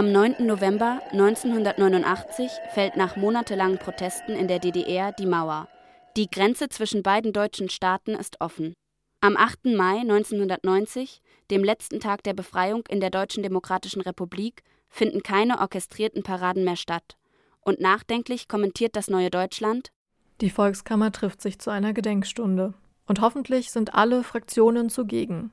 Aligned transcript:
Am 0.00 0.12
9. 0.12 0.46
November 0.46 1.02
1989 1.12 2.50
fällt 2.72 2.96
nach 2.96 3.16
monatelangen 3.16 3.76
Protesten 3.76 4.32
in 4.32 4.48
der 4.48 4.58
DDR 4.58 5.12
die 5.12 5.26
Mauer. 5.26 5.68
Die 6.16 6.30
Grenze 6.30 6.70
zwischen 6.70 7.02
beiden 7.02 7.34
deutschen 7.34 7.68
Staaten 7.68 8.12
ist 8.12 8.40
offen. 8.40 8.72
Am 9.20 9.36
8. 9.36 9.66
Mai 9.76 9.98
1990, 9.98 11.20
dem 11.50 11.62
letzten 11.62 12.00
Tag 12.00 12.22
der 12.22 12.32
Befreiung 12.32 12.84
in 12.88 13.00
der 13.00 13.10
Deutschen 13.10 13.42
Demokratischen 13.42 14.00
Republik, 14.00 14.62
finden 14.88 15.22
keine 15.22 15.60
orchestrierten 15.60 16.22
Paraden 16.22 16.64
mehr 16.64 16.76
statt. 16.76 17.18
Und 17.60 17.78
nachdenklich 17.78 18.48
kommentiert 18.48 18.96
das 18.96 19.10
Neue 19.10 19.28
Deutschland: 19.28 19.92
Die 20.40 20.48
Volkskammer 20.48 21.12
trifft 21.12 21.42
sich 21.42 21.58
zu 21.58 21.68
einer 21.68 21.92
Gedenkstunde. 21.92 22.72
Und 23.06 23.20
hoffentlich 23.20 23.70
sind 23.70 23.92
alle 23.92 24.22
Fraktionen 24.24 24.88
zugegen. 24.88 25.52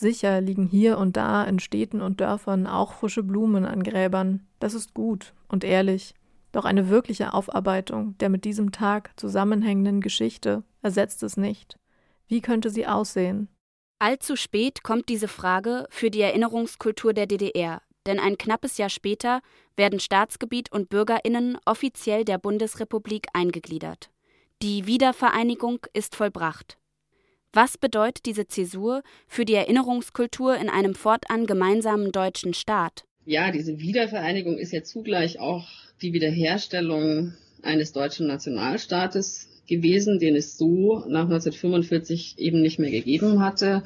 Sicher 0.00 0.40
liegen 0.40 0.66
hier 0.66 0.96
und 0.96 1.18
da 1.18 1.44
in 1.44 1.58
Städten 1.58 2.00
und 2.00 2.22
Dörfern 2.22 2.66
auch 2.66 2.94
frische 2.94 3.22
Blumen 3.22 3.66
an 3.66 3.82
Gräbern. 3.82 4.46
Das 4.58 4.72
ist 4.72 4.94
gut 4.94 5.34
und 5.46 5.62
ehrlich. 5.62 6.14
Doch 6.52 6.64
eine 6.64 6.88
wirkliche 6.88 7.34
Aufarbeitung 7.34 8.16
der 8.16 8.30
mit 8.30 8.46
diesem 8.46 8.72
Tag 8.72 9.12
zusammenhängenden 9.20 10.00
Geschichte 10.00 10.64
ersetzt 10.80 11.22
es 11.22 11.36
nicht. 11.36 11.78
Wie 12.28 12.40
könnte 12.40 12.70
sie 12.70 12.86
aussehen? 12.86 13.48
Allzu 13.98 14.36
spät 14.36 14.82
kommt 14.82 15.10
diese 15.10 15.28
Frage 15.28 15.86
für 15.90 16.10
die 16.10 16.22
Erinnerungskultur 16.22 17.12
der 17.12 17.26
DDR, 17.26 17.82
denn 18.06 18.18
ein 18.18 18.38
knappes 18.38 18.78
Jahr 18.78 18.88
später 18.88 19.42
werden 19.76 20.00
Staatsgebiet 20.00 20.72
und 20.72 20.88
Bürgerinnen 20.88 21.58
offiziell 21.66 22.24
der 22.24 22.38
Bundesrepublik 22.38 23.26
eingegliedert. 23.34 24.10
Die 24.62 24.86
Wiedervereinigung 24.86 25.80
ist 25.92 26.16
vollbracht. 26.16 26.79
Was 27.52 27.76
bedeutet 27.78 28.26
diese 28.26 28.46
Zäsur 28.46 29.02
für 29.26 29.44
die 29.44 29.54
Erinnerungskultur 29.54 30.56
in 30.56 30.68
einem 30.68 30.94
fortan 30.94 31.46
gemeinsamen 31.46 32.12
deutschen 32.12 32.54
Staat? 32.54 33.04
Ja, 33.24 33.50
diese 33.50 33.80
Wiedervereinigung 33.80 34.56
ist 34.56 34.72
ja 34.72 34.84
zugleich 34.84 35.40
auch 35.40 35.68
die 36.00 36.12
Wiederherstellung 36.12 37.34
eines 37.62 37.92
deutschen 37.92 38.28
Nationalstaates 38.28 39.48
gewesen, 39.66 40.20
den 40.20 40.36
es 40.36 40.56
so 40.56 41.04
nach 41.08 41.24
1945 41.24 42.38
eben 42.38 42.62
nicht 42.62 42.78
mehr 42.78 42.90
gegeben 42.90 43.40
hatte. 43.40 43.82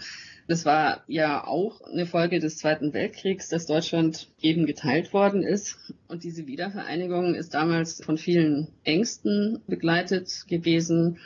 Das 0.47 0.67
war 0.67 1.03
ja 1.09 1.47
auch 1.47 1.81
eine 1.81 2.05
Folge 2.05 2.41
des 2.41 2.59
Zweiten 2.59 2.93
Weltkriegs, 2.93 3.49
dass 3.49 3.65
Deutschland 3.65 4.29
eben 4.43 4.67
geteilt 4.67 5.15
worden 5.15 5.43
ist. 5.43 5.79
Und 6.07 6.23
diese 6.23 6.47
Wiedervereinigung 6.47 7.35
ist 7.35 7.55
damals 7.55 8.05
von 8.05 8.19
vielen 8.19 8.69
Ängsten 8.85 9.61
begleitet 9.67 10.45
gewesen. 10.49 11.19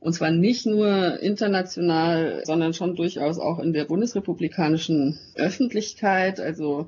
Und 0.00 0.12
zwar 0.12 0.30
nicht 0.30 0.64
nur 0.64 1.20
international, 1.20 2.42
sondern 2.44 2.72
schon 2.72 2.94
durchaus 2.94 3.38
auch 3.38 3.58
in 3.58 3.72
der 3.72 3.84
bundesrepublikanischen 3.84 5.18
Öffentlichkeit. 5.34 6.40
Also 6.40 6.86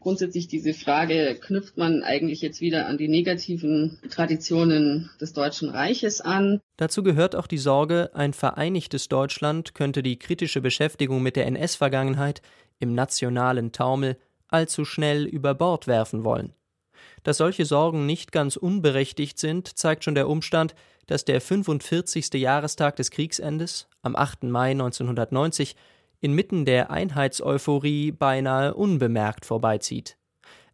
grundsätzlich 0.00 0.48
diese 0.48 0.74
Frage, 0.74 1.36
knüpft 1.40 1.76
man 1.76 2.02
eigentlich 2.02 2.40
jetzt 2.40 2.60
wieder 2.60 2.86
an 2.86 2.98
die 2.98 3.08
negativen 3.08 3.98
Traditionen 4.10 5.10
des 5.20 5.32
Deutschen 5.32 5.68
Reiches 5.68 6.20
an? 6.20 6.60
Dazu 6.76 7.02
gehört 7.02 7.36
auch 7.36 7.46
die 7.46 7.58
Sorge, 7.58 8.10
ein 8.14 8.32
vereinigtes 8.32 9.08
Deutschland 9.08 9.74
könnte 9.74 10.02
die 10.02 10.18
kritische 10.18 10.60
Beschäftigung 10.60 11.22
mit 11.22 11.36
der 11.36 11.46
NS-Vergangenheit 11.46 12.42
im 12.80 12.94
nationalen 12.94 13.72
Taumel 13.72 14.16
allzu 14.48 14.84
schnell 14.84 15.26
über 15.26 15.54
Bord 15.54 15.86
werfen 15.86 16.24
wollen. 16.24 16.52
Dass 17.28 17.36
solche 17.36 17.66
Sorgen 17.66 18.06
nicht 18.06 18.32
ganz 18.32 18.56
unberechtigt 18.56 19.38
sind, 19.38 19.76
zeigt 19.76 20.02
schon 20.02 20.14
der 20.14 20.30
Umstand, 20.30 20.74
dass 21.08 21.26
der 21.26 21.42
45. 21.42 22.32
Jahrestag 22.32 22.96
des 22.96 23.10
Kriegsendes 23.10 23.86
am 24.00 24.16
8. 24.16 24.44
Mai 24.44 24.70
1990 24.70 25.76
inmitten 26.22 26.64
der 26.64 26.90
Einheitseuphorie 26.90 28.12
beinahe 28.12 28.72
unbemerkt 28.72 29.44
vorbeizieht. 29.44 30.16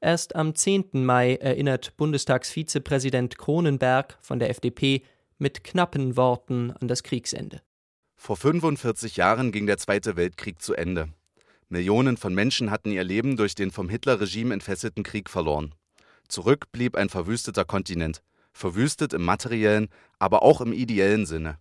Erst 0.00 0.37
am 0.37 0.54
10. 0.54 1.04
Mai 1.04 1.34
erinnert 1.34 1.97
Bundestagsvizepräsident 1.97 3.36
Kronenberg 3.36 4.16
von 4.21 4.38
der 4.38 4.50
FDP 4.50 5.03
mit 5.38 5.65
knappen 5.65 6.16
Worten 6.16 6.71
an 6.71 6.86
das 6.86 7.03
Kriegsende. 7.03 7.62
Vor 8.15 8.36
45 8.36 9.16
Jahren 9.16 9.50
ging 9.50 9.66
der 9.66 9.78
Zweite 9.78 10.15
Weltkrieg 10.15 10.62
zu 10.62 10.75
Ende. 10.75 11.09
Millionen 11.69 12.16
von 12.16 12.32
Menschen 12.32 12.71
hatten 12.71 12.92
ihr 12.92 13.03
Leben 13.03 13.36
durch 13.36 13.56
den 13.56 13.72
vom 13.72 13.88
Hitlerregime 13.88 14.54
entfesselten 14.54 15.03
Krieg 15.03 15.28
verloren. 15.28 15.75
Zurück 16.28 16.72
blieb 16.72 16.96
ein 16.96 17.08
verwüsteter 17.08 17.64
Kontinent, 17.64 18.22
verwüstet 18.52 19.12
im 19.12 19.24
materiellen, 19.24 19.88
aber 20.18 20.42
auch 20.42 20.60
im 20.60 20.72
ideellen 20.72 21.26
Sinne. 21.26 21.58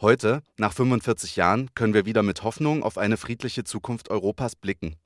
Heute, 0.00 0.42
nach 0.58 0.72
45 0.72 1.36
Jahren, 1.36 1.70
können 1.74 1.94
wir 1.94 2.04
wieder 2.04 2.22
mit 2.22 2.42
Hoffnung 2.42 2.82
auf 2.82 2.98
eine 2.98 3.16
friedliche 3.16 3.64
Zukunft 3.64 4.10
Europas 4.10 4.54
blicken. 4.54 4.96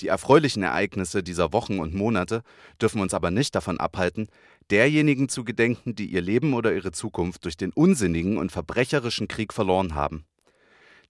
Die 0.00 0.08
erfreulichen 0.08 0.62
Ereignisse 0.62 1.22
dieser 1.22 1.52
Wochen 1.52 1.78
und 1.78 1.94
Monate 1.94 2.42
dürfen 2.80 3.00
uns 3.00 3.12
aber 3.12 3.30
nicht 3.30 3.54
davon 3.54 3.78
abhalten, 3.78 4.28
derjenigen 4.70 5.28
zu 5.28 5.44
gedenken, 5.44 5.94
die 5.94 6.06
ihr 6.06 6.22
Leben 6.22 6.54
oder 6.54 6.74
ihre 6.74 6.92
Zukunft 6.92 7.44
durch 7.44 7.56
den 7.56 7.72
unsinnigen 7.72 8.38
und 8.38 8.52
verbrecherischen 8.52 9.28
Krieg 9.28 9.52
verloren 9.52 9.94
haben. 9.94 10.24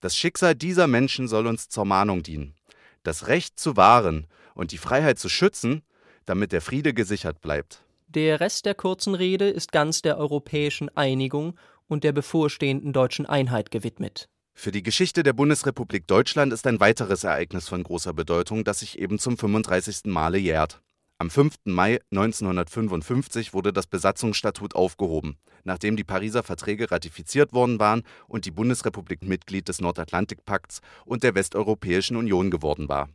Das 0.01 0.17
Schicksal 0.17 0.55
dieser 0.55 0.87
Menschen 0.87 1.29
soll 1.29 1.47
uns 1.47 1.69
zur 1.69 1.85
Mahnung 1.85 2.23
dienen, 2.23 2.55
das 3.03 3.27
Recht 3.27 3.61
zu 3.61 3.77
wahren 3.77 4.27
und 4.55 4.73
die 4.73 4.79
Freiheit 4.79 5.19
zu 5.19 5.29
schützen, 5.29 5.83
damit 6.31 6.53
der 6.53 6.61
Friede 6.61 6.95
gesichert 6.95 7.41
bleibt. 7.41 7.83
Der 8.07 8.41
Rest 8.41 8.65
der 8.65 8.75
kurzen 8.75 9.15
Rede 9.15 9.49
ist 9.49 9.73
ganz 9.73 10.01
der 10.01 10.17
europäischen 10.17 10.89
Einigung 10.97 11.59
und 11.89 12.05
der 12.05 12.13
bevorstehenden 12.13 12.93
deutschen 12.93 13.27
Einheit 13.27 13.71
gewidmet. 13.73 14.29
Für 14.55 14.71
die 14.71 14.83
Geschichte 14.83 15.23
der 15.23 15.33
Bundesrepublik 15.33 16.07
Deutschland 16.07 16.53
ist 16.53 16.67
ein 16.67 16.81
weiteres 16.81 17.25
Ereignis 17.25 17.69
von 17.69 17.83
großer 17.83 18.13
Bedeutung, 18.13 18.63
das 18.63 18.81
sich 18.81 18.99
eben 18.99 19.19
zum 19.19 19.37
35. 19.37 20.03
Male 20.05 20.39
jährt. 20.39 20.81
Am 21.19 21.31
5. 21.31 21.57
Mai 21.65 21.99
1955 22.13 23.53
wurde 23.53 23.73
das 23.73 23.87
Besatzungsstatut 23.87 24.75
aufgehoben, 24.75 25.37
nachdem 25.65 25.97
die 25.97 26.05
Pariser 26.05 26.43
Verträge 26.43 26.91
ratifiziert 26.91 27.53
worden 27.53 27.79
waren 27.79 28.05
und 28.29 28.45
die 28.45 28.51
Bundesrepublik 28.51 29.23
Mitglied 29.23 29.69
des 29.69 29.81
Nordatlantikpakts 29.81 30.81
und 31.05 31.23
der 31.23 31.35
Westeuropäischen 31.35 32.17
Union 32.17 32.51
geworden 32.51 32.89
war. 32.89 33.09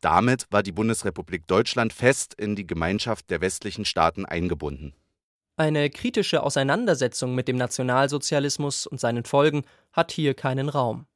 Damit 0.00 0.46
war 0.50 0.62
die 0.62 0.72
Bundesrepublik 0.72 1.46
Deutschland 1.46 1.92
fest 1.92 2.34
in 2.34 2.56
die 2.56 2.66
Gemeinschaft 2.66 3.30
der 3.30 3.40
westlichen 3.40 3.84
Staaten 3.84 4.24
eingebunden. 4.24 4.94
Eine 5.56 5.88
kritische 5.88 6.42
Auseinandersetzung 6.42 7.34
mit 7.34 7.48
dem 7.48 7.56
Nationalsozialismus 7.56 8.86
und 8.86 9.00
seinen 9.00 9.24
Folgen 9.24 9.64
hat 9.92 10.12
hier 10.12 10.34
keinen 10.34 10.68
Raum. 10.68 11.06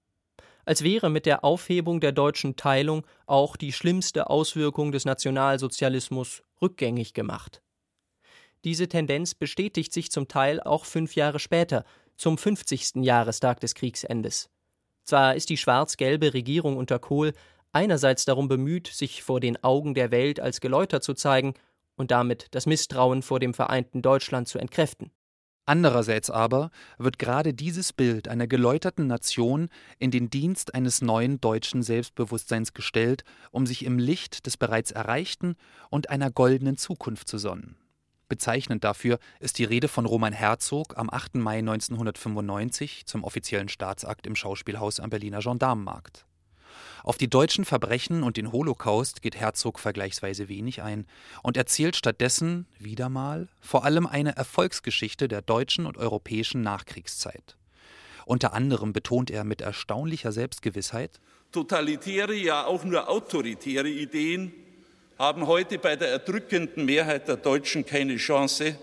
Als 0.64 0.82
wäre 0.82 1.10
mit 1.10 1.26
der 1.26 1.44
Aufhebung 1.44 2.00
der 2.00 2.12
deutschen 2.12 2.56
Teilung 2.56 3.06
auch 3.26 3.56
die 3.56 3.72
schlimmste 3.72 4.30
Auswirkung 4.30 4.92
des 4.92 5.04
Nationalsozialismus 5.04 6.42
rückgängig 6.62 7.12
gemacht. 7.12 7.60
Diese 8.64 8.88
Tendenz 8.88 9.34
bestätigt 9.34 9.92
sich 9.92 10.10
zum 10.10 10.28
Teil 10.28 10.60
auch 10.60 10.84
fünf 10.84 11.16
Jahre 11.16 11.38
später, 11.38 11.84
zum 12.16 12.36
50. 12.36 12.96
Jahrestag 12.96 13.60
des 13.60 13.74
Kriegsendes. 13.74 14.50
Zwar 15.04 15.34
ist 15.34 15.48
die 15.48 15.56
schwarz-gelbe 15.56 16.34
Regierung 16.34 16.76
unter 16.76 16.98
Kohl 16.98 17.32
einerseits 17.72 18.24
darum 18.24 18.48
bemüht, 18.48 18.88
sich 18.88 19.22
vor 19.22 19.40
den 19.40 19.62
Augen 19.62 19.94
der 19.94 20.10
Welt 20.10 20.40
als 20.40 20.60
Geläuter 20.60 21.00
zu 21.00 21.14
zeigen 21.14 21.54
und 21.96 22.10
damit 22.10 22.48
das 22.52 22.66
Misstrauen 22.66 23.22
vor 23.22 23.40
dem 23.40 23.54
vereinten 23.54 24.02
Deutschland 24.02 24.48
zu 24.48 24.58
entkräften. 24.58 25.10
Andererseits 25.66 26.30
aber 26.30 26.70
wird 26.98 27.18
gerade 27.18 27.54
dieses 27.54 27.92
Bild 27.92 28.26
einer 28.26 28.48
geläuterten 28.48 29.06
Nation 29.06 29.68
in 29.98 30.10
den 30.10 30.28
Dienst 30.28 30.74
eines 30.74 31.00
neuen 31.00 31.40
deutschen 31.40 31.82
Selbstbewusstseins 31.82 32.74
gestellt, 32.74 33.22
um 33.52 33.66
sich 33.66 33.84
im 33.84 33.98
Licht 33.98 34.46
des 34.46 34.56
bereits 34.56 34.90
Erreichten 34.90 35.54
und 35.88 36.10
einer 36.10 36.30
goldenen 36.30 36.76
Zukunft 36.76 37.28
zu 37.28 37.38
sonnen. 37.38 37.76
Bezeichnend 38.28 38.82
dafür 38.82 39.18
ist 39.38 39.58
die 39.58 39.64
Rede 39.64 39.88
von 39.88 40.06
Roman 40.06 40.32
Herzog 40.32 40.96
am 40.96 41.10
8. 41.10 41.36
Mai 41.36 41.58
1995 41.58 43.06
zum 43.06 43.22
offiziellen 43.22 43.68
Staatsakt 43.68 44.26
im 44.26 44.34
Schauspielhaus 44.34 44.98
am 44.98 45.10
Berliner 45.10 45.40
Gendarmenmarkt. 45.40 46.26
Auf 47.02 47.16
die 47.16 47.28
deutschen 47.28 47.64
Verbrechen 47.64 48.22
und 48.22 48.36
den 48.36 48.52
Holocaust 48.52 49.22
geht 49.22 49.36
Herzog 49.36 49.78
vergleichsweise 49.78 50.48
wenig 50.48 50.82
ein 50.82 51.06
und 51.42 51.56
erzählt 51.56 51.96
stattdessen 51.96 52.66
wieder 52.78 53.08
mal 53.08 53.48
vor 53.60 53.84
allem 53.84 54.06
eine 54.06 54.36
Erfolgsgeschichte 54.36 55.28
der 55.28 55.42
deutschen 55.42 55.86
und 55.86 55.96
europäischen 55.96 56.62
Nachkriegszeit. 56.62 57.56
Unter 58.26 58.52
anderem 58.52 58.92
betont 58.92 59.30
er 59.30 59.44
mit 59.44 59.60
erstaunlicher 59.60 60.32
Selbstgewissheit 60.32 61.20
Totalitäre, 61.52 62.34
ja 62.34 62.64
auch 62.64 62.84
nur 62.84 63.08
autoritäre 63.08 63.88
Ideen 63.88 64.52
haben 65.18 65.46
heute 65.46 65.78
bei 65.78 65.96
der 65.96 66.08
erdrückenden 66.08 66.86
Mehrheit 66.86 67.28
der 67.28 67.36
Deutschen 67.36 67.84
keine 67.84 68.16
Chance. 68.16 68.76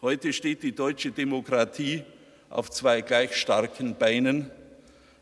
Heute 0.00 0.32
steht 0.32 0.62
die 0.62 0.74
deutsche 0.74 1.10
Demokratie 1.10 2.04
auf 2.48 2.70
zwei 2.70 3.02
gleich 3.02 3.36
starken 3.36 3.96
Beinen 3.98 4.50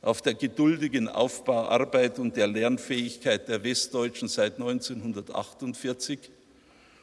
auf 0.03 0.23
der 0.23 0.35
geduldigen 0.35 1.09
Aufbauarbeit 1.09 2.19
und 2.19 2.37
der 2.37 2.47
Lernfähigkeit 2.47 3.49
der 3.49 3.63
Westdeutschen 3.65 4.29
seit 4.29 4.55
1948 4.55 6.19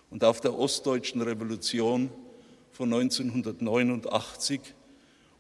und 0.10 0.24
auf 0.24 0.42
der 0.42 0.58
Ostdeutschen 0.58 1.22
Revolution 1.22 2.10
von 2.72 2.94
1989. 2.94 4.62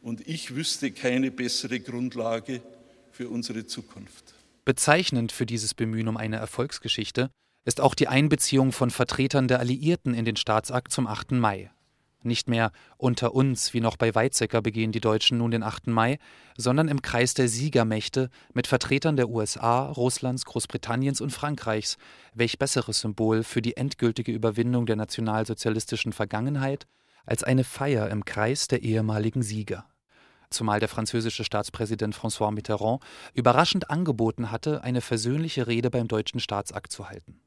Und 0.01 0.27
ich 0.27 0.55
wüsste 0.55 0.91
keine 0.91 1.31
bessere 1.31 1.79
Grundlage 1.79 2.61
für 3.11 3.29
unsere 3.29 3.65
Zukunft. 3.65 4.35
Bezeichnend 4.65 5.31
für 5.31 5.45
dieses 5.45 5.73
Bemühen 5.73 6.07
um 6.07 6.17
eine 6.17 6.37
Erfolgsgeschichte 6.37 7.31
ist 7.65 7.81
auch 7.81 7.95
die 7.95 8.07
Einbeziehung 8.07 8.71
von 8.71 8.91
Vertretern 8.91 9.47
der 9.47 9.59
Alliierten 9.59 10.13
in 10.13 10.25
den 10.25 10.35
Staatsakt 10.35 10.91
zum 10.91 11.07
8. 11.07 11.31
Mai. 11.31 11.71
Nicht 12.27 12.49
mehr 12.49 12.73
unter 12.97 13.33
uns, 13.33 13.73
wie 13.73 13.79
noch 13.79 13.95
bei 13.95 14.13
Weizsäcker 14.13 14.61
begehen 14.61 14.91
die 14.91 14.99
Deutschen 14.99 15.37
nun 15.37 15.49
den 15.49 15.63
8. 15.63 15.87
Mai, 15.87 16.19
sondern 16.57 16.89
im 16.89 17.01
Kreis 17.01 17.33
der 17.33 17.47
Siegermächte 17.47 18.29
mit 18.53 18.67
Vertretern 18.67 19.15
der 19.15 19.29
USA, 19.29 19.85
Russlands, 19.93 20.43
Großbritanniens 20.43 21.21
und 21.21 21.29
Frankreichs. 21.29 21.97
Welch 22.33 22.59
besseres 22.59 22.99
Symbol 22.99 23.43
für 23.43 23.61
die 23.61 23.77
endgültige 23.77 24.33
Überwindung 24.33 24.85
der 24.85 24.97
nationalsozialistischen 24.97 26.11
Vergangenheit 26.11 26.85
als 27.25 27.45
eine 27.45 27.63
Feier 27.63 28.09
im 28.09 28.25
Kreis 28.25 28.67
der 28.67 28.83
ehemaligen 28.83 29.41
Sieger. 29.41 29.85
Zumal 30.49 30.81
der 30.81 30.89
französische 30.89 31.45
Staatspräsident 31.45 32.13
François 32.13 32.51
Mitterrand 32.51 33.01
überraschend 33.35 33.89
angeboten 33.89 34.51
hatte, 34.51 34.83
eine 34.83 34.99
versöhnliche 34.99 35.67
Rede 35.67 35.89
beim 35.89 36.09
deutschen 36.09 36.41
Staatsakt 36.41 36.91
zu 36.91 37.07
halten. 37.07 37.39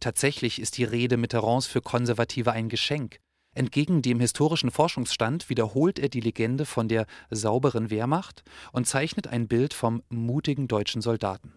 Tatsächlich 0.00 0.60
ist 0.60 0.78
die 0.78 0.84
Rede 0.84 1.16
Mitterrands 1.16 1.68
für 1.68 1.80
Konservative 1.80 2.50
ein 2.50 2.68
Geschenk, 2.68 3.20
Entgegen 3.54 4.00
dem 4.00 4.20
historischen 4.20 4.70
Forschungsstand 4.70 5.50
wiederholt 5.50 5.98
er 5.98 6.08
die 6.08 6.20
Legende 6.20 6.64
von 6.64 6.86
der 6.86 7.06
sauberen 7.30 7.90
Wehrmacht 7.90 8.44
und 8.72 8.86
zeichnet 8.86 9.26
ein 9.26 9.48
Bild 9.48 9.74
vom 9.74 10.02
mutigen 10.08 10.68
deutschen 10.68 11.02
Soldaten. 11.02 11.52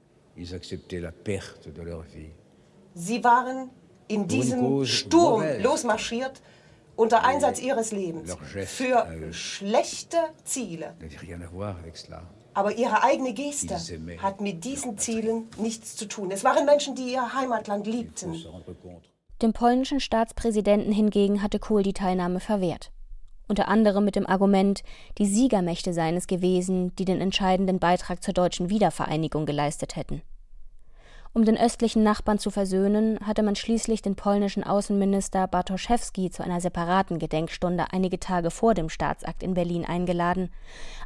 Sie 2.96 3.24
waren 3.24 3.70
in 4.08 4.28
diesem 4.28 4.86
Sturm 4.86 5.44
losmarschiert 5.62 6.42
unter 6.96 7.24
Einsatz 7.24 7.60
ihres 7.62 7.92
Lebens 7.92 8.36
für 8.66 9.32
schlechte 9.32 10.18
Ziele. 10.44 10.96
Aber 12.56 12.76
ihre 12.76 13.04
eigene 13.04 13.34
Geste 13.34 13.78
hat 14.18 14.42
mit 14.42 14.64
diesen 14.64 14.98
Zielen 14.98 15.48
nichts 15.58 15.96
zu 15.96 16.08
tun. 16.08 16.32
Es 16.32 16.44
waren 16.44 16.66
Menschen, 16.66 16.96
die 16.96 17.14
ihr 17.14 17.34
Heimatland 17.34 17.86
liebten. 17.86 18.36
Dem 19.44 19.52
polnischen 19.52 20.00
Staatspräsidenten 20.00 20.94
hingegen 20.94 21.44
hatte 21.44 21.60
Kohl 21.60 21.84
die 21.84 21.92
Teilnahme 21.92 22.40
verwehrt. 22.40 22.92
Unter 23.50 23.68
anderem 23.68 24.06
mit 24.06 24.16
dem 24.16 24.26
Argument, 24.26 24.84
die 25.18 25.26
Siegermächte 25.26 25.94
seien 25.94 26.16
es 26.16 26.28
gewesen, 26.28 26.96
die 26.96 27.04
den 27.04 27.20
entscheidenden 27.20 27.78
Beitrag 27.78 28.24
zur 28.24 28.34
deutschen 28.34 28.70
Wiedervereinigung 28.70 29.46
geleistet 29.46 29.98
hätten. 29.98 30.22
Um 31.34 31.44
den 31.44 31.58
östlichen 31.58 32.04
Nachbarn 32.04 32.40
zu 32.40 32.52
versöhnen, 32.52 33.20
hatte 33.26 33.44
man 33.44 33.58
schließlich 33.58 34.02
den 34.02 34.16
polnischen 34.16 34.64
Außenminister 34.64 35.48
Bartoszewski 35.48 36.30
zu 36.30 36.42
einer 36.42 36.62
separaten 36.62 37.20
Gedenkstunde 37.20 37.88
einige 37.92 38.22
Tage 38.22 38.50
vor 38.50 38.74
dem 38.74 38.88
Staatsakt 38.88 39.44
in 39.44 39.56
Berlin 39.56 39.84
eingeladen, 39.84 40.52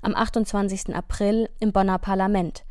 am 0.03 0.13
28. 0.13 0.95
April 0.95 1.49
im 1.59 1.71
Bonner 1.71 1.97
Parlament, 1.97 2.65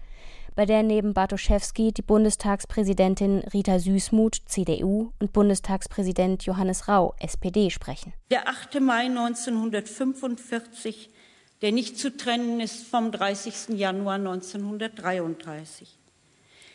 bei 0.57 0.67
der 0.67 0.83
neben 0.83 1.15
Bartoszewski 1.15 1.93
die 1.93 2.03
Bundestagspräsidentin 2.03 3.45
Rita 3.53 3.79
Süßmuth, 3.79 4.43
CDU, 4.47 5.13
und 5.21 5.33
Bundestagspräsident 5.33 6.43
Johannes 6.45 6.89
Rau, 6.89 7.15
SPD, 7.21 7.71
sprechen. 7.71 8.13
Der 8.31 8.49
8. 8.49 8.81
Mai 8.81 9.05
1945, 9.05 11.11
der 11.61 11.71
nicht 11.73 11.99
zu 11.99 12.17
trennen 12.17 12.61
ist 12.61 12.87
vom 12.87 13.13
30. 13.13 13.79
Januar 13.79 14.15
1933. 14.15 15.99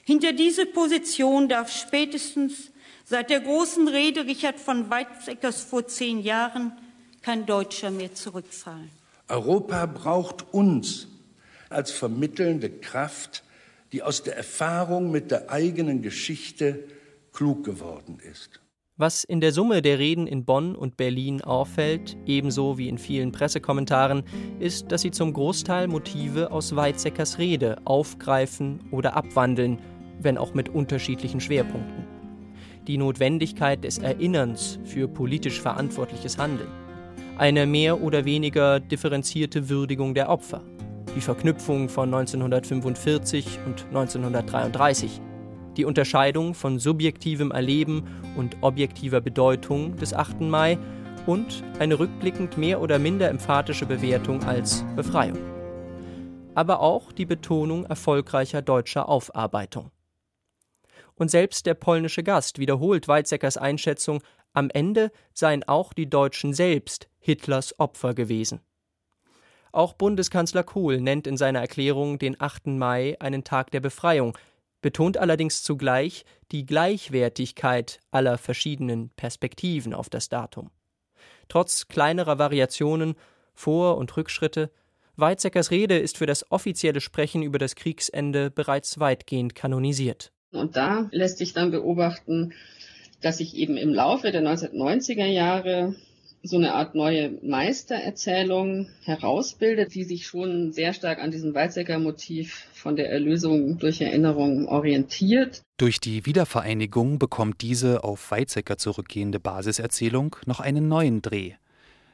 Hinter 0.04 0.34
diese 0.34 0.68
Position 0.68 1.50
darf 1.50 1.72
spätestens 1.72 2.70
seit 3.04 3.32
der 3.32 3.42
großen 3.42 3.88
Rede 3.88 4.26
Richard 4.26 4.60
von 4.60 4.92
Weizsäckers 4.92 5.64
vor 5.64 5.88
zehn 5.88 6.22
Jahren 6.22 6.74
kein 7.24 7.48
Deutscher 7.48 7.92
mehr 7.92 8.14
zurückfallen. 8.14 8.92
Europa 9.28 9.88
braucht 9.88 10.54
uns 10.54 11.08
als 11.70 11.92
vermittelnde 11.92 12.70
Kraft 12.70 13.44
die 13.92 14.04
aus 14.04 14.24
der 14.24 14.38
Erfahrung 14.38 15.12
mit 15.12 15.32
der 15.32 15.50
eigenen 15.50 16.02
Geschichte 16.02 16.86
klug 17.34 17.64
geworden 17.64 18.20
ist. 18.20 18.62
Was 18.98 19.24
in 19.24 19.42
der 19.42 19.52
Summe 19.52 19.82
der 19.82 19.98
Reden 20.00 20.28
in 20.28 20.46
Bonn 20.46 20.76
und 20.76 20.96
Berlin 20.96 21.42
auffällt, 21.42 22.18
ebenso 22.26 22.78
wie 22.78 22.88
in 22.88 23.00
vielen 23.00 23.32
Pressekommentaren, 23.32 24.24
ist, 24.60 24.92
dass 24.92 25.02
sie 25.02 25.12
zum 25.12 25.34
Großteil 25.34 25.88
Motive 25.88 26.52
aus 26.52 26.76
Weizsäckers 26.76 27.40
Rede 27.40 27.78
aufgreifen 27.86 28.80
oder 28.92 29.16
abwandeln, 29.16 29.80
wenn 30.20 30.38
auch 30.38 30.54
mit 30.54 30.70
unterschiedlichen 30.70 31.40
Schwerpunkten. 31.40 32.06
Die 32.88 32.98
Notwendigkeit 32.98 33.84
des 33.84 33.98
Erinnerns 33.98 34.78
für 34.84 35.08
politisch 35.08 35.60
verantwortliches 35.60 36.38
Handeln. 36.38 36.70
Eine 37.38 37.66
mehr 37.66 38.02
oder 38.02 38.26
weniger 38.26 38.80
differenzierte 38.80 39.68
Würdigung 39.70 40.14
der 40.14 40.30
Opfer 40.30 40.62
die 41.16 41.22
Verknüpfung 41.22 41.90
von 41.90 42.14
1945 42.14 43.60
und 43.66 43.86
1933, 43.88 45.22
die 45.78 45.86
Unterscheidung 45.86 46.54
von 46.54 46.80
subjektivem 46.80 47.52
Erleben 47.52 48.04
und 48.36 48.58
objektiver 48.62 49.22
Bedeutung 49.22 49.96
des 49.98 50.14
8. 50.14 50.42
Mai 50.42 50.78
und 51.26 51.64
eine 51.80 52.00
rückblickend 52.00 52.58
mehr 52.58 52.82
oder 52.82 53.00
minder 53.00 53.30
emphatische 53.30 53.86
Bewertung 53.86 54.44
als 54.44 54.84
Befreiung. 54.96 55.38
Aber 56.56 56.82
auch 56.82 57.12
die 57.12 57.26
Betonung 57.26 57.86
erfolgreicher 57.86 58.62
deutscher 58.62 59.08
Aufarbeitung. 59.08 59.92
Und 61.16 61.30
selbst 61.30 61.66
der 61.66 61.76
polnische 61.76 62.24
Gast 62.24 62.58
wiederholt 62.58 63.08
Weizsäckers 63.08 63.58
Einschätzung, 63.58 64.22
am 64.54 64.70
Ende 64.70 65.12
seien 65.34 65.64
auch 65.64 65.94
die 65.94 66.10
Deutschen 66.10 66.54
selbst 66.54 67.08
Hitlers 67.20 67.80
Opfer 67.80 68.14
gewesen. 68.14 68.60
Auch 69.72 69.94
Bundeskanzler 69.94 70.64
Kohl 70.64 71.00
nennt 71.00 71.28
in 71.28 71.38
seiner 71.38 71.60
Erklärung 71.60 72.20
den 72.20 72.40
8. 72.40 72.68
Mai 72.68 73.16
einen 73.20 73.44
Tag 73.44 73.72
der 73.72 73.80
Befreiung, 73.80 74.38
betont 74.82 75.18
allerdings 75.18 75.64
zugleich 75.64 76.26
die 76.52 76.66
Gleichwertigkeit 76.66 78.00
aller 78.12 78.38
verschiedenen 78.38 79.10
Perspektiven 79.12 79.94
auf 79.94 80.10
das 80.10 80.28
Datum. 80.28 80.72
Trotz 81.48 81.88
kleinerer 81.88 82.40
Variationen, 82.40 83.16
Vor- 83.54 83.98
und 83.98 84.16
Rückschritte, 84.18 84.72
Weizsäckers 85.18 85.72
Rede 85.72 85.98
ist 85.98 86.18
für 86.18 86.26
das 86.26 86.52
offizielle 86.52 87.02
Sprechen 87.02 87.44
über 87.44 87.60
das 87.60 87.76
Kriegsende 87.76 88.50
bereits 88.50 89.00
weitgehend 89.00 89.56
kanonisiert. 89.56 90.32
Und 90.52 90.76
da 90.76 91.10
lässt 91.12 91.38
sich 91.38 91.54
dann 91.54 91.72
beobachten, 91.72 92.54
dass 93.22 93.38
sich 93.38 93.56
eben 93.56 93.78
im 93.78 93.94
Laufe 93.94 94.32
der 94.32 94.42
1990er 94.42 95.26
Jahre 95.26 95.96
so 96.44 96.58
eine 96.58 96.74
Art 96.74 96.96
neue 96.96 97.38
Meistererzählung 97.44 98.88
herausbildet, 99.04 99.94
die 99.94 100.04
sich 100.04 100.26
schon 100.26 100.72
sehr 100.72 100.94
stark 100.94 101.20
an 101.20 101.32
diesem 101.32 101.54
Weizsäcker-Motiv 101.54 102.68
von 102.74 102.96
der 102.96 103.12
Erlösung 103.12 103.78
durch 103.78 104.02
Erinnerung 104.02 104.68
orientiert. 104.68 105.62
Durch 105.78 106.00
die 106.00 106.26
Wiedervereinigung 106.26 107.20
bekommt 107.20 107.62
diese 107.62 108.04
auf 108.04 108.32
Weizsäcker 108.32 108.78
zurückgehende 108.78 109.40
Basiserzählung 109.40 110.36
noch 110.46 110.60
einen 110.60 110.88
neuen 110.88 111.22
Dreh. 111.22 111.54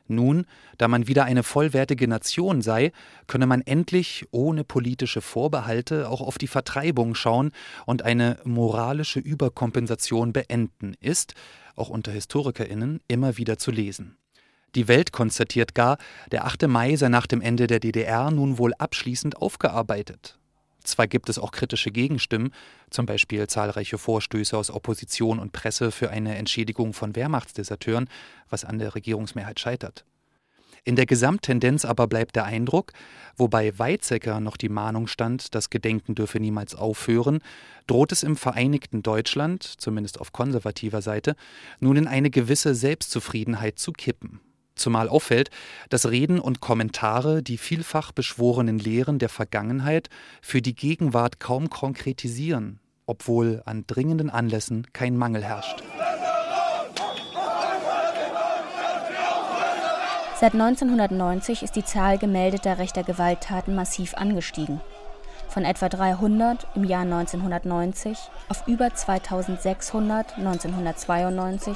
Nun, 0.08 0.46
da 0.78 0.88
man 0.88 1.08
wieder 1.08 1.26
eine 1.26 1.44
vollwertige 1.44 2.08
Nation 2.08 2.62
sei, 2.62 2.92
könne 3.28 3.48
man 3.48 3.62
endlich 3.62 4.26
ohne 4.32 4.64
politische 4.64 5.22
Vorbehalte 5.22 6.10
auch 6.10 6.22
auf 6.22 6.38
die 6.38 6.48
Vertreibung 6.48 7.16
schauen 7.16 7.52
und 7.86 8.04
eine 8.04 8.40
moralische 8.44 9.20
Überkompensation 9.20 10.34
beenden, 10.34 10.96
ist, 11.00 11.34
auch 11.76 11.90
unter 11.90 12.12
HistorikerInnen, 12.12 13.02
immer 13.08 13.38
wieder 13.38 13.58
zu 13.58 13.72
lesen. 13.72 14.18
Die 14.76 14.88
Welt 14.88 15.12
konstatiert 15.12 15.76
gar, 15.76 15.98
der 16.32 16.46
8. 16.46 16.68
Mai 16.68 16.96
sei 16.96 17.10
nach 17.10 17.28
dem 17.28 17.42
Ende 17.42 17.68
der 17.68 17.80
DDR 17.80 18.32
nun 18.32 18.58
wohl 18.58 18.74
abschließend 18.78 19.38
aufgearbeitet. 19.38 20.38
Zwar 20.88 21.08
gibt 21.08 21.28
es 21.30 21.38
auch 21.38 21.52
kritische 21.52 21.92
Gegenstimmen, 21.92 22.52
zum 22.90 23.06
Beispiel 23.06 23.46
zahlreiche 23.48 23.98
Vorstöße 23.98 24.58
aus 24.58 24.72
Opposition 24.72 25.40
und 25.40 25.52
Presse 25.52 25.92
für 25.92 26.10
eine 26.10 26.36
Entschädigung 26.36 26.94
von 26.94 27.16
Wehrmachtsdeserteuren, 27.16 28.10
was 28.50 28.64
an 28.64 28.80
der 28.80 28.96
Regierungsmehrheit 28.96 29.60
scheitert. 29.60 30.06
In 30.86 30.96
der 30.96 31.06
Gesamttendenz 31.06 31.84
aber 31.84 32.08
bleibt 32.08 32.38
der 32.38 32.46
Eindruck, 32.46 32.94
wobei 33.36 33.78
Weizsäcker 33.78 34.40
noch 34.40 34.56
die 34.56 34.70
Mahnung 34.70 35.08
stand, 35.08 35.54
das 35.54 35.70
Gedenken 35.70 36.16
dürfe 36.16 36.40
niemals 36.40 36.76
aufhören, 36.76 37.40
droht 37.88 38.14
es 38.14 38.24
im 38.24 38.38
vereinigten 38.38 39.04
Deutschland, 39.04 39.64
zumindest 39.64 40.22
auf 40.22 40.32
konservativer 40.32 41.02
Seite, 41.02 41.36
nun 41.82 41.98
in 41.98 42.08
eine 42.08 42.30
gewisse 42.30 42.74
Selbstzufriedenheit 42.74 43.78
zu 43.80 43.92
kippen. 43.92 44.40
Zumal 44.78 45.10
auffällt, 45.10 45.50
dass 45.90 46.10
Reden 46.10 46.40
und 46.40 46.62
Kommentare 46.62 47.44
die 47.44 47.58
vielfach 47.58 48.12
beschworenen 48.12 48.80
Lehren 48.80 49.20
der 49.20 49.30
Vergangenheit 49.30 50.10
für 50.42 50.62
die 50.62 50.76
Gegenwart 50.76 51.40
kaum 51.40 51.70
konkretisieren, 51.70 52.80
obwohl 53.06 53.62
an 53.66 53.86
dringenden 53.88 54.30
Anlässen 54.30 54.88
kein 54.94 55.18
Mangel 55.18 55.44
herrscht. 55.44 55.84
Seit 60.40 60.54
1990 60.54 61.64
ist 61.64 61.76
die 61.76 61.84
Zahl 61.84 62.20
gemeldeter 62.20 62.78
rechter 62.78 63.02
Gewalttaten 63.04 63.74
massiv 63.74 64.14
angestiegen. 64.14 64.82
Von 65.50 65.66
etwa 65.66 65.90
300 65.90 66.68
im 66.76 66.84
Jahr 66.84 67.02
1990 67.02 68.16
auf 68.48 68.68
über 68.68 68.94
2600 68.94 70.38
1992 70.38 71.76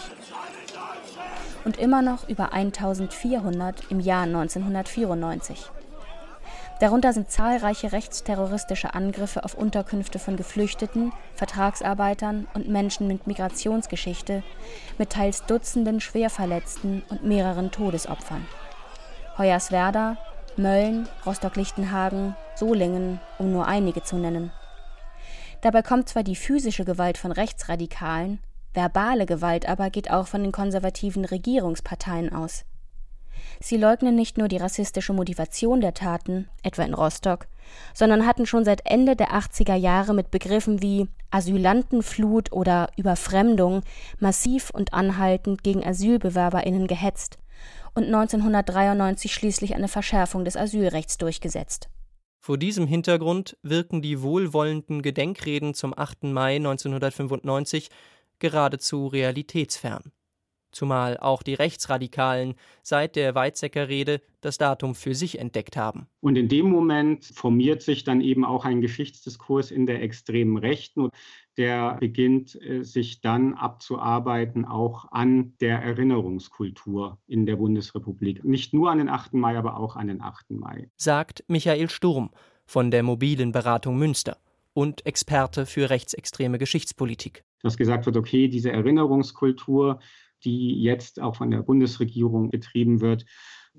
und 1.66 1.78
immer 1.78 2.02
noch 2.02 2.28
über 2.30 2.54
1400 2.54 3.92
im 3.92 4.00
Jahr 4.00 4.24
1994. 4.24 5.72
Darunter 6.82 7.14
sind 7.14 7.30
zahlreiche 7.30 7.92
rechtsterroristische 7.92 8.96
Angriffe 8.96 9.46
auf 9.46 9.54
Unterkünfte 9.54 10.18
von 10.18 10.36
Geflüchteten, 10.36 11.14
Vertragsarbeitern 11.36 12.48
und 12.56 12.70
Menschen 12.70 13.08
mit 13.08 13.28
Migrationsgeschichte, 13.28 14.42
mit 14.98 15.12
teils 15.12 15.46
Dutzenden 15.46 16.02
Schwerverletzten 16.02 17.04
und 17.10 17.24
mehreren 17.24 17.70
Todesopfern. 17.70 18.48
Hoyerswerda, 19.38 20.18
Mölln, 20.58 21.08
Rostock-Lichtenhagen, 21.24 22.36
Solingen, 22.56 23.20
um 23.38 23.52
nur 23.52 23.68
einige 23.68 24.02
zu 24.02 24.16
nennen. 24.16 24.52
Dabei 25.62 25.84
kommt 25.84 26.10
zwar 26.10 26.24
die 26.24 26.36
physische 26.36 26.84
Gewalt 26.84 27.20
von 27.20 27.32
Rechtsradikalen, 27.32 28.40
verbale 28.74 29.26
Gewalt 29.26 29.68
aber 29.68 29.90
geht 29.90 30.12
auch 30.12 30.28
von 30.28 30.44
den 30.44 30.52
konservativen 30.52 31.26
Regierungsparteien 31.26 32.34
aus. 32.34 32.66
Sie 33.60 33.78
leugnen 33.78 34.16
nicht 34.16 34.38
nur 34.38 34.48
die 34.48 34.58
rassistische 34.58 35.14
Motivation 35.14 35.82
der 35.82 35.94
Taten, 35.94 36.48
etwa 36.64 36.84
in 36.84 36.94
Rostock, 36.94 37.48
sondern 37.94 38.26
hatten 38.26 38.46
schon 38.46 38.66
seit 38.66 38.86
Ende 38.86 39.16
der 39.16 39.32
80er 39.32 39.76
Jahre 39.76 40.14
mit 40.14 40.32
Begriffen 40.32 40.82
wie 40.82 41.08
Asylantenflut 41.32 42.52
oder 42.52 42.90
Überfremdung 42.98 43.82
massiv 44.20 44.70
und 44.72 44.94
anhaltend 44.94 45.64
gegen 45.64 45.86
Asylbewerberinnen 45.86 46.88
gehetzt 46.88 47.38
und 47.94 48.06
1993 48.06 49.34
schließlich 49.34 49.76
eine 49.76 49.88
Verschärfung 49.88 50.46
des 50.46 50.58
Asylrechts 50.58 51.18
durchgesetzt. 51.18 51.90
Vor 52.40 52.58
diesem 52.58 52.88
Hintergrund 52.88 53.58
wirken 53.62 54.02
die 54.02 54.24
wohlwollenden 54.24 55.04
Gedenkreden 55.04 55.76
zum 55.76 55.96
8. 55.96 56.24
Mai 56.24 56.56
1995 56.56 57.90
geradezu 58.42 59.08
realitätsfern 59.08 60.12
zumal 60.72 61.18
auch 61.18 61.44
die 61.44 61.54
Rechtsradikalen 61.54 62.56
seit 62.82 63.16
der 63.16 63.36
Weizsäcker-Rede 63.36 64.22
das 64.42 64.58
Datum 64.58 64.96
für 64.96 65.14
sich 65.14 65.40
entdeckt 65.40 65.78
haben. 65.78 66.08
Und 66.22 66.38
in 66.38 66.48
dem 66.48 66.70
Moment 66.70 67.26
formiert 67.26 67.82
sich 67.82 68.04
dann 68.04 68.22
eben 68.22 68.46
auch 68.46 68.66
ein 68.66 68.82
Geschichtsdiskurs 68.82 69.72
in 69.72 69.86
der 69.86 70.02
extremen 70.02 70.58
Rechten, 70.58 71.10
der 71.58 71.98
beginnt 72.00 72.60
äh, 72.62 72.84
sich 72.84 73.22
dann 73.22 73.54
abzuarbeiten 73.54 74.66
auch 74.66 75.12
an 75.12 75.54
der 75.60 75.80
Erinnerungskultur 75.80 77.20
in 77.28 77.46
der 77.46 77.58
Bundesrepublik. 77.58 78.44
Nicht 78.44 78.74
nur 78.74 78.90
an 78.90 79.00
den 79.00 79.10
8. 79.10 79.34
Mai, 79.34 79.58
aber 79.58 79.78
auch 79.78 79.96
an 79.96 80.08
den 80.08 80.22
8. 80.22 80.52
Mai. 80.52 80.90
Sagt 80.96 81.44
Michael 81.48 81.90
Sturm 81.90 82.32
von 82.66 82.90
der 82.90 83.04
mobilen 83.04 83.52
Beratung 83.52 83.98
Münster 83.98 84.38
und 84.74 85.06
Experte 85.06 85.66
für 85.66 85.90
rechtsextreme 85.90 86.58
Geschichtspolitik. 86.58 87.44
Dass 87.64 87.78
gesagt 87.78 88.06
wird, 88.06 88.18
okay, 88.18 88.48
diese 88.48 88.72
Erinnerungskultur 88.72 90.00
die 90.44 90.82
jetzt 90.82 91.20
auch 91.20 91.36
von 91.36 91.52
der 91.52 91.62
Bundesregierung 91.62 92.50
betrieben 92.50 93.02
wird. 93.02 93.26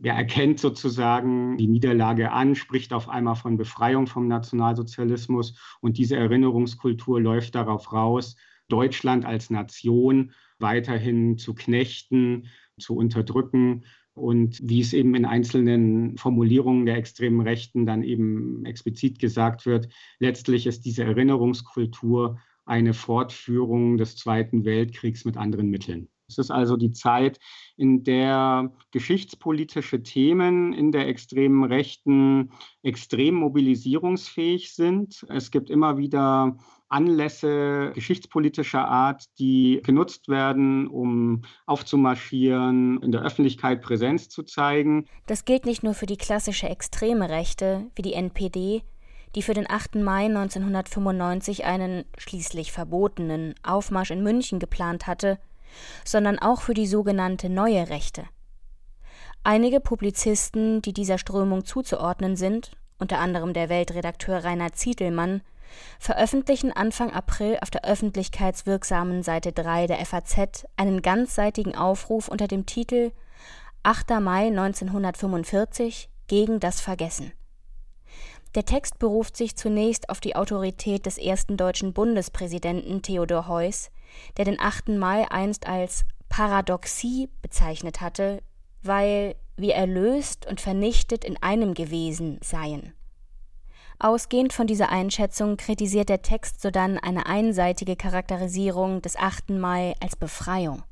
Er 0.02 0.14
erkennt 0.14 0.58
sozusagen 0.58 1.56
die 1.58 1.66
Niederlage 1.66 2.32
an, 2.32 2.54
spricht 2.54 2.92
auf 2.92 3.08
einmal 3.08 3.36
von 3.36 3.58
Befreiung 3.58 4.06
vom 4.06 4.26
Nationalsozialismus 4.26 5.58
und 5.80 5.98
diese 5.98 6.16
Erinnerungskultur 6.16 7.20
läuft 7.20 7.54
darauf 7.54 7.92
raus, 7.92 8.36
Deutschland 8.68 9.26
als 9.26 9.50
Nation 9.50 10.32
weiterhin 10.58 11.36
zu 11.36 11.54
knechten, 11.54 12.48
zu 12.78 12.96
unterdrücken 12.96 13.84
und 14.14 14.60
wie 14.62 14.80
es 14.80 14.94
eben 14.94 15.14
in 15.14 15.26
einzelnen 15.26 16.16
Formulierungen 16.16 16.86
der 16.86 16.96
extremen 16.96 17.40
Rechten 17.40 17.84
dann 17.84 18.02
eben 18.02 18.64
explizit 18.64 19.18
gesagt 19.18 19.66
wird, 19.66 19.88
letztlich 20.18 20.66
ist 20.66 20.86
diese 20.86 21.04
Erinnerungskultur 21.04 22.38
eine 22.64 22.94
Fortführung 22.94 23.96
des 23.96 24.16
Zweiten 24.16 24.64
Weltkriegs 24.64 25.24
mit 25.24 25.36
anderen 25.36 25.68
Mitteln. 25.68 26.08
Es 26.28 26.38
ist 26.38 26.50
also 26.50 26.76
die 26.76 26.92
Zeit, 26.92 27.38
in 27.76 28.04
der 28.04 28.72
geschichtspolitische 28.90 30.02
Themen 30.02 30.72
in 30.72 30.92
der 30.92 31.08
extremen 31.08 31.64
Rechten 31.64 32.52
extrem 32.82 33.34
mobilisierungsfähig 33.34 34.74
sind. 34.74 35.26
Es 35.28 35.50
gibt 35.50 35.68
immer 35.68 35.98
wieder 35.98 36.56
Anlässe 36.88 37.92
geschichtspolitischer 37.94 38.86
Art, 38.86 39.24
die 39.38 39.80
genutzt 39.82 40.28
werden, 40.28 40.86
um 40.86 41.42
aufzumarschieren, 41.66 43.02
in 43.02 43.12
der 43.12 43.22
Öffentlichkeit 43.22 43.82
Präsenz 43.82 44.28
zu 44.28 44.42
zeigen. 44.42 45.06
Das 45.26 45.44
gilt 45.44 45.64
nicht 45.64 45.82
nur 45.82 45.94
für 45.94 46.06
die 46.06 46.18
klassische 46.18 46.68
extreme 46.68 47.30
Rechte 47.30 47.90
wie 47.94 48.02
die 48.02 48.12
NPD, 48.12 48.82
die 49.34 49.42
für 49.42 49.54
den 49.54 49.68
8. 49.68 49.96
Mai 49.96 50.26
1995 50.26 51.64
einen 51.64 52.04
schließlich 52.18 52.72
verbotenen 52.72 53.54
Aufmarsch 53.62 54.10
in 54.10 54.22
München 54.22 54.58
geplant 54.58 55.06
hatte, 55.06 55.38
sondern 56.04 56.38
auch 56.38 56.60
für 56.60 56.74
die 56.74 56.86
sogenannte 56.86 57.48
neue 57.48 57.88
Rechte. 57.88 58.24
Einige 59.44 59.80
Publizisten, 59.80 60.82
die 60.82 60.92
dieser 60.92 61.18
Strömung 61.18 61.64
zuzuordnen 61.64 62.36
sind, 62.36 62.72
unter 62.98 63.18
anderem 63.18 63.52
der 63.52 63.68
Weltredakteur 63.68 64.44
Rainer 64.44 64.72
Zietelmann, 64.72 65.42
veröffentlichen 65.98 66.72
Anfang 66.72 67.12
April 67.12 67.58
auf 67.60 67.70
der 67.70 67.84
öffentlichkeitswirksamen 67.84 69.22
Seite 69.22 69.52
3 69.52 69.86
der 69.86 70.04
FAZ 70.04 70.66
einen 70.76 71.02
ganzseitigen 71.02 71.74
Aufruf 71.74 72.28
unter 72.28 72.46
dem 72.46 72.66
Titel 72.66 73.12
8. 73.82 74.20
Mai 74.20 74.46
1945 74.46 76.08
gegen 76.28 76.60
das 76.60 76.80
Vergessen. 76.80 77.32
Der 78.54 78.66
Text 78.66 78.98
beruft 78.98 79.36
sich 79.36 79.56
zunächst 79.56 80.10
auf 80.10 80.20
die 80.20 80.36
Autorität 80.36 81.06
des 81.06 81.16
ersten 81.16 81.56
deutschen 81.56 81.94
Bundespräsidenten 81.94 83.00
Theodor 83.00 83.48
Heuss, 83.48 83.90
der 84.36 84.44
den 84.44 84.60
8. 84.60 84.90
Mai 84.90 85.30
einst 85.30 85.66
als 85.66 86.04
Paradoxie 86.28 87.30
bezeichnet 87.40 88.02
hatte, 88.02 88.42
weil 88.82 89.36
wir 89.56 89.74
erlöst 89.74 90.46
und 90.46 90.60
vernichtet 90.60 91.24
in 91.24 91.42
einem 91.42 91.72
gewesen 91.72 92.40
seien. 92.42 92.92
Ausgehend 93.98 94.52
von 94.52 94.66
dieser 94.66 94.90
Einschätzung 94.90 95.56
kritisiert 95.56 96.08
der 96.08 96.22
Text 96.22 96.60
sodann 96.60 96.98
eine 96.98 97.26
einseitige 97.26 97.96
Charakterisierung 97.96 99.00
des 99.00 99.16
8. 99.16 99.50
Mai 99.50 99.94
als 100.00 100.16
Befreiung. 100.16 100.82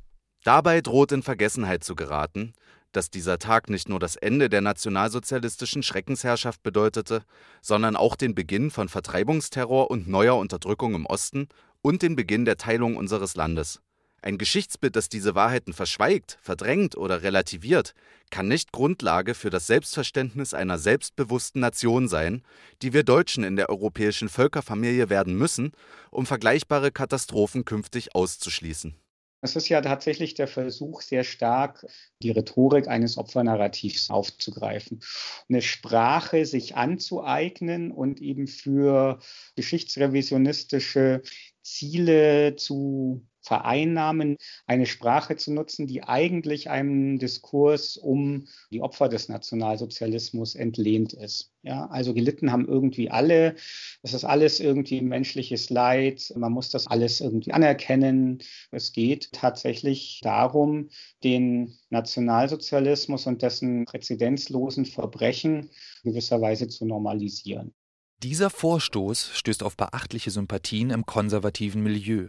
Dabei 0.44 0.80
droht 0.80 1.12
in 1.12 1.22
Vergessenheit 1.22 1.84
zu 1.84 1.94
geraten, 1.94 2.54
dass 2.92 3.10
dieser 3.10 3.38
Tag 3.38 3.70
nicht 3.70 3.88
nur 3.88 4.00
das 4.00 4.16
Ende 4.16 4.48
der 4.48 4.60
nationalsozialistischen 4.60 5.82
Schreckensherrschaft 5.82 6.62
bedeutete, 6.62 7.22
sondern 7.62 7.96
auch 7.96 8.16
den 8.16 8.34
Beginn 8.34 8.70
von 8.70 8.88
Vertreibungsterror 8.88 9.90
und 9.90 10.08
neuer 10.08 10.36
Unterdrückung 10.36 10.94
im 10.94 11.06
Osten 11.06 11.48
und 11.82 12.02
den 12.02 12.16
Beginn 12.16 12.44
der 12.44 12.56
Teilung 12.56 12.96
unseres 12.96 13.36
Landes. 13.36 13.80
Ein 14.22 14.36
Geschichtsbild, 14.36 14.96
das 14.96 15.08
diese 15.08 15.34
Wahrheiten 15.34 15.72
verschweigt, 15.72 16.38
verdrängt 16.42 16.94
oder 16.94 17.22
relativiert, 17.22 17.94
kann 18.30 18.48
nicht 18.48 18.70
Grundlage 18.70 19.34
für 19.34 19.48
das 19.48 19.66
Selbstverständnis 19.66 20.52
einer 20.52 20.78
selbstbewussten 20.78 21.60
Nation 21.60 22.06
sein, 22.06 22.42
die 22.82 22.92
wir 22.92 23.02
Deutschen 23.02 23.44
in 23.44 23.56
der 23.56 23.70
europäischen 23.70 24.28
Völkerfamilie 24.28 25.08
werden 25.08 25.36
müssen, 25.36 25.72
um 26.10 26.26
vergleichbare 26.26 26.92
Katastrophen 26.92 27.64
künftig 27.64 28.14
auszuschließen. 28.14 28.94
Es 29.42 29.56
ist 29.56 29.68
ja 29.68 29.80
tatsächlich 29.80 30.34
der 30.34 30.48
Versuch, 30.48 31.00
sehr 31.00 31.24
stark 31.24 31.86
die 32.22 32.30
Rhetorik 32.30 32.88
eines 32.88 33.16
Opfernarrativs 33.16 34.10
aufzugreifen. 34.10 35.00
Eine 35.48 35.62
Sprache 35.62 36.44
sich 36.44 36.76
anzueignen 36.76 37.90
und 37.90 38.20
eben 38.20 38.46
für 38.46 39.18
geschichtsrevisionistische 39.56 41.22
Ziele 41.62 42.56
zu 42.56 43.26
vereinnahmen, 43.50 44.36
eine 44.68 44.86
Sprache 44.86 45.34
zu 45.34 45.52
nutzen, 45.52 45.88
die 45.88 46.04
eigentlich 46.04 46.70
einem 46.70 47.18
Diskurs 47.18 47.96
um 47.96 48.46
die 48.70 48.80
Opfer 48.80 49.08
des 49.08 49.28
Nationalsozialismus 49.28 50.54
entlehnt 50.54 51.14
ist. 51.14 51.50
Ja, 51.62 51.86
also 51.86 52.14
gelitten 52.14 52.52
haben 52.52 52.68
irgendwie 52.68 53.10
alle. 53.10 53.56
Es 54.02 54.14
ist 54.14 54.24
alles 54.24 54.60
irgendwie 54.60 55.00
menschliches 55.00 55.68
Leid. 55.68 56.32
Man 56.36 56.52
muss 56.52 56.70
das 56.70 56.86
alles 56.86 57.20
irgendwie 57.20 57.52
anerkennen. 57.52 58.38
Es 58.70 58.92
geht 58.92 59.32
tatsächlich 59.32 60.20
darum, 60.22 60.90
den 61.24 61.74
Nationalsozialismus 61.88 63.26
und 63.26 63.42
dessen 63.42 63.84
präzedenzlosen 63.84 64.86
Verbrechen 64.86 65.70
gewisserweise 66.04 66.68
zu 66.68 66.86
normalisieren. 66.86 67.74
Dieser 68.22 68.48
Vorstoß 68.48 69.30
stößt 69.32 69.64
auf 69.64 69.76
beachtliche 69.76 70.30
Sympathien 70.30 70.90
im 70.90 71.04
konservativen 71.04 71.82
Milieu. 71.82 72.28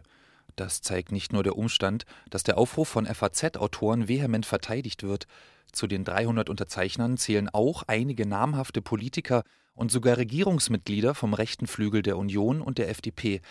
Das 0.56 0.82
zeigt 0.82 1.12
nicht 1.12 1.34
nur 1.34 1.44
der 1.44 1.58
Umstand, 1.58 2.06
dass 2.30 2.44
der 2.44 2.58
Aufruf 2.58 2.90
von 2.90 3.06
FAZ-Autoren 3.06 4.08
vehement 4.08 4.46
verteidigt 4.46 5.04
wird. 5.04 5.28
Zu 5.72 5.88
den 5.88 6.04
300 6.04 6.50
Unterzeichnern 6.50 7.18
zählen 7.18 7.50
auch 7.50 7.84
einige 7.88 8.26
namhafte 8.26 8.82
Politiker 8.82 9.44
und 9.74 9.92
sogar 9.92 10.18
Regierungsmitglieder 10.18 11.16
vom 11.16 11.34
rechten 11.34 11.68
Flügel 11.68 12.02
der 12.02 12.18
Union 12.18 12.62
und 12.62 12.78
der 12.78 12.90
FDP, 12.90 13.42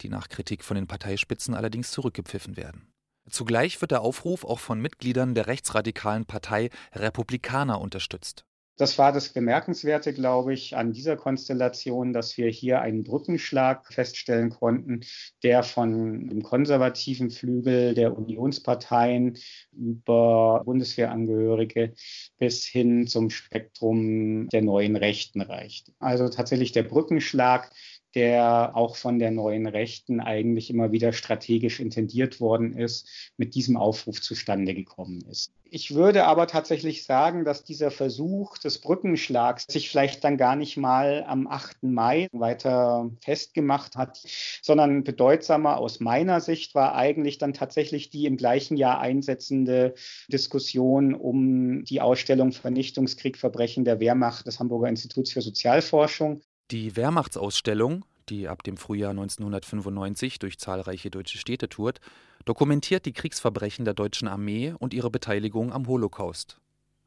die 0.00 0.08
nach 0.08 0.28
Kritik 0.28 0.64
von 0.64 0.74
den 0.74 0.86
Parteispitzen 0.86 1.54
allerdings 1.54 1.90
zurückgepfiffen 1.90 2.56
werden. 2.56 2.92
Zugleich 3.30 3.80
wird 3.80 3.92
der 3.92 4.02
Aufruf 4.02 4.44
auch 4.44 4.58
von 4.58 4.80
Mitgliedern 4.80 5.34
der 5.34 5.46
rechtsradikalen 5.46 6.26
Partei 6.26 6.70
Republikaner 6.92 7.80
unterstützt. 7.80 8.44
Das 8.76 8.98
war 8.98 9.12
das 9.12 9.28
Bemerkenswerte, 9.28 10.14
glaube 10.14 10.54
ich, 10.54 10.76
an 10.76 10.92
dieser 10.92 11.16
Konstellation, 11.16 12.12
dass 12.12 12.36
wir 12.38 12.48
hier 12.48 12.80
einen 12.80 13.04
Brückenschlag 13.04 13.92
feststellen 13.92 14.50
konnten, 14.50 15.00
der 15.42 15.62
von 15.62 16.28
dem 16.28 16.42
konservativen 16.42 17.30
Flügel 17.30 17.94
der 17.94 18.16
Unionsparteien 18.16 19.38
über 19.72 20.62
Bundeswehrangehörige 20.64 21.92
bis 22.38 22.64
hin 22.64 23.06
zum 23.06 23.28
Spektrum 23.28 24.48
der 24.48 24.62
neuen 24.62 24.96
Rechten 24.96 25.42
reicht. 25.42 25.92
Also 25.98 26.28
tatsächlich 26.28 26.72
der 26.72 26.84
Brückenschlag, 26.84 27.70
der 28.14 28.72
auch 28.74 28.96
von 28.96 29.18
der 29.18 29.30
neuen 29.30 29.66
Rechten 29.66 30.20
eigentlich 30.20 30.70
immer 30.70 30.92
wieder 30.92 31.12
strategisch 31.12 31.80
intendiert 31.80 32.40
worden 32.40 32.72
ist, 32.72 33.08
mit 33.36 33.54
diesem 33.54 33.76
Aufruf 33.76 34.20
zustande 34.20 34.74
gekommen 34.74 35.22
ist. 35.30 35.52
Ich 35.74 35.94
würde 35.94 36.26
aber 36.26 36.48
tatsächlich 36.48 37.06
sagen, 37.06 37.46
dass 37.46 37.64
dieser 37.64 37.90
Versuch 37.90 38.58
des 38.58 38.78
Brückenschlags 38.78 39.64
sich 39.70 39.88
vielleicht 39.88 40.22
dann 40.22 40.36
gar 40.36 40.54
nicht 40.54 40.76
mal 40.76 41.24
am 41.26 41.46
8. 41.46 41.84
Mai 41.84 42.28
weiter 42.32 43.10
festgemacht 43.24 43.96
hat, 43.96 44.22
sondern 44.60 45.02
bedeutsamer 45.02 45.78
aus 45.78 45.98
meiner 45.98 46.42
Sicht 46.42 46.74
war 46.74 46.94
eigentlich 46.94 47.38
dann 47.38 47.54
tatsächlich 47.54 48.10
die 48.10 48.26
im 48.26 48.36
gleichen 48.36 48.76
Jahr 48.76 49.00
einsetzende 49.00 49.94
Diskussion 50.28 51.14
um 51.14 51.84
die 51.84 52.02
Ausstellung 52.02 52.52
Vernichtungskrieg, 52.52 53.38
Verbrechen 53.38 53.86
der 53.86 53.98
Wehrmacht 53.98 54.46
des 54.46 54.60
Hamburger 54.60 54.90
Instituts 54.90 55.32
für 55.32 55.40
Sozialforschung. 55.40 56.42
Die 56.70 56.96
Wehrmachtsausstellung, 56.96 58.04
die 58.28 58.48
ab 58.48 58.62
dem 58.62 58.76
Frühjahr 58.76 59.10
1995 59.10 60.38
durch 60.38 60.58
zahlreiche 60.58 61.10
deutsche 61.10 61.38
Städte 61.38 61.68
tourt, 61.68 62.00
dokumentiert 62.44 63.06
die 63.06 63.12
Kriegsverbrechen 63.12 63.84
der 63.84 63.94
deutschen 63.94 64.28
Armee 64.28 64.74
und 64.78 64.94
ihre 64.94 65.10
Beteiligung 65.10 65.72
am 65.72 65.86
Holocaust. 65.86 66.58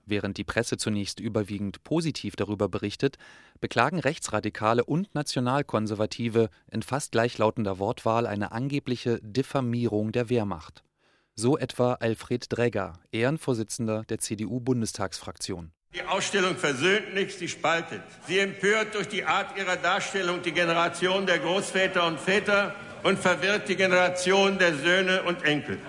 Während 0.06 0.38
die 0.38 0.44
Presse 0.44 0.78
zunächst 0.78 1.20
überwiegend 1.20 1.84
positiv 1.84 2.36
darüber 2.36 2.70
berichtet, 2.70 3.18
beklagen 3.60 4.00
Rechtsradikale 4.00 4.86
und 4.86 5.14
Nationalkonservative 5.16 6.50
in 6.72 6.84
fast 6.84 7.12
gleichlautender 7.12 7.80
Wortwahl 7.80 8.28
eine 8.28 8.52
angebliche 8.52 9.20
Diffamierung 9.24 10.12
der 10.12 10.30
Wehrmacht. 10.30 10.84
So 11.34 11.58
etwa 11.58 11.94
Alfred 11.94 12.46
Dregger, 12.50 13.00
Ehrenvorsitzender 13.12 14.04
der 14.04 14.20
CDU-Bundestagsfraktion. 14.20 15.72
Die 15.94 16.04
Ausstellung 16.04 16.56
versöhnt 16.56 17.14
nicht, 17.14 17.38
sie 17.38 17.48
spaltet. 17.48 18.02
Sie 18.28 18.40
empört 18.40 18.96
durch 18.96 19.08
die 19.08 19.24
Art 19.24 19.58
ihrer 19.58 19.78
Darstellung 19.78 20.42
die 20.42 20.52
Generation 20.52 21.26
der 21.26 21.40
Großväter 21.40 22.06
und 22.06 22.20
Väter 22.20 22.76
und 23.04 23.20
verwirrt 23.20 23.70
die 23.70 23.76
Generation 23.76 24.58
der 24.58 24.76
Söhne 24.76 25.24
und 25.24 25.44
Enkel. 25.44 25.80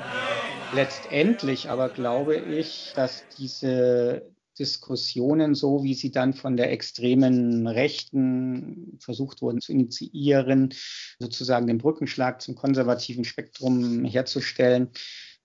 Letztendlich 0.75 1.71
aber 1.71 1.89
glaube 1.89 2.37
ich, 2.37 2.93
dass 2.95 3.25
diese 3.39 4.31
Diskussionen, 4.59 5.55
so 5.55 5.83
wie 5.83 5.95
sie 5.95 6.11
dann 6.11 6.35
von 6.35 6.57
der 6.57 6.73
extremen 6.73 7.67
Rechten 7.67 8.99
versucht 9.01 9.43
wurden 9.43 9.61
zu 9.61 9.73
initiieren, 9.73 10.75
sozusagen 11.19 11.67
den 11.67 11.79
Brückenschlag 11.79 12.41
zum 12.41 12.55
konservativen 12.55 13.25
Spektrum 13.25 14.05
herzustellen, 14.05 14.91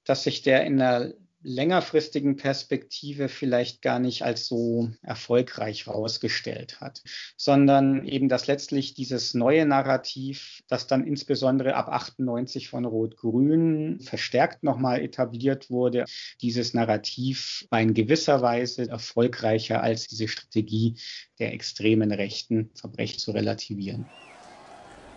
dass 0.06 0.24
sich 0.24 0.42
der 0.42 0.66
in 0.66 0.78
der 0.78 1.14
längerfristigen 1.44 2.36
Perspektive 2.36 3.28
vielleicht 3.30 3.82
gar 3.82 4.00
nicht 4.00 4.24
als 4.24 4.46
so 4.46 4.92
erfolgreich 5.02 5.88
herausgestellt 5.88 6.80
hat, 6.82 7.02
sondern 7.36 8.06
eben, 8.06 8.30
dass 8.30 8.48
letztlich 8.48 8.94
dieses 8.94 9.34
neue 9.34 9.66
Narrativ, 9.66 10.62
das 10.68 10.88
dann 10.88 11.06
insbesondere 11.06 11.76
ab 11.76 11.90
98 11.90 12.70
von 12.70 12.86
Rot-Grün 12.86 14.00
verstärkt 14.02 14.64
nochmal 14.64 15.02
etabliert 15.02 15.70
wurde, 15.70 16.06
dieses 16.42 16.74
Narrativ 16.74 17.66
war 17.70 17.82
in 17.82 17.94
gewisser 17.94 18.42
Weise 18.42 18.90
erfolgreicher 18.90 19.82
als 19.82 20.08
diese 20.08 20.28
Strategie 20.28 20.96
der 21.40 21.54
extremen 21.54 22.12
Rechten, 22.12 22.70
Verbrechen 22.76 23.20
zu 23.20 23.32
relativieren. 23.32 24.06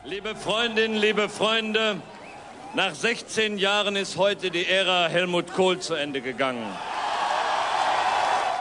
Liebe 0.06 0.34
Freundinnen, 0.34 0.96
liebe 0.96 1.28
Freunde, 1.28 2.02
nach 2.74 2.94
16 2.94 3.58
Jahren 3.58 3.94
ist 3.94 4.16
heute 4.16 4.50
die 4.50 4.66
Ära 4.66 5.06
Helmut 5.06 5.52
Kohl 5.54 5.78
zu 5.78 5.94
Ende 5.94 6.20
gegangen. 6.20 6.64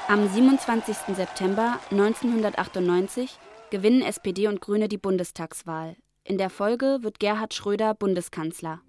Am 0.07 0.27
27. 0.27 1.15
September 1.15 1.79
1998 1.89 3.31
gewinnen 3.71 4.03
SPD 4.03 4.47
und 4.47 4.61
Grüne 4.61 4.87
die 4.87 4.99
Bundestagswahl. 4.99 5.95
In 6.23 6.37
der 6.37 6.51
Folge 6.51 6.99
wird 7.01 7.19
Gerhard 7.19 7.55
Schröder 7.55 7.95
Bundeskanzler. 7.95 8.81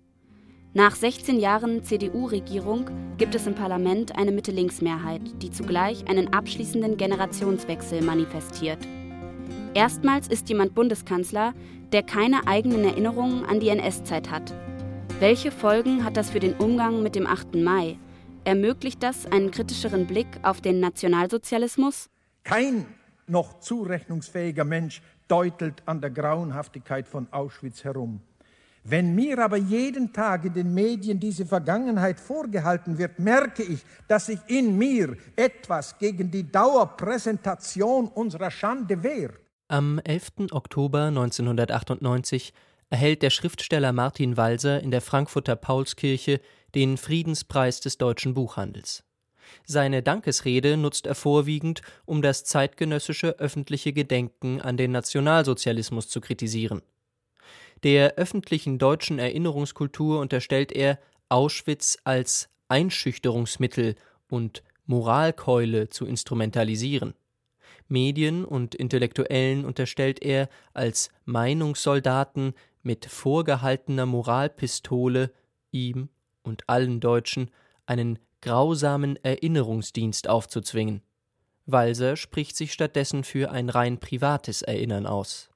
Nach 0.74 0.94
16 0.94 1.38
Jahren 1.38 1.84
CDU-Regierung 1.84 2.90
gibt 3.16 3.34
es 3.34 3.46
im 3.46 3.54
Parlament 3.54 4.16
eine 4.18 4.32
Mitte-Links-Mehrheit, 4.32 5.22
die 5.40 5.50
zugleich 5.50 6.06
einen 6.08 6.34
abschließenden 6.34 6.96
Generationswechsel 6.96 8.02
manifestiert. 8.02 8.78
Erstmals 9.72 10.28
ist 10.28 10.48
jemand 10.48 10.74
Bundeskanzler, 10.74 11.54
der 11.92 12.02
keine 12.02 12.46
eigenen 12.46 12.84
Erinnerungen 12.84 13.44
an 13.46 13.60
die 13.60 13.68
NS-Zeit 13.68 14.30
hat 14.30 14.52
welche 15.20 15.50
Folgen 15.50 16.04
hat 16.04 16.16
das 16.16 16.30
für 16.30 16.40
den 16.40 16.54
Umgang 16.54 17.02
mit 17.02 17.14
dem 17.14 17.26
8. 17.26 17.54
Mai? 17.54 17.98
Ermöglicht 18.44 19.02
das 19.02 19.26
einen 19.26 19.50
kritischeren 19.50 20.06
Blick 20.06 20.26
auf 20.42 20.60
den 20.60 20.80
Nationalsozialismus? 20.80 22.10
Kein 22.42 22.86
noch 23.26 23.60
zurechnungsfähiger 23.60 24.64
Mensch 24.64 25.02
deutelt 25.28 25.82
an 25.86 26.00
der 26.00 26.10
Grauenhaftigkeit 26.10 27.08
von 27.08 27.28
Auschwitz 27.30 27.84
herum. 27.84 28.20
Wenn 28.82 29.14
mir 29.14 29.38
aber 29.38 29.56
jeden 29.56 30.12
Tag 30.12 30.44
in 30.44 30.52
den 30.52 30.74
Medien 30.74 31.18
diese 31.18 31.46
Vergangenheit 31.46 32.20
vorgehalten 32.20 32.98
wird, 32.98 33.18
merke 33.18 33.62
ich, 33.62 33.82
dass 34.08 34.26
sich 34.26 34.40
in 34.48 34.76
mir 34.76 35.16
etwas 35.36 35.98
gegen 35.98 36.30
die 36.30 36.50
Dauerpräsentation 36.50 38.08
unserer 38.08 38.50
Schande 38.50 39.02
wehrt. 39.02 39.40
Am 39.68 39.98
11. 40.00 40.52
Oktober 40.52 41.04
1998 41.04 42.52
erhält 42.94 43.22
der 43.22 43.30
Schriftsteller 43.30 43.92
Martin 43.92 44.36
Walser 44.36 44.80
in 44.80 44.92
der 44.92 45.00
Frankfurter 45.00 45.56
Paulskirche 45.56 46.40
den 46.76 46.96
Friedenspreis 46.96 47.80
des 47.80 47.98
deutschen 47.98 48.34
Buchhandels. 48.34 49.02
Seine 49.66 50.00
Dankesrede 50.00 50.76
nutzt 50.76 51.08
er 51.08 51.16
vorwiegend, 51.16 51.82
um 52.04 52.22
das 52.22 52.44
zeitgenössische 52.44 53.40
öffentliche 53.40 53.92
Gedenken 53.92 54.60
an 54.60 54.76
den 54.76 54.92
Nationalsozialismus 54.92 56.08
zu 56.08 56.20
kritisieren. 56.20 56.82
Der 57.82 58.14
öffentlichen 58.14 58.78
deutschen 58.78 59.18
Erinnerungskultur 59.18 60.20
unterstellt 60.20 60.70
er, 60.70 61.00
Auschwitz 61.28 61.98
als 62.04 62.48
Einschüchterungsmittel 62.68 63.96
und 64.28 64.62
Moralkeule 64.86 65.88
zu 65.88 66.06
instrumentalisieren. 66.06 67.14
Medien 67.88 68.44
und 68.44 68.76
Intellektuellen 68.76 69.64
unterstellt 69.64 70.22
er, 70.22 70.48
als 70.74 71.10
Meinungssoldaten 71.24 72.54
mit 72.84 73.06
vorgehaltener 73.06 74.06
Moralpistole 74.06 75.32
ihm 75.70 76.08
und 76.42 76.68
allen 76.68 77.00
Deutschen 77.00 77.50
einen 77.86 78.18
grausamen 78.40 79.16
Erinnerungsdienst 79.24 80.28
aufzuzwingen. 80.28 81.02
Walser 81.66 82.16
spricht 82.16 82.56
sich 82.56 82.72
stattdessen 82.72 83.24
für 83.24 83.50
ein 83.50 83.70
rein 83.70 83.98
privates 83.98 84.62
Erinnern 84.62 85.06
aus. 85.06 85.50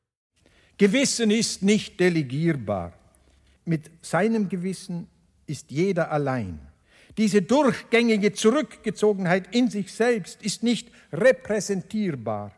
Gewissen 0.78 1.30
ist 1.30 1.62
nicht 1.62 2.00
delegierbar. 2.00 2.94
Mit 3.64 3.90
seinem 4.00 4.48
Gewissen 4.48 5.08
ist 5.46 5.70
jeder 5.70 6.10
allein. 6.10 6.60
Diese 7.18 7.42
durchgängige 7.42 8.32
Zurückgezogenheit 8.32 9.54
in 9.54 9.68
sich 9.68 9.92
selbst 9.92 10.40
ist 10.40 10.62
nicht 10.62 10.88
repräsentierbar. 11.12 12.52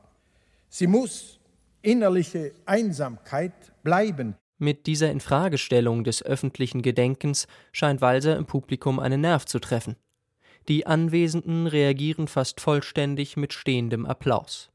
Sie 0.68 0.86
muss 0.86 1.40
innerliche 1.82 2.52
Einsamkeit 2.66 3.52
bleiben. 3.82 4.36
Mit 4.62 4.86
dieser 4.86 5.10
Infragestellung 5.10 6.04
des 6.04 6.22
öffentlichen 6.22 6.82
Gedenkens 6.82 7.46
scheint 7.72 8.02
Walser 8.02 8.36
im 8.36 8.44
Publikum 8.44 8.98
einen 8.98 9.22
Nerv 9.22 9.46
zu 9.46 9.58
treffen. 9.58 9.96
Die 10.68 10.86
Anwesenden 10.86 11.66
reagieren 11.66 12.28
fast 12.28 12.60
vollständig 12.60 13.38
mit 13.38 13.54
stehendem 13.54 14.04
Applaus. 14.04 14.70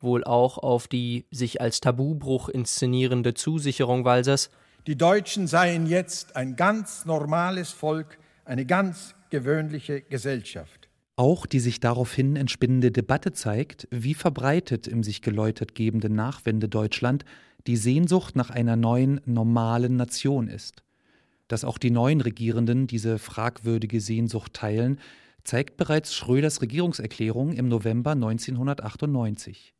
Wohl 0.00 0.22
auch 0.22 0.58
auf 0.58 0.86
die 0.86 1.24
sich 1.30 1.62
als 1.62 1.80
Tabubruch 1.80 2.50
inszenierende 2.50 3.32
Zusicherung 3.32 4.04
Walsers, 4.04 4.50
die 4.86 4.98
Deutschen 4.98 5.46
seien 5.46 5.86
jetzt 5.86 6.36
ein 6.36 6.54
ganz 6.54 7.06
normales 7.06 7.70
Volk, 7.70 8.18
eine 8.44 8.66
ganz 8.66 9.14
gewöhnliche 9.30 10.02
Gesellschaft. 10.02 10.90
Auch 11.16 11.46
die 11.46 11.60
sich 11.60 11.80
daraufhin 11.80 12.36
entspinnende 12.36 12.90
Debatte 12.90 13.32
zeigt, 13.32 13.88
wie 13.90 14.14
verbreitet 14.14 14.86
im 14.88 15.02
sich 15.02 15.22
geläutert 15.22 15.74
gebenden 15.74 16.14
Nachwendedeutschland 16.14 17.24
die 17.66 17.76
Sehnsucht 17.76 18.36
nach 18.36 18.50
einer 18.50 18.76
neuen, 18.76 19.20
normalen 19.24 19.96
Nation 19.96 20.48
ist. 20.48 20.82
Dass 21.48 21.64
auch 21.64 21.78
die 21.78 21.90
neuen 21.90 22.20
Regierenden 22.20 22.86
diese 22.86 23.18
fragwürdige 23.18 24.00
Sehnsucht 24.00 24.54
teilen, 24.54 24.98
zeigt 25.44 25.76
bereits 25.76 26.14
Schröders 26.14 26.62
Regierungserklärung 26.62 27.52
im 27.52 27.68
November 27.68 28.12
1998. 28.12 29.74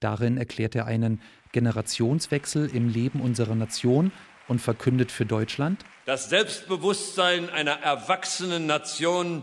Darin 0.00 0.36
erklärt 0.36 0.74
er 0.74 0.86
einen 0.86 1.20
Generationswechsel 1.52 2.74
im 2.74 2.88
Leben 2.88 3.20
unserer 3.20 3.54
Nation 3.54 4.12
und 4.48 4.60
verkündet 4.60 5.12
für 5.12 5.24
Deutschland 5.24 5.84
das 6.04 6.28
Selbstbewusstsein 6.28 7.48
einer 7.48 7.72
erwachsenen 7.72 8.66
Nation, 8.66 9.42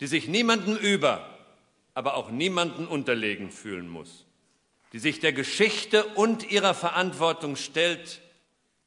die 0.00 0.06
sich 0.06 0.28
niemandem 0.28 0.76
über 0.76 1.30
aber 1.94 2.16
auch 2.16 2.30
niemanden 2.30 2.86
unterlegen 2.86 3.50
fühlen 3.50 3.88
muss, 3.88 4.23
die 4.94 5.00
sich 5.00 5.18
der 5.18 5.32
Geschichte 5.32 6.04
und 6.14 6.52
ihrer 6.52 6.72
Verantwortung 6.72 7.56
stellt, 7.56 8.20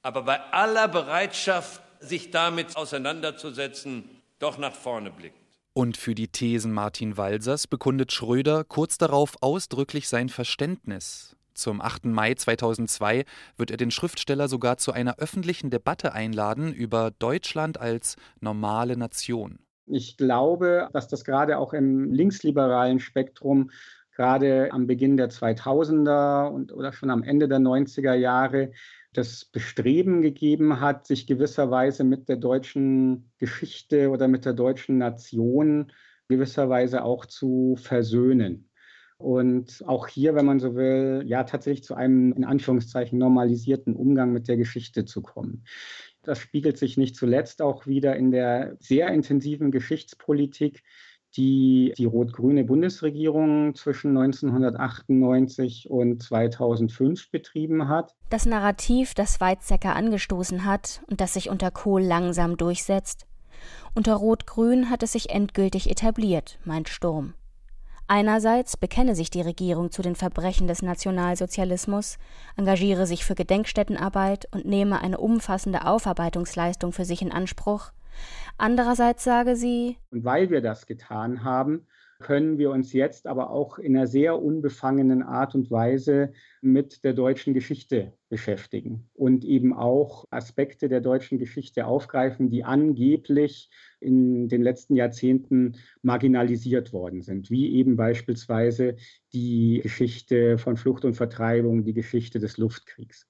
aber 0.02 0.24
bei 0.24 0.39
aller 0.54 0.88
Bereitschaft, 0.88 1.82
sich 2.00 2.32
damit 2.32 2.78
auseinanderzusetzen, 2.78 4.06
doch 4.39 4.58
nach 4.58 4.74
vorne 4.74 5.12
blickt. 5.12 5.36
Und 5.74 5.98
für 5.98 6.15
die 6.15 6.30
Thesen 6.30 6.72
Martin 6.72 7.17
Walsers 7.17 7.67
bekundet 7.67 8.13
Schröder 8.13 8.63
kurz 8.63 8.98
darauf 8.98 9.36
ausdrücklich 9.41 10.08
sein 10.08 10.30
Verständnis. 10.30 11.36
Zum 11.54 11.82
8. 11.82 12.06
Mai 12.06 12.36
2002 12.36 13.26
wird 13.58 13.72
er 13.72 13.78
den 13.78 13.91
Schriftsteller 13.91 14.48
sogar 14.48 14.78
zu 14.78 14.93
einer 14.93 15.17
öffentlichen 15.17 15.72
Debatte 15.72 16.13
einladen 16.13 16.72
über 16.72 17.12
Deutschland 17.20 17.82
als 17.82 18.15
normale 18.39 18.96
Nation. 18.96 19.60
Ich 19.88 20.15
glaube, 20.15 20.88
dass 20.93 21.10
das 21.10 21.26
gerade 21.26 21.58
auch 21.58 21.74
im 21.74 22.13
linksliberalen 22.13 23.02
Spektrum 23.02 23.72
gerade 24.17 24.71
am 24.71 24.88
Beginn 24.88 25.15
der 25.15 25.30
2000er 25.30 26.49
und 26.49 26.73
oder 26.73 26.91
schon 26.91 27.12
am 27.12 27.23
Ende 27.23 27.47
der 27.47 27.60
90er 27.60 28.15
Jahre 28.15 28.71
das 29.13 29.45
Bestreben 29.45 30.21
gegeben 30.21 30.80
hat, 30.80 31.06
sich 31.06 31.27
gewisserweise 31.27 32.03
mit 32.03 32.27
der 32.27 32.38
deutschen 32.38 33.32
Geschichte 33.38 34.10
oder 34.10 34.27
mit 34.27 34.43
der 34.43 34.53
deutschen 34.53 34.97
Nation 34.97 35.91
gewisserweise 36.27 37.03
auch 37.03 37.25
zu 37.25 37.77
versöhnen. 37.80 38.69
Und 39.17 39.84
auch 39.88 40.08
hier, 40.08 40.36
wenn 40.36 40.45
man 40.45 40.60
so 40.60 40.75
will, 40.75 41.23
ja 41.25 41.43
tatsächlich 41.43 41.84
zu 41.84 41.95
einem 41.95 42.34
in 42.34 42.43
Anführungszeichen 42.43 43.17
normalisierten 43.17 43.95
Umgang 43.95 44.32
mit 44.32 44.47
der 44.47 44.58
Geschichte 44.58 45.06
zu 45.06 45.21
kommen. 45.21 45.63
Das 46.23 46.39
spiegelt 46.39 46.77
sich 46.77 46.97
nicht 46.97 47.15
zuletzt 47.15 47.62
auch 47.62 47.88
wieder 47.88 48.15
in 48.15 48.32
der 48.32 48.77
sehr 48.80 49.10
intensiven 49.10 49.71
Geschichtspolitik, 49.71 50.84
die 51.38 51.93
die 51.97 52.06
rot-grüne 52.06 52.63
Bundesregierung 52.63 53.76
zwischen 53.76 54.17
1998 54.17 55.89
und 55.89 56.21
2005 56.21 57.32
betrieben 57.32 57.88
hat. 57.88 58.15
Das 58.30 58.45
Narrativ, 58.45 59.13
das 59.13 59.39
Weizsäcker 59.39 59.95
angestoßen 59.95 60.65
hat 60.65 61.02
und 61.10 61.21
das 61.21 61.34
sich 61.34 61.50
unter 61.50 61.71
Kohl 61.71 62.02
langsam 62.02 62.58
durchsetzt. 62.58 63.26
Unter 63.95 64.15
Rot-Grün 64.15 64.89
hat 64.89 65.04
es 65.04 65.13
sich 65.13 65.30
endgültig 65.30 65.89
etabliert, 65.89 66.60
meint 66.65 66.89
Sturm. 66.89 67.34
Einerseits 68.10 68.78
bekenne 68.78 69.15
sich 69.15 69.30
die 69.30 69.41
Regierung 69.41 69.91
zu 69.91 70.02
den 70.02 70.15
Verbrechen 70.15 70.67
des 70.67 70.82
Nationalsozialismus, 70.82 72.17
engagiere 72.56 73.06
sich 73.06 73.26
für 73.26 73.36
Gedenkstättenarbeit 73.36 74.47
und 74.54 74.65
nehme 74.65 75.02
eine 75.02 75.17
umfassende 75.17 75.86
Aufarbeitungsleistung 75.86 76.93
für 76.93 77.04
sich 77.04 77.21
in 77.21 77.34
Anspruch. 77.34 77.91
Andererseits 78.58 79.23
sage 79.23 79.56
sie, 79.56 79.97
und 80.12 80.23
weil 80.23 80.49
wir 80.49 80.62
das 80.62 80.86
getan 80.86 81.43
haben, 81.43 81.88
können 82.19 82.58
wir 82.58 82.71
uns 82.71 82.93
jetzt 82.93 83.27
aber 83.27 83.51
auch 83.51 83.77
in 83.77 83.95
einer 83.95 84.08
sehr 84.08 84.41
unbefangenen 84.41 85.21
Art 85.21 85.53
und 85.53 85.69
Weise 85.69 86.34
mit 86.62 87.03
der 87.03 87.13
deutschen 87.13 87.53
Geschichte 87.53 88.13
beschäftigen 88.30 89.08
und 89.13 89.45
eben 89.45 89.73
auch 89.73 90.25
Aspekte 90.32 90.89
der 90.89 91.01
deutschen 91.01 91.38
Geschichte 91.38 91.86
aufgreifen, 91.86 92.49
die 92.49 92.63
angeblich 92.63 93.69
in 93.99 94.47
den 94.47 94.63
letzten 94.63 94.95
Jahrzehnten 94.95 95.77
marginalisiert 96.01 96.91
worden 96.91 97.21
sind, 97.21 97.51
wie 97.51 97.75
eben 97.75 97.95
beispielsweise 97.95 98.95
die 99.32 99.80
Geschichte 99.84 100.58
von 100.58 100.75
Flucht 100.75 101.06
und 101.06 101.13
Vertreibung, 101.13 101.84
die 101.84 101.93
Geschichte 101.93 102.39
des 102.39 102.58
Luftkriegs. 102.58 103.27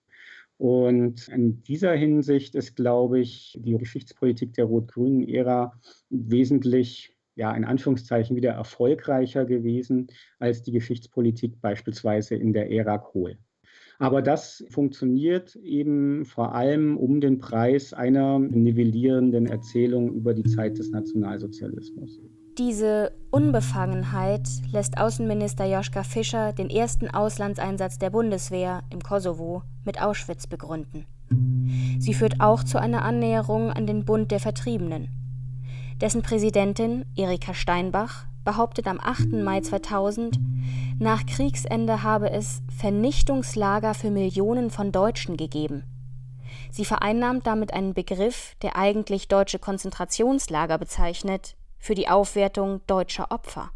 Und 0.57 1.27
in 1.27 1.61
dieser 1.61 1.93
Hinsicht 1.93 2.55
ist, 2.55 2.75
glaube 2.75 3.19
ich, 3.19 3.57
die 3.61 3.77
Geschichtspolitik 3.77 4.53
der 4.53 4.65
rot-grünen 4.65 5.27
Ära 5.27 5.79
wesentlich, 6.09 7.15
ja, 7.35 7.55
in 7.55 7.63
Anführungszeichen 7.63 8.35
wieder 8.35 8.53
erfolgreicher 8.53 9.45
gewesen 9.45 10.07
als 10.39 10.63
die 10.63 10.71
Geschichtspolitik 10.71 11.61
beispielsweise 11.61 12.35
in 12.35 12.53
der 12.53 12.71
Ära 12.71 12.97
Kohl. 12.97 13.37
Aber 13.99 14.21
das 14.21 14.63
funktioniert 14.69 15.55
eben 15.55 16.25
vor 16.25 16.53
allem 16.53 16.97
um 16.97 17.19
den 17.19 17.39
Preis 17.39 17.93
einer 17.93 18.39
nivellierenden 18.39 19.47
Erzählung 19.47 20.13
über 20.13 20.33
die 20.33 20.43
Zeit 20.43 20.77
des 20.77 20.91
Nationalsozialismus. 20.91 22.19
Diese 22.57 23.11
Unbefangenheit 23.29 24.47
lässt 24.71 24.97
Außenminister 24.97 25.65
Joschka 25.65 26.01
Fischer 26.01 26.53
den 26.53 26.71
ersten 26.71 27.07
Auslandseinsatz 27.07 27.99
der 27.99 28.09
Bundeswehr 28.09 28.81
im 28.89 29.03
Kosovo 29.03 29.61
mit 29.85 30.01
Auschwitz 30.01 30.47
begründen. 30.47 31.05
Sie 31.99 32.15
führt 32.15 32.41
auch 32.41 32.63
zu 32.63 32.79
einer 32.79 33.03
Annäherung 33.03 33.69
an 33.69 33.85
den 33.85 34.05
Bund 34.05 34.31
der 34.31 34.39
Vertriebenen. 34.39 35.09
Dessen 36.01 36.23
Präsidentin 36.23 37.05
Erika 37.15 37.53
Steinbach 37.53 38.25
behauptet 38.43 38.87
am 38.87 38.99
8. 38.99 39.33
Mai 39.33 39.61
2000, 39.61 40.39
nach 40.97 41.27
Kriegsende 41.27 42.01
habe 42.01 42.31
es 42.31 42.63
Vernichtungslager 42.75 43.93
für 43.93 44.09
Millionen 44.09 44.71
von 44.71 44.91
Deutschen 44.91 45.37
gegeben. 45.37 45.83
Sie 46.71 46.85
vereinnahmt 46.85 47.45
damit 47.45 47.71
einen 47.71 47.93
Begriff, 47.93 48.55
der 48.63 48.77
eigentlich 48.77 49.27
deutsche 49.27 49.59
Konzentrationslager 49.59 50.79
bezeichnet, 50.79 51.55
für 51.79 51.95
die 51.95 52.07
Aufwertung 52.07 52.81
deutscher 52.87 53.31
Opfer. 53.31 53.71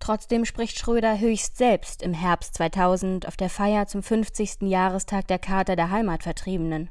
Trotzdem 0.00 0.44
spricht 0.44 0.78
Schröder 0.78 1.18
höchst 1.18 1.56
selbst 1.56 2.02
im 2.02 2.12
Herbst 2.12 2.54
2000 2.54 3.26
auf 3.26 3.36
der 3.36 3.48
Feier 3.48 3.86
zum 3.86 4.02
50. 4.02 4.62
Jahrestag 4.62 5.26
der 5.28 5.38
Charta 5.38 5.76
der 5.76 5.90
Heimatvertriebenen 5.90 6.90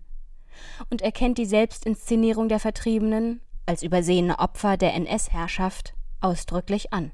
und 0.89 1.01
erkennt 1.01 1.37
die 1.37 1.45
Selbstinszenierung 1.45 2.49
der 2.49 2.59
Vertriebenen 2.59 3.41
als 3.65 3.83
übersehene 3.83 4.39
Opfer 4.39 4.77
der 4.77 4.93
NS-Herrschaft 4.93 5.93
ausdrücklich 6.21 6.93
an. 6.93 7.11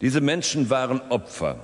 Diese 0.00 0.20
Menschen 0.20 0.70
waren 0.70 1.00
Opfer, 1.10 1.60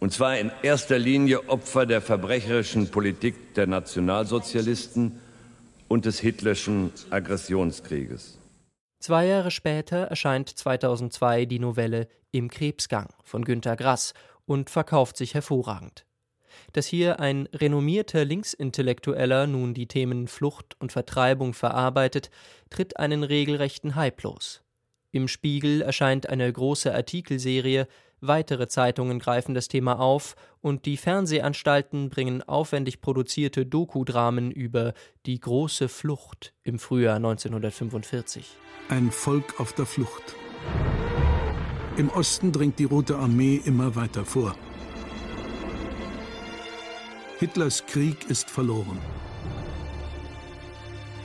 und 0.00 0.12
zwar 0.12 0.38
in 0.38 0.50
erster 0.62 0.98
Linie 0.98 1.48
Opfer 1.48 1.86
der 1.86 2.00
verbrecherischen 2.00 2.90
Politik 2.90 3.54
der 3.54 3.68
Nationalsozialisten 3.68 5.20
und 5.86 6.04
des 6.04 6.18
hitlerschen 6.18 6.90
Aggressionskrieges. 7.10 8.38
Zwei 9.02 9.26
Jahre 9.26 9.50
später 9.50 9.96
erscheint 10.04 10.48
2002 10.48 11.46
die 11.46 11.58
Novelle 11.58 12.06
Im 12.30 12.48
Krebsgang 12.48 13.08
von 13.24 13.44
Günter 13.44 13.74
Grass 13.74 14.14
und 14.46 14.70
verkauft 14.70 15.16
sich 15.16 15.34
hervorragend. 15.34 16.06
Dass 16.72 16.86
hier 16.86 17.18
ein 17.18 17.48
renommierter 17.52 18.24
Linksintellektueller 18.24 19.48
nun 19.48 19.74
die 19.74 19.88
Themen 19.88 20.28
Flucht 20.28 20.76
und 20.78 20.92
Vertreibung 20.92 21.52
verarbeitet, 21.52 22.30
tritt 22.70 22.96
einen 22.96 23.24
regelrechten 23.24 23.96
Hype 23.96 24.22
los. 24.22 24.62
Im 25.10 25.26
Spiegel 25.26 25.82
erscheint 25.82 26.28
eine 26.28 26.52
große 26.52 26.94
Artikelserie, 26.94 27.88
weitere 28.22 28.68
Zeitungen 28.68 29.18
greifen 29.18 29.54
das 29.54 29.68
Thema 29.68 30.00
auf 30.00 30.36
und 30.60 30.86
die 30.86 30.96
Fernsehanstalten 30.96 32.08
bringen 32.08 32.42
aufwendig 32.42 33.00
produzierte 33.02 33.66
Dokudramen 33.66 34.50
über 34.50 34.94
die 35.26 35.38
große 35.38 35.88
Flucht 35.88 36.54
im 36.62 36.78
Frühjahr 36.78 37.16
1945. 37.16 38.56
Ein 38.88 39.10
Volk 39.10 39.60
auf 39.60 39.72
der 39.74 39.86
Flucht. 39.86 40.36
Im 41.96 42.08
Osten 42.08 42.52
dringt 42.52 42.78
die 42.78 42.84
Rote 42.84 43.16
Armee 43.16 43.60
immer 43.64 43.94
weiter 43.96 44.24
vor. 44.24 44.54
Hitlers 47.38 47.84
Krieg 47.86 48.30
ist 48.30 48.48
verloren. 48.48 48.98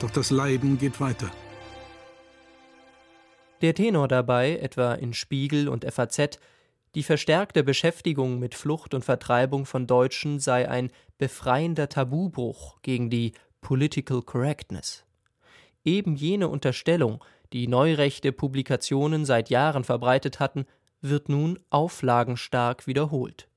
Doch 0.00 0.10
das 0.10 0.30
Leiden 0.30 0.78
geht 0.78 1.00
weiter. 1.00 1.30
Der 3.60 3.74
Tenor 3.74 4.06
dabei, 4.06 4.56
etwa 4.56 4.94
in 4.94 5.14
Spiegel 5.14 5.68
und 5.68 5.84
FAZ, 5.84 6.38
die 6.94 7.02
verstärkte 7.02 7.62
Beschäftigung 7.62 8.38
mit 8.38 8.54
Flucht 8.54 8.94
und 8.94 9.04
Vertreibung 9.04 9.66
von 9.66 9.86
Deutschen 9.86 10.40
sei 10.40 10.68
ein 10.68 10.90
befreiender 11.18 11.88
Tabubruch 11.88 12.80
gegen 12.82 13.10
die 13.10 13.32
Political 13.60 14.22
Correctness. 14.22 15.04
Eben 15.84 16.16
jene 16.16 16.48
Unterstellung, 16.48 17.22
die 17.52 17.66
neurechte 17.66 18.32
Publikationen 18.32 19.24
seit 19.24 19.50
Jahren 19.50 19.84
verbreitet 19.84 20.40
hatten, 20.40 20.66
wird 21.00 21.28
nun 21.28 21.58
auflagenstark 21.70 22.86
wiederholt. 22.86 23.48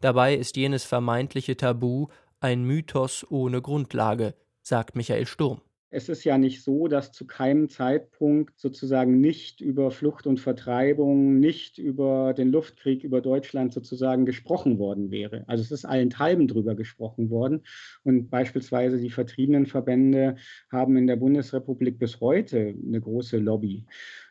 Dabei 0.00 0.34
ist 0.34 0.56
jenes 0.56 0.84
vermeintliche 0.84 1.56
Tabu 1.56 2.08
ein 2.40 2.64
Mythos 2.64 3.26
ohne 3.28 3.60
Grundlage, 3.60 4.34
sagt 4.62 4.96
Michael 4.96 5.26
Sturm. 5.26 5.60
Es 5.92 6.08
ist 6.08 6.22
ja 6.22 6.38
nicht 6.38 6.62
so, 6.62 6.86
dass 6.86 7.10
zu 7.10 7.26
keinem 7.26 7.68
Zeitpunkt 7.68 8.60
sozusagen 8.60 9.20
nicht 9.20 9.60
über 9.60 9.90
Flucht 9.90 10.28
und 10.28 10.38
Vertreibung, 10.38 11.40
nicht 11.40 11.78
über 11.78 12.32
den 12.32 12.52
Luftkrieg 12.52 13.02
über 13.02 13.20
Deutschland 13.20 13.72
sozusagen 13.72 14.24
gesprochen 14.24 14.78
worden 14.78 15.10
wäre. 15.10 15.42
Also 15.48 15.64
es 15.64 15.72
ist 15.72 15.84
allenthalben 15.84 16.46
drüber 16.46 16.76
gesprochen 16.76 17.28
worden. 17.28 17.64
Und 18.04 18.30
beispielsweise 18.30 18.98
die 18.98 19.10
Vertriebenenverbände 19.10 20.36
haben 20.70 20.96
in 20.96 21.08
der 21.08 21.16
Bundesrepublik 21.16 21.98
bis 21.98 22.20
heute 22.20 22.72
eine 22.86 23.00
große 23.00 23.38
Lobby. 23.38 23.84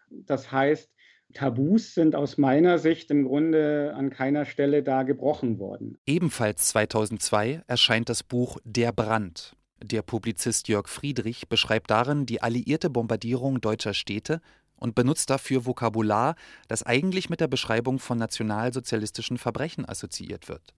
Das 0.09 0.53
heißt, 0.53 0.89
Tabus 1.33 1.93
sind 1.93 2.15
aus 2.15 2.37
meiner 2.37 2.79
Sicht 2.79 3.11
im 3.11 3.25
Grunde 3.25 3.93
an 3.95 4.09
keiner 4.09 4.45
Stelle 4.45 4.81
da 4.81 5.03
gebrochen 5.03 5.59
worden. 5.59 5.97
Ebenfalls 6.05 6.69
2002 6.69 7.63
erscheint 7.67 8.07
das 8.07 8.23
Buch 8.23 8.57
Der 8.63 8.93
Brand 8.93 9.55
der 9.81 10.01
Publizist 10.01 10.67
Jörg 10.67 10.87
Friedrich 10.87 11.47
beschreibt 11.47 11.89
darin 11.89 12.25
die 12.25 12.41
alliierte 12.41 12.89
Bombardierung 12.89 13.61
deutscher 13.61 13.93
Städte 13.93 14.41
und 14.75 14.95
benutzt 14.95 15.29
dafür 15.29 15.65
Vokabular, 15.65 16.35
das 16.67 16.83
eigentlich 16.83 17.29
mit 17.29 17.39
der 17.39 17.47
Beschreibung 17.47 17.99
von 17.99 18.17
nationalsozialistischen 18.17 19.37
Verbrechen 19.37 19.85
assoziiert 19.87 20.47
wird. 20.47 20.73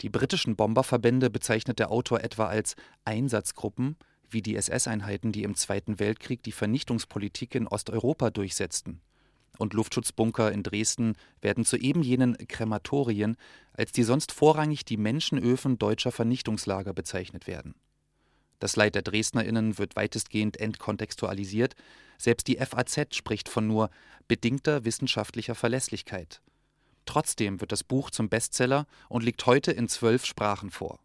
Die 0.00 0.08
britischen 0.08 0.56
Bomberverbände 0.56 1.30
bezeichnet 1.30 1.78
der 1.78 1.90
Autor 1.90 2.20
etwa 2.20 2.46
als 2.46 2.74
Einsatzgruppen, 3.04 3.96
wie 4.28 4.42
die 4.42 4.56
SS-Einheiten, 4.56 5.32
die 5.32 5.42
im 5.42 5.54
Zweiten 5.56 5.98
Weltkrieg 5.98 6.42
die 6.42 6.52
Vernichtungspolitik 6.52 7.54
in 7.54 7.66
Osteuropa 7.66 8.30
durchsetzten. 8.30 9.00
Und 9.58 9.74
Luftschutzbunker 9.74 10.52
in 10.52 10.62
Dresden 10.62 11.16
werden 11.42 11.64
zu 11.64 11.76
eben 11.76 12.02
jenen 12.02 12.36
Krematorien, 12.48 13.36
als 13.74 13.92
die 13.92 14.04
sonst 14.04 14.32
vorrangig 14.32 14.84
die 14.84 14.96
Menschenöfen 14.96 15.78
deutscher 15.78 16.12
Vernichtungslager 16.12 16.94
bezeichnet 16.94 17.46
werden. 17.46 17.74
Das 18.60 18.76
Leid 18.76 18.94
der 18.94 19.02
DresdnerInnen 19.02 19.78
wird 19.78 19.96
weitestgehend 19.96 20.58
entkontextualisiert. 20.58 21.74
Selbst 22.18 22.46
die 22.46 22.58
FAZ 22.58 23.16
spricht 23.16 23.48
von 23.48 23.66
nur 23.66 23.90
bedingter 24.28 24.84
wissenschaftlicher 24.84 25.54
Verlässlichkeit. 25.56 26.40
Trotzdem 27.06 27.60
wird 27.60 27.72
das 27.72 27.82
Buch 27.82 28.10
zum 28.10 28.28
Bestseller 28.28 28.86
und 29.08 29.24
liegt 29.24 29.44
heute 29.46 29.72
in 29.72 29.88
zwölf 29.88 30.26
Sprachen 30.26 30.70
vor. 30.70 31.00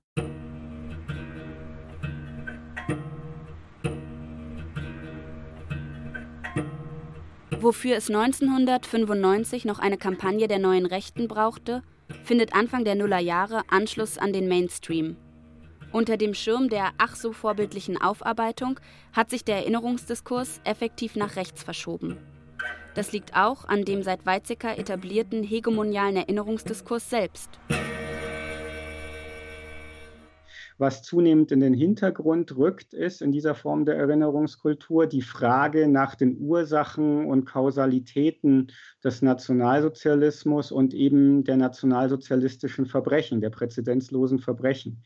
Wofür 7.58 7.96
es 7.96 8.10
1995 8.10 9.66
noch 9.66 9.80
eine 9.80 9.98
Kampagne 9.98 10.48
der 10.48 10.60
neuen 10.60 10.86
Rechten 10.86 11.28
brauchte, 11.28 11.82
findet 12.24 12.54
Anfang 12.54 12.84
der 12.84 12.96
Nullerjahre 12.96 13.64
Anschluss 13.70 14.20
an 14.20 14.34
den 14.34 14.48
Mainstream. 14.48 15.16
Unter 15.96 16.18
dem 16.18 16.34
Schirm 16.34 16.68
der 16.68 16.90
ach 16.98 17.16
so 17.16 17.32
vorbildlichen 17.32 17.96
Aufarbeitung 17.96 18.82
hat 19.14 19.30
sich 19.30 19.46
der 19.46 19.60
Erinnerungsdiskurs 19.60 20.60
effektiv 20.66 21.16
nach 21.16 21.38
rechts 21.38 21.64
verschoben. 21.64 22.18
Das 22.96 23.14
liegt 23.14 23.34
auch 23.34 23.64
an 23.64 23.86
dem 23.86 24.04
seit 24.04 24.26
Weizsäcker 24.26 24.78
etablierten 24.78 25.42
hegemonialen 25.42 26.18
Erinnerungsdiskurs 26.18 27.10
selbst. 27.10 27.50
Was 30.78 31.02
zunehmend 31.02 31.54
in 31.54 31.62
den 31.62 31.74
Hintergrund 31.74 32.58
rückt, 32.58 32.94
ist 32.94 33.22
in 33.22 33.32
dieser 33.32 33.56
Form 33.56 33.86
der 33.86 33.96
Erinnerungskultur 33.96 35.08
die 35.08 35.22
Frage 35.22 35.88
nach 35.88 36.16
den 36.16 36.38
Ursachen 36.42 37.26
und 37.26 37.46
Kausalitäten 37.46 38.70
des 39.02 39.22
Nationalsozialismus 39.22 40.74
und 40.74 40.94
eben 40.94 41.46
der 41.46 41.56
nationalsozialistischen 41.56 42.86
Verbrechen, 42.86 43.40
der 43.40 43.50
präzedenzlosen 43.50 44.40
Verbrechen. 44.40 45.02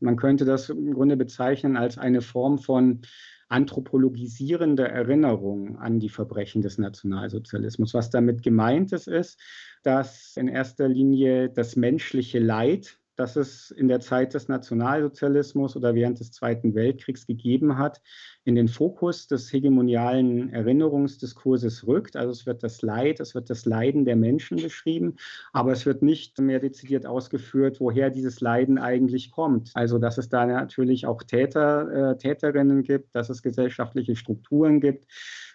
Man 0.00 0.16
könnte 0.16 0.44
das 0.44 0.70
im 0.70 0.94
Grunde 0.94 1.16
bezeichnen 1.16 1.76
als 1.76 1.98
eine 1.98 2.20
Form 2.22 2.58
von 2.58 3.02
anthropologisierende 3.48 4.88
Erinnerung 4.88 5.76
an 5.78 5.98
die 5.98 6.08
Verbrechen 6.08 6.62
des 6.62 6.78
Nationalsozialismus. 6.78 7.94
Was 7.94 8.08
damit 8.08 8.42
gemeint 8.42 8.92
ist, 8.92 9.08
ist, 9.08 9.40
dass 9.82 10.36
in 10.36 10.48
erster 10.48 10.88
Linie 10.88 11.50
das 11.50 11.74
menschliche 11.74 12.38
Leid 12.38 12.99
das 13.20 13.36
es 13.36 13.70
in 13.70 13.86
der 13.88 14.00
Zeit 14.00 14.32
des 14.32 14.48
Nationalsozialismus 14.48 15.76
oder 15.76 15.94
während 15.94 16.18
des 16.20 16.32
Zweiten 16.32 16.74
Weltkriegs 16.74 17.26
gegeben 17.26 17.76
hat, 17.76 18.00
in 18.44 18.54
den 18.54 18.66
Fokus 18.66 19.26
des 19.28 19.52
hegemonialen 19.52 20.48
Erinnerungsdiskurses 20.48 21.86
rückt. 21.86 22.16
Also 22.16 22.30
es 22.32 22.46
wird 22.46 22.62
das 22.62 22.80
Leid, 22.80 23.20
es 23.20 23.34
wird 23.34 23.50
das 23.50 23.66
Leiden 23.66 24.06
der 24.06 24.16
Menschen 24.16 24.56
beschrieben, 24.56 25.16
aber 25.52 25.72
es 25.72 25.84
wird 25.84 26.00
nicht 26.00 26.38
mehr 26.38 26.60
dezidiert 26.60 27.04
ausgeführt, 27.04 27.78
woher 27.78 28.08
dieses 28.08 28.40
Leiden 28.40 28.78
eigentlich 28.78 29.30
kommt. 29.30 29.70
Also 29.74 29.98
dass 29.98 30.16
es 30.16 30.30
da 30.30 30.46
natürlich 30.46 31.04
auch 31.04 31.22
Täter, 31.22 32.12
äh, 32.12 32.16
Täterinnen 32.16 32.82
gibt, 32.82 33.14
dass 33.14 33.28
es 33.28 33.42
gesellschaftliche 33.42 34.16
Strukturen 34.16 34.80
gibt, 34.80 35.06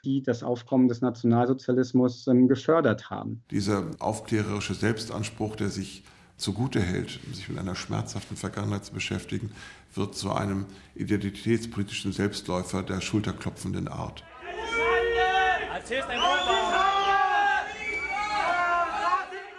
die 0.03 0.21
das 0.21 0.43
Aufkommen 0.43 0.87
des 0.87 1.01
Nationalsozialismus 1.01 2.27
ähm, 2.27 2.47
gefördert 2.47 3.09
haben. 3.09 3.41
Dieser 3.49 3.89
aufklärerische 3.97 4.75
Selbstanspruch, 4.75 5.55
der 5.55 5.69
sich 5.69 6.03
zugute 6.37 6.81
hält, 6.81 7.19
sich 7.33 7.49
mit 7.49 7.57
einer 7.57 7.75
schmerzhaften 7.75 8.37
Vergangenheit 8.37 8.85
zu 8.85 8.93
beschäftigen, 8.93 9.51
wird 9.93 10.15
zu 10.15 10.31
einem 10.31 10.65
identitätspolitischen 10.95 12.11
Selbstläufer 12.11 12.83
der 12.83 13.01
schulterklopfenden 13.01 13.87
Art. 13.87 14.23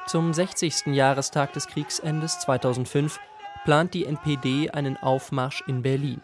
Zum 0.06 0.32
60. 0.32 0.86
Jahrestag 0.86 1.52
des 1.52 1.66
Kriegsendes 1.66 2.38
2005 2.40 3.18
plant 3.64 3.94
die 3.94 4.04
NPD 4.04 4.70
einen 4.70 4.96
Aufmarsch 4.96 5.64
in 5.66 5.82
Berlin. 5.82 6.20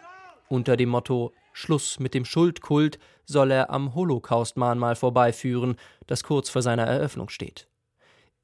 Unter 0.48 0.76
dem 0.76 0.90
Motto 0.90 1.32
Schluss 1.52 1.98
mit 1.98 2.14
dem 2.14 2.24
Schuldkult 2.24 2.98
soll 3.24 3.50
er 3.50 3.70
am 3.70 3.94
Holocaust-Mahnmal 3.94 4.96
vorbeiführen, 4.96 5.76
das 6.06 6.24
kurz 6.24 6.48
vor 6.48 6.62
seiner 6.62 6.84
Eröffnung 6.84 7.28
steht. 7.28 7.68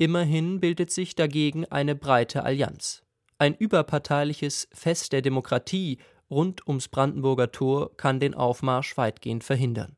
Immerhin 0.01 0.61
bildet 0.61 0.93
sich 0.93 1.17
dagegen 1.17 1.65
eine 1.65 1.97
breite 1.97 2.45
Allianz. 2.45 3.03
Ein 3.37 3.55
überparteiliches 3.55 4.69
Fest 4.73 5.13
der 5.13 5.23
Demokratie 5.23 5.99
rund 6.31 6.67
ums 6.69 6.87
Brandenburger 6.87 7.51
Tor 7.51 7.97
kann 7.97 8.21
den 8.21 8.35
Aufmarsch 8.35 8.97
weitgehend 8.97 9.43
verhindern. 9.43 9.97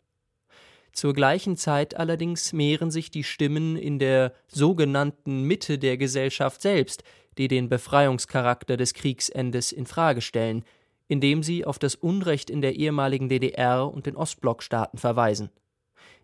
Zur 0.92 1.12
gleichen 1.12 1.56
Zeit 1.56 1.96
allerdings 1.96 2.54
mehren 2.54 2.90
sich 2.90 3.10
die 3.10 3.24
Stimmen 3.24 3.76
in 3.76 3.98
der 3.98 4.32
sogenannten 4.48 5.42
Mitte 5.42 5.78
der 5.78 5.98
Gesellschaft 5.98 6.62
selbst, 6.62 7.04
die 7.36 7.48
den 7.48 7.68
Befreiungscharakter 7.68 8.78
des 8.78 8.94
Kriegsendes 8.94 9.70
in 9.70 9.86
Frage 9.86 10.22
stellen, 10.22 10.64
indem 11.08 11.42
sie 11.42 11.64
auf 11.64 11.78
das 11.78 11.94
Unrecht 11.94 12.48
in 12.48 12.62
der 12.62 12.76
ehemaligen 12.76 13.28
DDR 13.28 13.92
und 13.92 14.06
den 14.06 14.16
Ostblockstaaten 14.16 14.98
verweisen. 14.98 15.50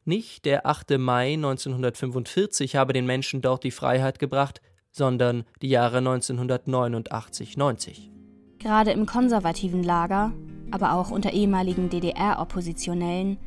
Nicht 0.08 0.44
der 0.44 0.66
8. 0.66 0.98
Mai 0.98 1.34
1945 1.34 2.76
habe 2.76 2.92
den 2.92 3.06
Menschen 3.06 3.42
dort 3.42 3.64
die 3.64 3.72
Freiheit 3.72 4.20
gebracht, 4.20 4.60
sondern 4.92 5.42
die 5.62 5.68
Jahre 5.68 5.98
1989-90. 5.98 8.08
Gerade 8.60 8.92
im 8.92 9.04
konservativen 9.04 9.82
Lager, 9.82 10.32
aber 10.70 10.92
auch 10.92 11.10
unter 11.10 11.32
ehemaligen 11.32 11.90
DDR-Oppositionellen, 11.90 13.38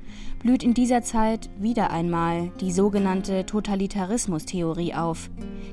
blüht 0.42 0.62
in 0.62 0.74
dieser 0.74 1.02
Zeit 1.02 1.50
wieder 1.58 1.92
einmal 1.92 2.52
die 2.60 2.74
sogenannte 2.74 3.46
Totalitarismustheorie 3.46 4.96
auf, 4.96 5.30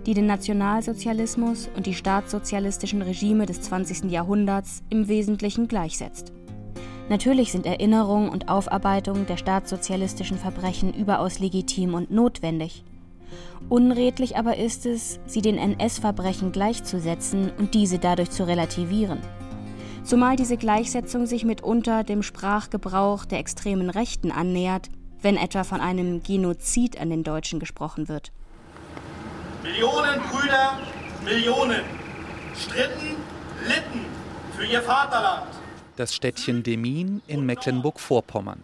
die 0.07 0.15
den 0.15 0.27
Nationalsozialismus 0.27 1.69
und 1.77 1.87
die 1.87 1.95
staatssozialistischen 1.95 3.03
Regime 3.03 3.47
des 3.47 3.61
20. 3.63 4.09
Jahrhunderts 4.09 4.85
im 4.89 5.09
Wesentlichen 5.09 5.67
gleichsetzt. 5.67 6.33
Natürlich 7.09 7.53
sind 7.53 7.67
Erinnerung 7.67 8.29
und 8.29 8.49
Aufarbeitung 8.49 9.27
der 9.27 9.37
staatssozialistischen 9.37 10.39
Verbrechen 10.39 10.93
überaus 10.93 11.39
legitim 11.39 11.95
und 11.95 12.11
notwendig. 12.11 12.83
Unredlich 13.69 14.37
aber 14.37 14.57
ist 14.57 14.87
es, 14.87 15.21
sie 15.27 15.41
den 15.41 15.57
NS-Verbrechen 15.57 16.51
gleichzusetzen 16.51 17.51
und 17.59 17.75
diese 17.75 17.99
dadurch 17.99 18.31
zu 18.31 18.47
relativieren. 18.47 19.21
Zumal 20.03 20.37
diese 20.37 20.57
Gleichsetzung 20.57 21.27
sich 21.27 21.45
mitunter 21.45 22.03
dem 22.05 22.23
Sprachgebrauch 22.23 23.25
der 23.25 23.39
extremen 23.39 23.91
Rechten 23.91 24.33
annähert, 24.33 24.89
wenn 25.21 25.37
etwa 25.37 25.65
von 25.65 25.81
einem 25.81 26.23
Genozid 26.23 27.01
an 27.01 27.11
den 27.11 27.25
Deutschen 27.25 27.61
gesprochen 27.61 28.09
wird. 28.09 28.33
Millionen 29.63 30.21
Brüder, 30.23 30.79
Millionen 31.25 31.83
stritten, 32.55 33.17
litten 33.67 34.05
für 34.57 34.65
ihr 34.65 34.83
Vaterland 34.83 35.56
das 35.97 36.15
Städtchen 36.15 36.63
Demmin 36.63 37.23
in 37.27 37.45
Mecklenburg-Vorpommern. 37.47 38.63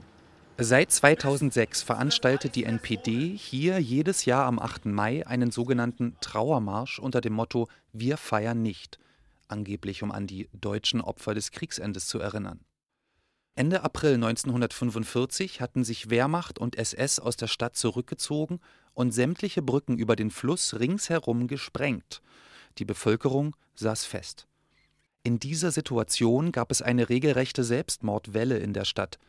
Seit 0.59 0.93
2006 0.93 1.83
veranstaltet 1.83 2.55
die 2.55 2.65
NPD 2.65 3.37
hier 3.37 3.79
jedes 3.79 4.27
Jahr 4.27 4.45
am 4.45 4.59
8. 4.59 4.85
Mai 4.87 5.27
einen 5.27 5.51
sogenannten 5.51 6.15
Trauermarsch 6.21 6.99
unter 6.99 7.21
dem 7.21 7.33
Motto 7.33 7.69
Wir 7.93 8.19
feiern 8.19 8.63
nicht, 8.63 8.99
angeblich 9.49 10.03
um 10.03 10.13
an 10.13 10.27
die 10.27 10.49
deutschen 10.53 11.01
Opfer 11.01 11.35
des 11.35 11.51
Kriegsendes 11.51 12.07
zu 12.07 12.21
erinnern. 12.21 12.61
Ende 13.55 13.83
April 13.83 14.15
1945 14.15 15.61
hatten 15.61 15.85
sich 15.85 16.11
Wehrmacht 16.11 16.59
und 16.59 16.77
SS 16.77 17.19
aus 17.19 17.37
der 17.37 17.49
Stadt 17.49 17.77
zurückgezogen 17.77 18.61
und 18.95 19.13
sämtliche 19.13 19.63
Brücken 19.63 19.99
über 19.99 20.17
den 20.17 20.31
Fluss 20.31 20.79
ringsherum 20.79 21.49
gesprengt. 21.49 22.23
Die 22.79 22.85
Bevölkerung 22.85 23.57
saß 23.75 24.05
fest. 24.05 24.47
In 25.25 25.39
dieser 25.39 25.71
Situation 25.71 26.51
gab 26.51 26.73
es 26.73 26.83
eine 26.83 27.09
regelrechte 27.09 27.63
Selbstmordwelle 27.63 28.59
in 28.59 28.73
der 28.73 28.85
Stadt. 28.85 29.21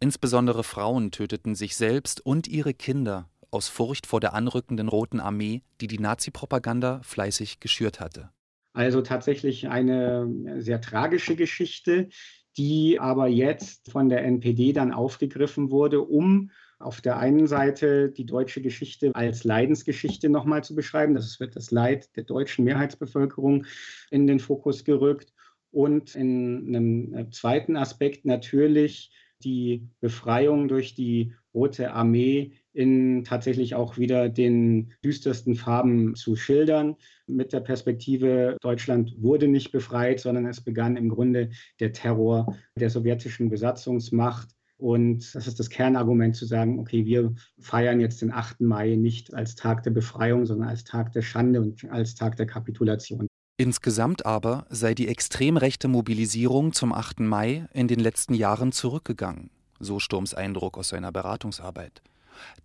Insbesondere 0.00 0.64
Frauen 0.64 1.10
töteten 1.10 1.54
sich 1.54 1.76
selbst 1.76 2.24
und 2.24 2.48
ihre 2.48 2.72
Kinder 2.72 3.28
aus 3.50 3.68
Furcht 3.68 4.06
vor 4.06 4.18
der 4.18 4.32
anrückenden 4.32 4.88
Roten 4.88 5.20
Armee, 5.20 5.60
die 5.82 5.88
die 5.88 5.98
Nazi-Propaganda 5.98 7.02
fleißig 7.02 7.60
geschürt 7.60 8.00
hatte. 8.00 8.30
Also 8.72 9.02
tatsächlich 9.02 9.68
eine 9.68 10.56
sehr 10.56 10.80
tragische 10.80 11.36
Geschichte, 11.36 12.08
die 12.56 12.98
aber 12.98 13.28
jetzt 13.28 13.92
von 13.92 14.08
der 14.08 14.24
NPD 14.24 14.72
dann 14.72 14.90
aufgegriffen 14.90 15.70
wurde, 15.70 16.00
um 16.00 16.50
auf 16.78 17.02
der 17.02 17.18
einen 17.18 17.46
Seite 17.46 18.08
die 18.08 18.24
deutsche 18.24 18.62
Geschichte 18.62 19.14
als 19.14 19.44
Leidensgeschichte 19.44 20.30
nochmal 20.30 20.64
zu 20.64 20.74
beschreiben. 20.74 21.14
Das 21.14 21.38
wird 21.40 21.56
das 21.56 21.70
Leid 21.70 22.16
der 22.16 22.24
deutschen 22.24 22.64
Mehrheitsbevölkerung 22.64 23.66
in 24.10 24.26
den 24.26 24.40
Fokus 24.40 24.84
gerückt 24.84 25.34
und 25.72 26.14
in 26.14 26.68
einem 26.68 27.14
äh, 27.14 27.30
zweiten 27.30 27.76
Aspekt 27.76 28.24
natürlich 28.24 29.10
die 29.42 29.88
Befreiung 30.00 30.68
durch 30.68 30.94
die 30.94 31.32
Rote 31.54 31.92
Armee 31.92 32.52
in 32.72 33.24
tatsächlich 33.24 33.74
auch 33.74 33.98
wieder 33.98 34.28
den 34.28 34.92
düstersten 35.04 35.54
Farben 35.54 36.14
zu 36.14 36.36
schildern. 36.36 36.96
Mit 37.26 37.52
der 37.52 37.60
Perspektive, 37.60 38.56
Deutschland 38.60 39.14
wurde 39.18 39.48
nicht 39.48 39.72
befreit, 39.72 40.20
sondern 40.20 40.46
es 40.46 40.62
begann 40.62 40.96
im 40.96 41.08
Grunde 41.08 41.50
der 41.80 41.92
Terror 41.92 42.56
der 42.78 42.88
sowjetischen 42.88 43.50
Besatzungsmacht. 43.50 44.48
Und 44.78 45.34
das 45.34 45.46
ist 45.46 45.60
das 45.60 45.68
Kernargument 45.68 46.34
zu 46.34 46.46
sagen, 46.46 46.78
okay, 46.78 47.04
wir 47.04 47.34
feiern 47.60 48.00
jetzt 48.00 48.22
den 48.22 48.32
8. 48.32 48.62
Mai 48.62 48.96
nicht 48.96 49.32
als 49.34 49.54
Tag 49.54 49.82
der 49.82 49.90
Befreiung, 49.90 50.46
sondern 50.46 50.68
als 50.68 50.84
Tag 50.84 51.12
der 51.12 51.22
Schande 51.22 51.60
und 51.60 51.84
als 51.90 52.14
Tag 52.14 52.36
der 52.36 52.46
Kapitulation. 52.46 53.28
Insgesamt 53.58 54.24
aber 54.24 54.66
sei 54.70 54.94
die 54.94 55.08
extrem 55.08 55.56
rechte 55.56 55.86
Mobilisierung 55.86 56.72
zum 56.72 56.92
8. 56.92 57.20
Mai 57.20 57.68
in 57.72 57.86
den 57.86 58.00
letzten 58.00 58.34
Jahren 58.34 58.72
zurückgegangen, 58.72 59.50
so 59.78 59.98
Sturms 59.98 60.34
Eindruck 60.34 60.78
aus 60.78 60.88
seiner 60.88 61.12
Beratungsarbeit. 61.12 62.02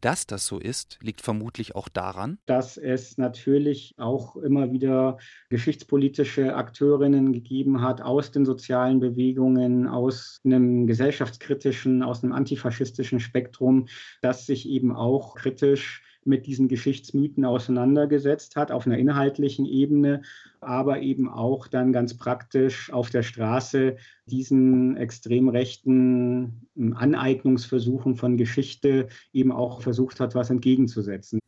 Dass 0.01 0.27
das 0.27 0.47
so 0.47 0.59
ist, 0.59 0.97
liegt 1.01 1.21
vermutlich 1.21 1.75
auch 1.75 1.89
daran, 1.89 2.37
dass 2.45 2.77
es 2.77 3.17
natürlich 3.17 3.93
auch 3.97 4.37
immer 4.37 4.71
wieder 4.71 5.17
geschichtspolitische 5.49 6.55
Akteurinnen 6.55 7.33
gegeben 7.33 7.81
hat 7.81 8.01
aus 8.01 8.31
den 8.31 8.45
sozialen 8.45 8.99
Bewegungen, 8.99 9.87
aus 9.87 10.39
einem 10.45 10.87
gesellschaftskritischen, 10.87 12.01
aus 12.01 12.23
einem 12.23 12.33
antifaschistischen 12.33 13.19
Spektrum, 13.19 13.87
das 14.21 14.45
sich 14.45 14.67
eben 14.67 14.95
auch 14.95 15.35
kritisch 15.35 16.01
mit 16.27 16.45
diesen 16.45 16.67
Geschichtsmythen 16.67 17.45
auseinandergesetzt 17.45 18.55
hat, 18.55 18.71
auf 18.71 18.85
einer 18.85 18.97
inhaltlichen 18.97 19.65
Ebene, 19.65 20.21
aber 20.59 21.01
eben 21.01 21.29
auch 21.29 21.67
dann 21.67 21.93
ganz 21.93 22.15
praktisch 22.15 22.91
auf 22.91 23.09
der 23.09 23.23
Straße 23.23 23.97
diesen 24.25 24.97
extrem 24.97 25.49
rechten 25.49 26.67
hm, 26.75 26.93
Aneignungsversuchen 26.93 28.15
von 28.15 28.37
Geschichte 28.37 29.07
eben 29.33 29.51
auch 29.51 29.81
versucht 29.81 30.19
hat, 30.19 30.35
was 30.35 30.49
entgegenzusetzen. 30.49 31.39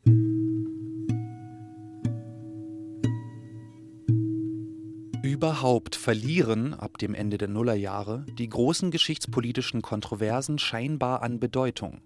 Überhaupt 5.23 5.95
verlieren 5.95 6.73
ab 6.73 6.97
dem 6.97 7.13
Ende 7.13 7.37
der 7.37 7.47
Nullerjahre 7.47 8.25
die 8.37 8.49
großen 8.49 8.91
geschichtspolitischen 8.91 9.81
Kontroversen 9.81 10.59
scheinbar 10.59 11.21
an 11.21 11.39
Bedeutung 11.39 12.01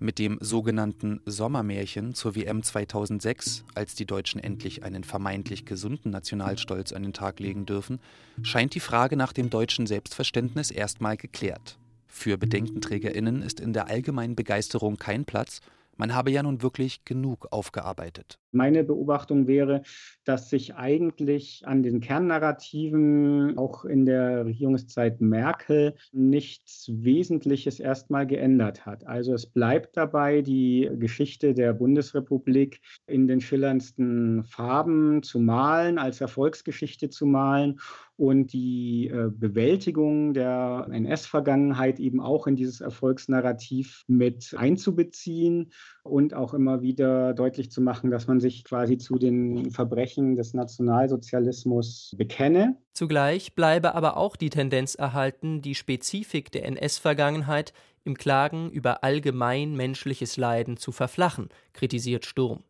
mit 0.00 0.18
dem 0.18 0.38
sogenannten 0.40 1.20
Sommermärchen 1.26 2.14
zur 2.14 2.34
WM 2.34 2.62
2006, 2.62 3.64
als 3.74 3.94
die 3.94 4.06
Deutschen 4.06 4.42
endlich 4.42 4.82
einen 4.82 5.04
vermeintlich 5.04 5.64
gesunden 5.64 6.10
Nationalstolz 6.10 6.92
an 6.92 7.02
den 7.02 7.12
Tag 7.12 7.40
legen 7.40 7.66
dürfen, 7.66 8.00
scheint 8.42 8.74
die 8.74 8.80
Frage 8.80 9.16
nach 9.16 9.32
dem 9.32 9.50
deutschen 9.50 9.86
Selbstverständnis 9.86 10.70
erstmal 10.70 11.16
geklärt. 11.16 11.78
Für 12.06 12.36
Bedenkenträgerinnen 12.36 13.42
ist 13.42 13.58
in 13.58 13.72
der 13.72 13.88
allgemeinen 13.88 14.36
Begeisterung 14.36 14.96
kein 14.96 15.24
Platz, 15.24 15.60
man 16.02 16.14
habe 16.16 16.32
ja 16.32 16.42
nun 16.42 16.62
wirklich 16.62 17.04
genug 17.04 17.46
aufgearbeitet. 17.52 18.40
Meine 18.50 18.82
Beobachtung 18.82 19.46
wäre, 19.46 19.82
dass 20.24 20.50
sich 20.50 20.74
eigentlich 20.74 21.62
an 21.64 21.84
den 21.84 22.00
Kernnarrativen 22.00 23.56
auch 23.56 23.84
in 23.84 24.04
der 24.04 24.44
Regierungszeit 24.44 25.20
Merkel 25.20 25.94
nichts 26.10 26.90
Wesentliches 26.92 27.78
erstmal 27.78 28.26
geändert 28.26 28.84
hat. 28.84 29.06
Also 29.06 29.32
es 29.32 29.46
bleibt 29.46 29.96
dabei, 29.96 30.42
die 30.42 30.90
Geschichte 30.98 31.54
der 31.54 31.72
Bundesrepublik 31.72 32.80
in 33.06 33.28
den 33.28 33.40
schillerndsten 33.40 34.42
Farben 34.42 35.22
zu 35.22 35.38
malen, 35.38 35.98
als 35.98 36.20
Erfolgsgeschichte 36.20 37.10
zu 37.10 37.26
malen 37.26 37.78
und 38.22 38.52
die 38.52 39.08
äh, 39.08 39.30
Bewältigung 39.36 40.32
der 40.32 40.86
NS-Vergangenheit 40.92 41.98
eben 41.98 42.20
auch 42.20 42.46
in 42.46 42.54
dieses 42.54 42.80
Erfolgsnarrativ 42.80 44.04
mit 44.06 44.54
einzubeziehen 44.56 45.72
und 46.04 46.32
auch 46.32 46.54
immer 46.54 46.82
wieder 46.82 47.34
deutlich 47.34 47.72
zu 47.72 47.80
machen, 47.80 48.12
dass 48.12 48.28
man 48.28 48.38
sich 48.38 48.62
quasi 48.62 48.96
zu 48.96 49.18
den 49.18 49.72
Verbrechen 49.72 50.36
des 50.36 50.54
Nationalsozialismus 50.54 52.14
bekenne. 52.16 52.76
Zugleich 52.92 53.56
bleibe 53.56 53.96
aber 53.96 54.16
auch 54.16 54.36
die 54.36 54.50
Tendenz 54.50 54.94
erhalten, 54.94 55.60
die 55.60 55.74
Spezifik 55.74 56.52
der 56.52 56.64
NS-Vergangenheit 56.66 57.72
im 58.04 58.16
Klagen 58.16 58.70
über 58.70 59.02
allgemein 59.02 59.74
menschliches 59.74 60.36
Leiden 60.36 60.76
zu 60.76 60.92
verflachen, 60.92 61.48
kritisiert 61.72 62.24
Sturm. 62.24 62.62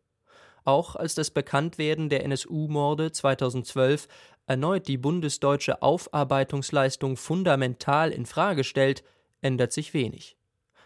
Auch 0.65 0.95
als 0.95 1.13
das 1.13 1.31
Bekanntwerden 1.31 2.09
der 2.09 2.23
NSU-Morde 2.23 3.11
2012 3.11 4.07
erneut 4.47 4.87
die 4.87 4.97
bundesdeutsche 4.97 5.81
Aufarbeitungsleistung 5.81 7.17
fundamental 7.17 8.11
in 8.11 8.25
Frage 8.25 8.63
stellt, 8.63 9.03
ändert 9.41 9.71
sich 9.71 9.93
wenig. 9.93 10.37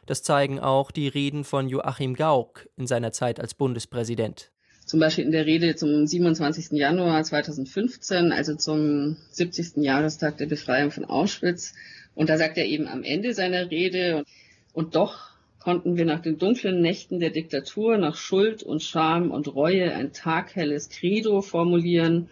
Das 0.06 0.24
zeigen 0.24 0.60
auch 0.60 0.92
die 0.92 1.08
Reden 1.08 1.44
von 1.44 1.68
Joachim 1.68 2.14
Gauck 2.14 2.70
in 2.78 2.88
seiner 2.88 3.12
Zeit 3.12 3.40
als 3.40 3.54
Bundespräsident. 3.54 4.52
Zum 4.86 5.02
Beispiel 5.02 5.26
in 5.26 5.34
der 5.34 5.46
Rede 5.46 5.76
zum 5.76 6.08
27. 6.08 6.72
Januar 6.72 7.22
2015, 7.22 8.32
also 8.32 8.56
zum 8.56 9.18
70. 9.32 9.84
Jahrestag 9.84 10.38
der 10.38 10.46
Befreiung 10.46 10.92
von 10.92 11.04
Auschwitz. 11.04 11.74
Und 12.16 12.30
da 12.30 12.38
sagt 12.38 12.58
er 12.58 12.66
eben 12.66 12.88
am 12.88 13.04
Ende 13.04 13.34
seiner 13.34 13.70
Rede, 13.70 14.24
und 14.72 14.96
doch 14.96 15.32
konnten 15.60 15.98
wir 15.98 16.06
nach 16.06 16.22
den 16.22 16.38
dunklen 16.38 16.80
Nächten 16.80 17.20
der 17.20 17.32
Diktatur, 17.32 17.98
nach 17.98 18.16
Schuld 18.16 18.64
und 18.64 18.82
Scham 18.82 19.32
und 19.32 19.54
Reue 19.54 19.94
ein 19.94 20.14
taghelles 20.14 20.88
Credo 20.88 21.42
formulieren, 21.42 22.30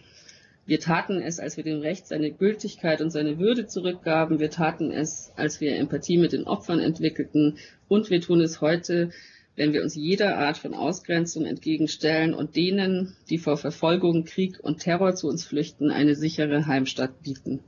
wir 0.66 0.80
taten 0.80 1.22
es, 1.22 1.40
als 1.40 1.58
wir 1.58 1.64
dem 1.64 1.80
Recht 1.80 2.08
seine 2.08 2.32
Gültigkeit 2.32 3.02
und 3.02 3.12
seine 3.12 3.38
Würde 3.38 3.68
zurückgaben. 3.68 4.40
Wir 4.40 4.50
taten 4.50 4.92
es, 4.92 5.32
als 5.36 5.62
wir 5.62 5.76
Empathie 5.76 6.18
mit 6.18 6.34
den 6.34 6.46
Opfern 6.46 6.80
entwickelten. 6.80 7.58
Und 7.88 8.10
wir 8.10 8.20
tun 8.20 8.42
es 8.42 8.62
heute, 8.62 9.12
wenn 9.56 9.74
wir 9.74 9.84
uns 9.84 9.96
jeder 9.96 10.38
Art 10.38 10.58
von 10.58 10.74
Ausgrenzung 10.74 11.46
entgegenstellen 11.46 12.34
und 12.34 12.56
denen, 12.56 13.16
die 13.30 13.38
vor 13.38 13.58
Verfolgung, 13.58 14.26
Krieg 14.26 14.60
und 14.60 14.80
Terror 14.80 15.14
zu 15.14 15.28
uns 15.28 15.46
flüchten, 15.46 15.92
eine 15.92 16.16
sichere 16.16 16.66
Heimstatt 16.66 17.22
bieten. 17.22 17.60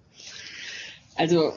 Also 1.15 1.53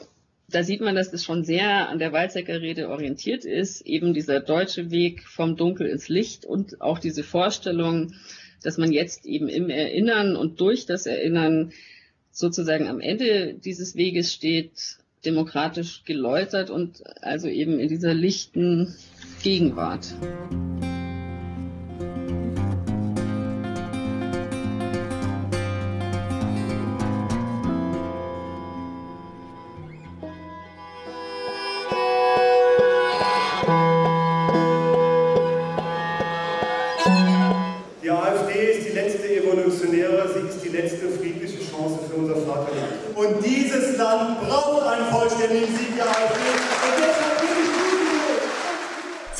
da 0.47 0.63
sieht 0.63 0.81
man, 0.81 0.95
dass 0.95 1.11
es 1.11 1.23
schon 1.23 1.43
sehr 1.43 1.89
an 1.89 1.97
der 1.97 2.11
Weizsäcker 2.13 2.61
Rede 2.61 2.89
orientiert 2.89 3.45
ist, 3.45 3.81
eben 3.81 4.13
dieser 4.13 4.41
deutsche 4.41 4.91
Weg 4.91 5.23
vom 5.27 5.55
Dunkel 5.55 5.87
ins 5.87 6.07
Licht 6.07 6.45
und 6.45 6.81
auch 6.81 6.99
diese 6.99 7.23
Vorstellung, 7.23 8.13
dass 8.63 8.77
man 8.77 8.91
jetzt 8.91 9.25
eben 9.25 9.47
im 9.47 9.69
Erinnern 9.69 10.35
und 10.35 10.59
durch 10.61 10.85
das 10.85 11.05
Erinnern 11.05 11.71
sozusagen 12.31 12.87
am 12.87 12.99
Ende 12.99 13.53
dieses 13.53 13.95
Weges 13.95 14.33
steht, 14.33 14.97
demokratisch 15.25 16.03
geläutert 16.05 16.69
und 16.69 17.03
also 17.21 17.47
eben 17.47 17.79
in 17.79 17.89
dieser 17.89 18.13
lichten 18.13 18.95
Gegenwart. 19.43 20.07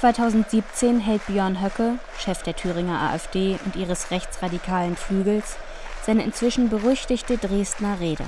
2017 0.02 1.00
hält 1.00 1.28
Björn 1.28 1.62
Höcke, 1.62 2.00
Chef 2.18 2.42
der 2.42 2.56
Thüringer 2.56 3.02
AfD 3.02 3.60
und 3.64 3.76
ihres 3.76 4.10
rechtsradikalen 4.10 4.96
Flügels, 4.96 5.58
seine 6.04 6.24
inzwischen 6.24 6.70
berüchtigte 6.70 7.38
Dresdner 7.38 8.00
Rede. 8.00 8.24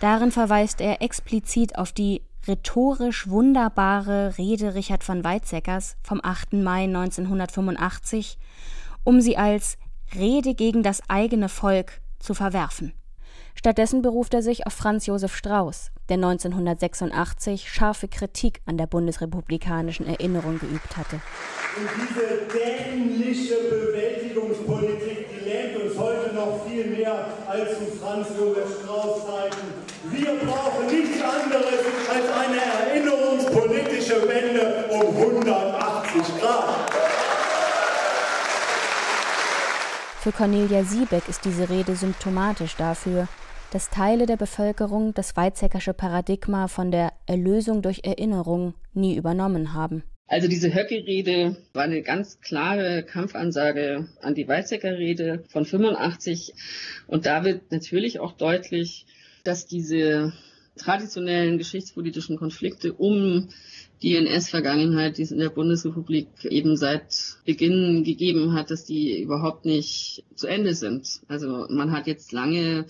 Darin 0.00 0.32
verweist 0.32 0.80
er 0.80 1.00
explizit 1.00 1.78
auf 1.78 1.92
die 1.92 2.22
rhetorisch 2.48 3.28
wunderbare 3.28 4.36
Rede 4.36 4.74
Richard 4.74 5.04
von 5.04 5.22
Weizsäckers 5.22 5.94
vom 6.02 6.20
8. 6.20 6.54
Mai 6.54 6.86
1985, 6.86 8.36
um 9.04 9.20
sie 9.20 9.36
als 9.36 9.78
Rede 10.12 10.56
gegen 10.56 10.82
das 10.82 11.08
eigene 11.08 11.48
Volk 11.48 12.00
zu 12.18 12.34
verwerfen. 12.34 12.92
Stattdessen 13.54 14.02
beruft 14.02 14.34
er 14.34 14.42
sich 14.42 14.66
auf 14.66 14.72
Franz 14.74 15.06
Josef 15.06 15.34
Strauß, 15.36 15.90
der 16.08 16.16
1986 16.16 17.72
scharfe 17.72 18.08
Kritik 18.08 18.60
an 18.66 18.76
der 18.76 18.86
bundesrepublikanischen 18.86 20.06
Erinnerung 20.06 20.58
geübt 20.58 20.96
hatte. 20.96 21.20
Und 21.76 21.88
diese 21.96 22.46
dämliche 22.52 23.54
Bewältigungspolitik, 23.70 25.26
die 25.30 25.44
lähmt 25.48 25.82
uns 25.82 25.98
heute 25.98 26.34
noch 26.34 26.64
viel 26.66 26.86
mehr 26.86 27.26
als 27.48 27.78
zu 27.78 27.86
Franz 28.00 28.28
Josef 28.38 28.82
Strauß 28.82 29.26
Zeiten. 29.26 29.66
Wir 30.10 30.34
brauchen 30.44 30.86
nichts 30.86 31.22
anderes 31.22 31.80
als 32.08 32.26
eine 32.30 32.60
erinnerungspolitische 32.60 34.28
Wende 34.28 34.84
um 34.90 35.16
180 35.16 36.40
Grad. 36.40 36.90
Für 40.20 40.32
Cornelia 40.32 40.84
Siebeck 40.84 41.28
ist 41.28 41.44
diese 41.44 41.68
Rede 41.68 41.96
symptomatisch 41.96 42.76
dafür, 42.76 43.28
dass 43.74 43.90
Teile 43.90 44.26
der 44.26 44.36
Bevölkerung 44.36 45.14
das 45.14 45.36
Weizsäckersche 45.36 45.94
Paradigma 45.94 46.68
von 46.68 46.92
der 46.92 47.12
Erlösung 47.26 47.82
durch 47.82 48.02
Erinnerung 48.04 48.74
nie 48.92 49.16
übernommen 49.16 49.74
haben. 49.74 50.04
Also 50.28 50.46
diese 50.46 50.72
Höcke-Rede 50.72 51.56
war 51.72 51.82
eine 51.82 52.02
ganz 52.02 52.40
klare 52.40 53.02
Kampfansage 53.02 54.06
an 54.22 54.36
die 54.36 54.46
Weizsäcker-Rede 54.46 55.42
von 55.48 55.64
85. 55.64 56.54
Und 57.08 57.26
da 57.26 57.44
wird 57.44 57.72
natürlich 57.72 58.20
auch 58.20 58.30
deutlich, 58.36 59.06
dass 59.42 59.66
diese 59.66 60.32
traditionellen 60.76 61.58
geschichtspolitischen 61.58 62.36
Konflikte 62.36 62.92
um 62.92 63.48
die 64.02 64.14
NS-Vergangenheit, 64.14 65.18
die 65.18 65.22
es 65.22 65.32
in 65.32 65.38
der 65.40 65.50
Bundesrepublik 65.50 66.28
eben 66.44 66.76
seit 66.76 67.38
Beginn 67.44 68.04
gegeben 68.04 68.52
hat, 68.52 68.70
dass 68.70 68.84
die 68.84 69.20
überhaupt 69.20 69.64
nicht 69.64 70.22
zu 70.36 70.46
Ende 70.46 70.74
sind. 70.74 71.22
Also 71.26 71.66
man 71.70 71.90
hat 71.90 72.06
jetzt 72.06 72.30
lange 72.30 72.86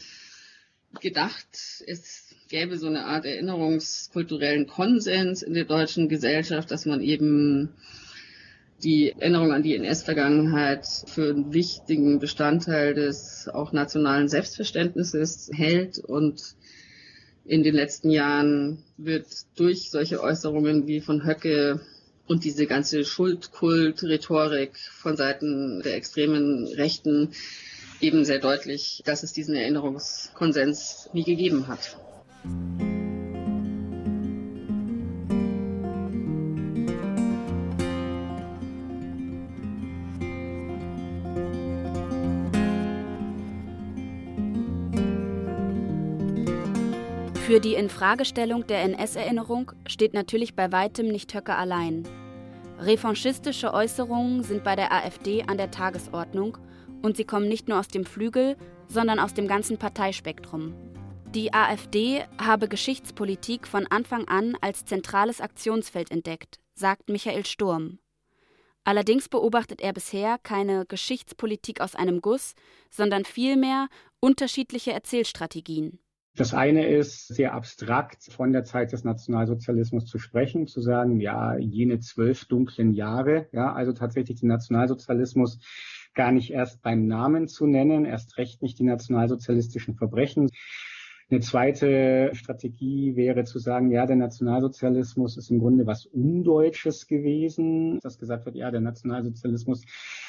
gedacht, 1.01 1.47
es 1.87 2.35
gäbe 2.49 2.79
so 2.79 2.87
eine 2.87 3.07
Art 3.07 3.25
erinnerungskulturellen 3.25 4.67
Konsens 4.67 5.43
in 5.43 5.55
der 5.55 5.65
deutschen 5.65 6.09
Gesellschaft, 6.09 6.71
dass 6.71 6.87
man 6.87 7.01
eben 7.01 7.75
die 8.83 9.13
Erinnerung 9.13 9.53
an 9.53 9.63
die 9.63 9.75
NS-Vergangenheit 9.77 10.87
für 11.07 11.31
einen 11.31 11.53
wichtigen 11.53 12.19
Bestandteil 12.19 12.95
des 12.95 13.49
auch 13.49 13.73
nationalen 13.73 14.29
Selbstverständnisses 14.29 15.51
hält. 15.53 15.99
Und 15.99 16.55
in 17.45 17.63
den 17.63 17.75
letzten 17.75 18.11
Jahren 18.11 18.83
wird 18.97 19.27
durch 19.57 19.91
solche 19.91 20.21
Äußerungen 20.23 20.87
wie 20.87 21.01
von 21.01 21.27
Höcke 21.27 21.81
und 22.27 22.45
diese 22.45 22.67
ganze 22.67 23.05
Schuldkult-Rhetorik 23.05 24.77
von 24.77 25.17
Seiten 25.17 25.83
der 25.83 25.97
extremen 25.97 26.67
Rechten 26.67 27.31
eben 28.01 28.25
sehr 28.25 28.39
deutlich, 28.39 29.03
dass 29.05 29.23
es 29.23 29.33
diesen 29.33 29.55
Erinnerungskonsens 29.55 31.11
nie 31.13 31.25
gegeben 31.25 31.69
hat. 31.69 31.97
Für 47.47 47.61
die 47.61 47.75
Infragestellung 47.75 48.67
der 48.67 48.83
NS-Erinnerung 48.83 49.73
steht 49.87 50.15
natürlich 50.15 50.57
bei 50.57 50.73
weitem 50.73 51.09
nicht 51.09 51.35
Höcke 51.35 51.55
allein. 51.55 52.09
Revanchistische 52.81 53.73
Äußerungen 53.73 54.43
sind 54.43 54.65
bei 54.65 54.75
der 54.75 54.93
AfD 54.93 55.45
an 55.47 55.59
der 55.59 55.71
Tagesordnung 55.71 56.59
und 57.05 57.19
sie 57.19 57.25
kommen 57.25 57.49
nicht 57.49 57.69
nur 57.69 57.79
aus 57.79 57.89
dem 57.89 58.07
Flügel, 58.07 58.57
sondern 58.89 59.19
aus 59.19 59.35
dem 59.35 59.47
ganzen 59.47 59.77
Parteispektrum. 59.77 60.75
Die 61.35 61.53
AfD 61.53 62.25
habe 62.39 62.67
Geschichtspolitik 62.67 63.67
von 63.67 63.87
Anfang 63.87 64.27
an 64.27 64.57
als 64.61 64.87
zentrales 64.87 65.41
Aktionsfeld 65.41 66.11
entdeckt, 66.11 66.61
sagt 66.75 67.11
Michael 67.11 67.45
Sturm. 67.45 67.99
Allerdings 68.85 69.29
beobachtet 69.29 69.81
er 69.81 69.93
bisher 69.93 70.39
keine 70.43 70.87
Geschichtspolitik 70.87 71.81
aus 71.81 71.95
einem 71.95 72.21
Guss, 72.21 72.55
sondern 72.91 73.25
vielmehr 73.25 73.89
unterschiedliche 74.21 74.93
Erzählstrategien. 74.93 75.99
Das 76.37 76.53
eine 76.53 76.89
ist 76.89 77.29
sehr 77.29 77.55
abstrakt 77.55 78.25
von 78.25 78.53
der 78.53 78.65
Zeit 78.65 78.93
des 78.93 79.05
Nationalsozialismus 79.05 80.07
zu 80.07 80.19
sprechen, 80.19 80.67
zu 80.67 80.81
sagen, 80.81 81.21
ja, 81.21 81.57
jene 81.57 82.01
zwölf 82.01 82.47
dunklen 82.47 82.93
Jahre, 82.93 83.47
ja, 83.53 83.73
also 83.73 83.93
tatsächlich 83.93 84.41
den 84.41 84.49
Nationalsozialismus 84.49 85.61
gar 86.15 86.33
nicht 86.33 86.51
erst 86.51 86.83
beim 86.83 87.07
Namen 87.07 87.49
zu 87.49 87.67
nennen, 87.67 88.05
erst 88.05 88.39
recht 88.39 88.63
nicht 88.63 88.79
die 88.79 88.85
nationalsozialistischen 88.85 89.95
Verbrechen. 89.95 90.51
Eine 91.31 91.41
zweite 91.41 92.31
Strategie 92.35 93.17
wäre 93.17 93.45
zu 93.45 93.59
sagen, 93.59 93.91
ja, 93.91 94.05
der 94.05 94.17
Nationalsozialismus 94.17 95.39
ist 95.39 95.51
im 95.51 95.59
Grunde 95.59 95.87
was 95.87 96.05
Undeutsches 96.07 97.07
gewesen, 97.07 97.99
dass 98.01 98.19
gesagt 98.19 98.45
wird, 98.45 98.57
ja, 98.57 98.71
der 98.71 98.83
Nationalsozialismus, 98.83 99.83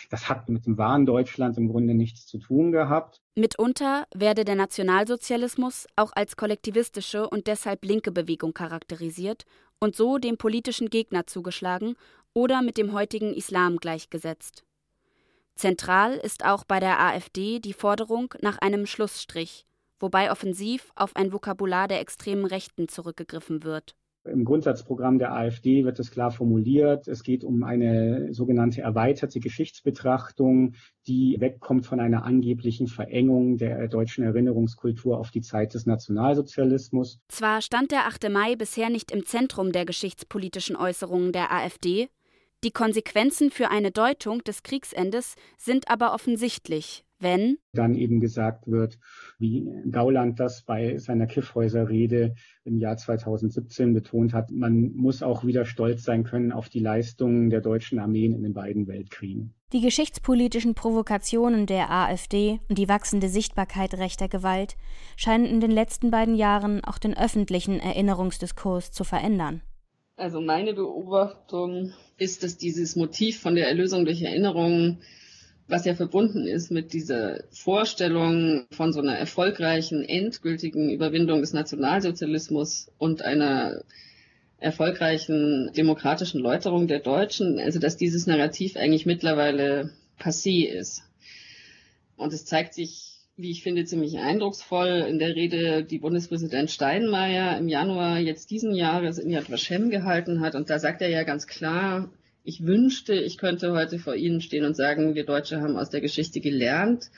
das 0.10 0.30
hat 0.30 0.48
mit 0.48 0.66
dem 0.66 0.78
wahren 0.78 1.06
Deutschland 1.06 1.58
im 1.58 1.68
Grunde 1.68 1.96
nichts 1.96 2.26
zu 2.26 2.38
tun 2.38 2.72
gehabt. 2.72 3.22
Mitunter 3.36 4.06
werde 4.16 4.46
der 4.46 4.56
Nationalsozialismus 4.56 5.86
auch 5.98 6.14
als 6.16 6.38
kollektivistische 6.38 7.30
und 7.30 7.48
deshalb 7.48 7.84
linke 7.84 8.12
Bewegung 8.12 8.54
charakterisiert 8.54 9.44
und 9.80 9.96
so 9.96 10.18
dem 10.18 10.38
politischen 10.38 10.90
Gegner 10.90 11.28
zugeschlagen 11.28 11.96
oder 12.34 12.62
mit 12.62 12.78
dem 12.78 12.94
heutigen 12.94 13.34
Islam 13.34 13.78
gleichgesetzt. 13.78 14.65
Zentral 15.56 16.16
ist 16.16 16.46
auch 16.46 16.66
bei 16.66 16.82
der 16.82 17.00
AfD 17.00 17.60
die 17.60 17.74
Forderung 17.74 18.34
nach 18.42 18.58
einem 18.58 18.86
Schlussstrich, 18.86 19.66
wobei 20.00 20.30
offensiv 20.30 20.92
auf 20.96 21.16
ein 21.16 21.32
Vokabular 21.32 21.88
der 21.88 22.02
extremen 22.02 22.46
Rechten 22.46 22.90
zurückgegriffen 22.90 23.64
wird. 23.64 23.96
Im 24.26 24.44
Grundsatzprogramm 24.44 25.20
der 25.20 25.34
AfD 25.34 25.86
wird 25.86 26.00
es 26.00 26.10
klar 26.10 26.32
formuliert. 26.32 27.08
Es 27.08 27.22
geht 27.24 27.44
um 27.44 27.64
eine 27.64 28.34
sogenannte 28.34 28.82
erweiterte 28.82 29.40
Geschichtsbetrachtung, 29.40 30.74
die 31.08 31.38
wegkommt 31.40 31.86
von 31.86 32.00
einer 32.00 32.26
angeblichen 32.26 32.88
Verengung 32.88 33.58
der 33.58 33.88
deutschen 33.88 34.24
Erinnerungskultur 34.24 35.20
auf 35.20 35.30
die 35.30 35.42
Zeit 35.42 35.76
des 35.76 35.86
Nationalsozialismus. 35.86 37.20
Zwar 37.28 37.62
stand 37.62 37.92
der 37.92 38.08
8. 38.08 38.30
Mai 38.32 38.56
bisher 38.56 38.90
nicht 38.90 39.12
im 39.12 39.26
Zentrum 39.26 39.72
der 39.72 39.86
geschichtspolitischen 39.86 40.76
Äußerungen 40.76 41.32
der 41.32 41.54
AfD, 41.54 42.10
die 42.66 42.72
Konsequenzen 42.72 43.52
für 43.52 43.70
eine 43.70 43.92
Deutung 43.92 44.44
des 44.44 44.64
Kriegsendes 44.64 45.36
sind 45.56 45.88
aber 45.88 46.16
offensichtlich, 46.16 47.06
wenn 47.20 47.58
dann 47.74 47.94
eben 47.94 48.20
gesagt 48.20 48.66
wird, 48.66 48.98
wie 49.38 49.70
Gauland 49.92 50.40
das 50.40 50.64
bei 50.64 50.98
seiner 50.98 51.28
Kiffhäuser-Rede 51.28 52.34
im 52.64 52.80
Jahr 52.80 52.98
2017 52.98 53.94
betont 53.94 54.34
hat, 54.34 54.50
man 54.50 54.94
muss 54.96 55.22
auch 55.22 55.46
wieder 55.46 55.64
stolz 55.66 56.04
sein 56.04 56.24
können 56.24 56.52
auf 56.52 56.68
die 56.68 56.80
Leistungen 56.80 57.52
der 57.52 57.62
deutschen 57.62 58.00
Armeen 58.00 58.34
in 58.34 58.42
den 58.42 58.54
beiden 58.54 58.88
Weltkriegen. 58.88 59.54
Die 59.72 59.82
geschichtspolitischen 59.82 60.74
Provokationen 60.74 61.68
der 61.68 61.92
AfD 61.92 62.62
und 62.68 62.80
die 62.80 62.90
wachsende 62.90 63.30
Sichtbarkeit 63.30 63.94
rechter 63.94 64.28
Gewalt 64.28 64.76
scheinen 65.18 65.46
in 65.46 65.60
den 65.60 65.72
letzten 65.72 66.10
beiden 66.10 66.34
Jahren 66.34 66.84
auch 66.84 66.98
den 66.98 67.16
öffentlichen 67.16 67.80
Erinnerungsdiskurs 67.80 68.92
zu 68.92 69.04
verändern. 69.04 69.62
Also 70.18 70.42
meine 70.42 70.74
Beobachtung 70.74 71.94
ist, 72.18 72.44
dass 72.44 72.58
dieses 72.58 72.96
Motiv 72.96 73.40
von 73.40 73.56
der 73.56 73.68
Erlösung 73.68 74.06
durch 74.06 74.22
Erinnerung 74.22 75.00
was 75.68 75.86
ja 75.86 75.96
verbunden 75.96 76.46
ist 76.46 76.70
mit 76.72 76.94
dieser 76.94 77.44
Vorstellung 77.50 78.68
von 78.72 78.94
so 78.94 79.02
einer 79.02 79.18
erfolgreichen, 79.18 80.04
endgültigen 80.04 80.92
Überwindung 80.92 81.42
des 81.42 81.54
Nationalsozialismus 81.54 82.92
und 82.98 83.24
einer 83.24 83.82
erfolgreichen 84.60 85.72
demokratischen 85.76 86.40
Läuterung 86.40 86.88
der 86.88 87.00
Deutschen, 87.00 87.60
also 87.60 87.80
dass 87.80 87.98
dieses 87.98 88.28
Narrativ 88.28 88.76
eigentlich 88.78 89.06
mittlerweile 89.06 89.92
passé 90.20 90.68
ist. 90.68 91.04
Und 92.16 92.32
es 92.32 92.46
zeigt 92.46 92.74
sich, 92.74 93.15
wie 93.38 93.52
ich 93.52 93.64
finde, 93.64 93.84
ziemlich 93.84 94.18
eindrucksvoll 94.18 95.06
in 95.10 95.20
der 95.20 95.36
Rede, 95.36 95.84
die 95.84 96.00
Bundespräsident 96.00 96.72
Steinmeier 96.72 97.58
im 97.58 97.68
Januar 97.68 98.20
jetzt 98.20 98.50
diesen 98.50 98.74
Jahres 98.74 99.18
in 99.18 99.30
Yad 99.30 99.52
Vashem 99.52 99.90
gehalten 99.90 100.40
hat. 100.40 100.56
Und 100.56 100.70
da 100.70 100.80
sagt 100.80 101.02
er 101.02 101.10
ja 101.10 101.24
ganz 101.24 101.46
klar, 101.46 102.10
ich 102.44 102.66
wünschte, 102.66 103.14
ich 103.14 103.38
könnte 103.38 103.74
heute 103.74 104.00
vor 104.00 104.16
Ihnen 104.16 104.40
stehen 104.40 104.64
und 104.64 104.78
sagen, 104.78 105.16
wir 105.16 105.26
Deutsche 105.26 105.60
haben 105.60 105.76
aus 105.76 105.90
der 105.90 106.00
Geschichte 106.00 106.40
gelernt. 106.40 107.10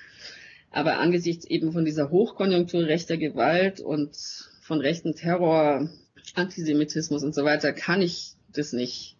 Aber 0.71 0.97
angesichts 0.97 1.45
eben 1.45 1.71
von 1.71 1.85
dieser 1.85 2.09
Hochkonjunktur 2.09 2.87
rechter 2.87 3.17
Gewalt 3.17 3.79
und 3.79 4.15
von 4.61 4.81
rechten 4.81 5.15
Terror, 5.15 5.89
Antisemitismus 6.33 7.23
und 7.23 7.35
so 7.35 7.45
weiter, 7.45 7.73
kann 7.73 8.01
ich 8.01 8.33
das 8.51 8.73
nicht. 8.73 9.17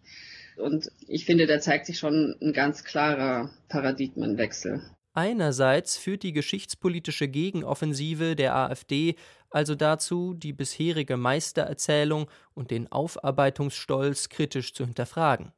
Und 0.56 0.90
ich 1.06 1.24
finde, 1.24 1.46
da 1.46 1.60
zeigt 1.60 1.86
sich 1.86 1.98
schon 1.98 2.34
ein 2.42 2.52
ganz 2.52 2.82
klarer 2.82 3.50
Paradigmenwechsel. 3.68 4.82
Einerseits 5.18 5.96
führt 5.96 6.22
die 6.22 6.32
geschichtspolitische 6.32 7.26
Gegenoffensive 7.26 8.36
der 8.36 8.54
AfD 8.54 9.16
also 9.50 9.74
dazu, 9.74 10.32
die 10.32 10.52
bisherige 10.52 11.16
Meistererzählung 11.16 12.30
und 12.54 12.70
den 12.70 12.92
Aufarbeitungsstolz 12.92 14.28
kritisch 14.28 14.74
zu 14.74 14.84
hinterfragen. 14.84 15.50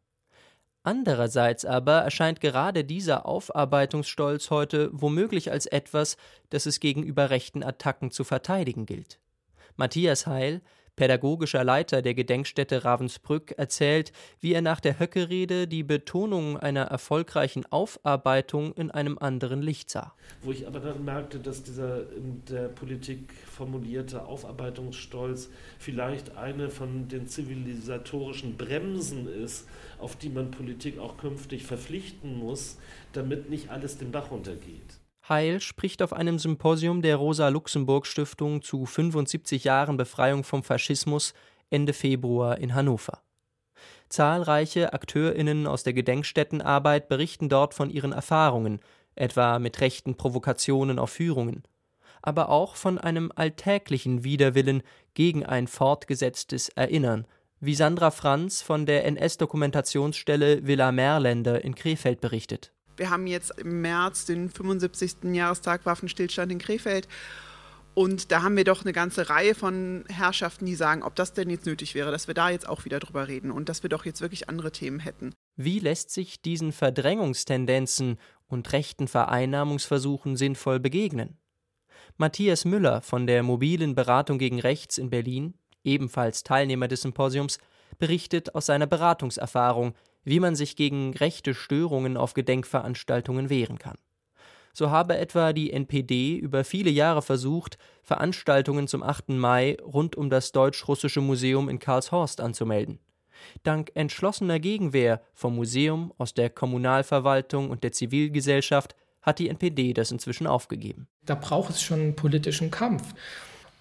Andererseits 0.83 1.67
aber 1.67 1.99
erscheint 1.99 2.41
gerade 2.41 2.85
dieser 2.85 3.27
Aufarbeitungsstolz 3.27 4.49
heute 4.49 4.89
womöglich 4.95 5.51
als 5.53 5.67
etwas, 5.67 6.17
das 6.49 6.65
es 6.65 6.81
gegenüber 6.81 7.29
rechten 7.29 7.63
Attacken 7.63 8.11
zu 8.11 8.25
verteidigen 8.25 8.87
gilt. 8.87 9.21
Matthias 9.77 10.27
Heil, 10.27 10.63
pädagogischer 11.01 11.65
Leiter 11.65 12.03
der 12.03 12.13
Gedenkstätte 12.13 12.85
Ravensbrück, 12.85 13.53
erzählt, 13.53 14.13
wie 14.41 14.53
er 14.53 14.61
nach 14.61 14.81
der 14.81 15.01
Höcke-Rede 15.01 15.67
die 15.67 15.83
Betonung 15.83 16.59
einer 16.59 16.83
erfolgreichen 16.83 17.65
Aufarbeitung 17.73 18.75
in 18.75 18.91
einem 18.91 19.17
anderen 19.17 19.63
Licht 19.63 19.89
sah. 19.89 20.13
Wo 20.43 20.53
ich 20.53 20.67
aber 20.67 20.79
dann 20.81 21.03
merkte, 21.03 21.39
dass 21.39 21.63
dieser 21.63 22.01
in 22.13 22.43
der 22.51 22.69
Politik 22.69 23.33
formulierte 23.51 24.27
Aufarbeitungsstolz 24.27 25.49
vielleicht 25.79 26.37
eine 26.37 26.69
von 26.69 27.09
den 27.09 27.27
zivilisatorischen 27.27 28.59
Bremsen 28.59 29.27
ist, 29.27 29.67
auf 30.01 30.17
die 30.17 30.29
man 30.29 30.51
Politik 30.51 30.99
auch 30.99 31.17
künftig 31.17 31.65
verpflichten 31.65 32.39
muss, 32.39 32.77
damit 33.15 33.49
nicht 33.49 33.71
alles 33.71 33.97
den 33.97 34.13
Bach 34.13 34.31
runtergeht. 34.31 35.00
Heil 35.31 35.61
spricht 35.61 36.03
auf 36.03 36.13
einem 36.13 36.41
Symposium 36.41 37.03
der 37.03 37.15
Rosa-Luxemburg-Stiftung 37.15 38.63
zu 38.63 38.85
75 38.85 39.63
Jahren 39.63 39.97
Befreiung 39.97 40.43
vom 40.43 40.65
Faschismus 40.65 41.35
Ende 41.71 41.93
Februar 41.93 42.59
in 42.59 42.75
Hannover. 42.75 43.23
Zahlreiche 44.09 44.93
Akteurinnen 44.93 45.69
aus 45.69 45.85
der 45.85 45.93
Gedenkstättenarbeit 45.93 47.09
berichten 47.09 47.49
dort 47.49 47.75
von 47.75 47.91
ihren 47.91 48.11
Erfahrungen, 48.11 48.81
etwa 49.15 49.61
mit 49.61 49.81
rechten 49.81 50.17
Provokationen 50.17 50.99
auf 50.99 51.11
Führungen, 51.11 51.63
aber 52.23 52.49
auch 52.49 52.75
von 52.75 52.99
einem 52.99 53.31
alltäglichen 53.33 54.25
Widerwillen 54.25 54.83
gegen 55.15 55.47
ein 55.47 55.69
fortgesetztes 55.69 56.71
Erinnern, 56.71 57.25
wie 57.61 57.77
Sandra 57.77 58.11
Franz 58.11 58.63
von 58.63 58.85
der 58.85 59.05
NS-Dokumentationsstelle 59.05 60.67
Villa 60.67 60.91
Merländer 60.91 61.63
in 61.63 61.77
Krefeld 61.77 62.21
berichtet. 62.21 62.73
Wir 63.01 63.09
haben 63.09 63.27
jetzt 63.27 63.59
im 63.59 63.81
März 63.81 64.27
den 64.27 64.51
75. 64.51 65.33
Jahrestag 65.33 65.87
Waffenstillstand 65.87 66.53
in 66.53 66.59
Krefeld 66.59 67.09
und 67.95 68.31
da 68.31 68.43
haben 68.43 68.59
wir 68.59 68.65
doch 68.65 68.83
eine 68.83 68.93
ganze 68.93 69.31
Reihe 69.31 69.55
von 69.55 70.05
Herrschaften, 70.11 70.67
die 70.67 70.75
sagen, 70.75 71.03
ob 71.03 71.15
das 71.15 71.33
denn 71.33 71.49
jetzt 71.49 71.65
nötig 71.65 71.95
wäre, 71.95 72.11
dass 72.11 72.27
wir 72.27 72.35
da 72.35 72.51
jetzt 72.51 72.69
auch 72.69 72.85
wieder 72.85 73.01
drüber 73.01 73.27
reden 73.27 73.53
und 73.53 73.71
dass 73.71 73.83
wir 73.83 73.89
doch 73.89 74.05
jetzt 74.05 74.21
wirklich 74.21 74.51
andere 74.51 74.71
Themen 74.71 75.01
hätten. 75.01 75.33
Wie 75.57 75.79
lässt 75.79 76.11
sich 76.11 76.43
diesen 76.43 76.73
Verdrängungstendenzen 76.73 78.19
und 78.49 78.71
rechten 78.71 79.09
Vereinnahmungsversuchen 79.09 80.37
sinnvoll 80.37 80.79
begegnen? 80.79 81.39
Matthias 82.19 82.67
Müller 82.67 83.01
von 83.01 83.27
der 83.27 83.43
mobilen 83.43 83.95
Beratung 83.95 84.37
gegen 84.37 84.61
Rechts 84.61 84.99
in 84.99 85.09
Berlin, 85.09 85.55
ebenfalls 85.85 86.43
Teilnehmer 86.43 86.87
des 86.87 87.01
Symposiums, 87.01 87.61
berichtet 87.99 88.55
aus 88.55 88.67
seiner 88.67 88.87
Beratungserfahrung, 88.87 89.95
wie 90.25 90.41
man 90.41 90.55
sich 90.55 90.77
gegen 90.77 91.15
rechte 91.15 91.55
Störungen 91.55 92.17
auf 92.17 92.35
Gedenkveranstaltungen 92.35 93.51
wehren 93.51 93.79
kann. 93.79 93.97
So 94.73 94.91
habe 94.91 95.19
etwa 95.19 95.53
die 95.53 95.73
NPD 95.73 96.37
über 96.37 96.65
viele 96.65 96.91
Jahre 96.91 97.23
versucht, 97.23 97.77
Veranstaltungen 98.03 98.87
zum 98.87 99.03
8. 99.03 99.31
Mai 99.31 99.77
rund 99.83 100.17
um 100.17 100.31
das 100.31 100.53
Deutsch-Russische 100.53 101.21
Museum 101.21 101.69
in 101.69 101.79
Karlshorst 101.79 102.41
anzumelden. 102.41 103.01
Dank 103.63 103.91
entschlossener 103.95 104.61
Gegenwehr 104.61 105.23
vom 105.33 105.57
Museum, 105.57 106.13
aus 106.19 106.35
der 106.35 106.51
Kommunalverwaltung 106.51 107.71
und 107.71 107.83
der 107.85 107.93
Zivilgesellschaft 107.93 108.95
hat 109.23 109.39
die 109.39 109.49
NPD 109.49 109.93
das 109.93 110.11
inzwischen 110.13 110.47
aufgegeben. 110.47 111.09
Da 111.27 111.35
braucht 111.35 111.71
es 111.71 111.83
schon 111.83 112.01
einen 112.01 112.17
politischen 112.17 112.71
Kampf. 112.71 113.15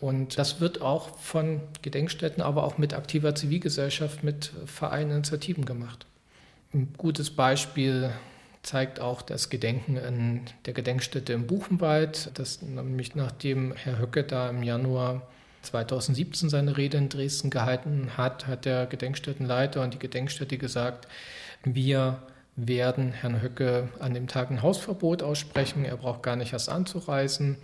Und 0.02 0.38
das 0.38 0.62
wird 0.62 0.82
auch 0.82 1.18
von 1.18 1.60
Gedenkstätten, 1.82 2.42
aber 2.42 2.64
auch 2.64 2.78
mit 2.78 2.94
aktiver 2.94 3.36
Zivilgesellschaft, 3.36 4.24
mit 4.24 4.54
Vereinen, 4.66 5.12
Initiativen 5.12 5.66
gemacht. 5.66 6.06
Ein 6.72 6.94
gutes 6.98 7.32
Beispiel 7.32 8.12
zeigt 8.62 9.00
auch 9.00 9.24
das 9.24 9.50
Gedenken 9.50 9.98
an 9.98 10.42
der 10.66 10.74
Gedenkstätte 10.74 11.34
im 11.34 11.48
Buchenwald, 11.48 12.30
das 12.36 12.62
nämlich 12.62 13.16
nachdem 13.16 13.74
Herr 13.76 13.98
Höcke 13.98 14.24
da 14.24 14.50
im 14.50 14.62
Januar 14.62 15.24
2017 15.64 16.50
seine 16.50 16.78
Rede 16.78 16.98
in 16.98 17.10
Dresden 17.10 17.50
gehalten 17.50 18.12
hat, 18.18 18.46
hat 18.46 18.66
der 18.66 18.86
Gedenkstättenleiter 18.86 19.82
und 19.82 19.96
die 19.96 20.00
Gedenkstätte 20.00 20.60
gesagt, 20.60 21.08
wir 21.64 22.22
werden 22.56 23.14
Herrn 23.14 23.42
Höcke 23.42 23.90
an 24.00 24.14
dem 24.14 24.28
Tag 24.28 24.52
ein 24.52 24.62
Hausverbot 24.62 25.24
aussprechen, 25.24 25.86
er 25.86 25.98
braucht 25.98 26.22
gar 26.22 26.36
nicht 26.36 26.54
erst 26.54 26.70
anzureisen. 26.70 27.58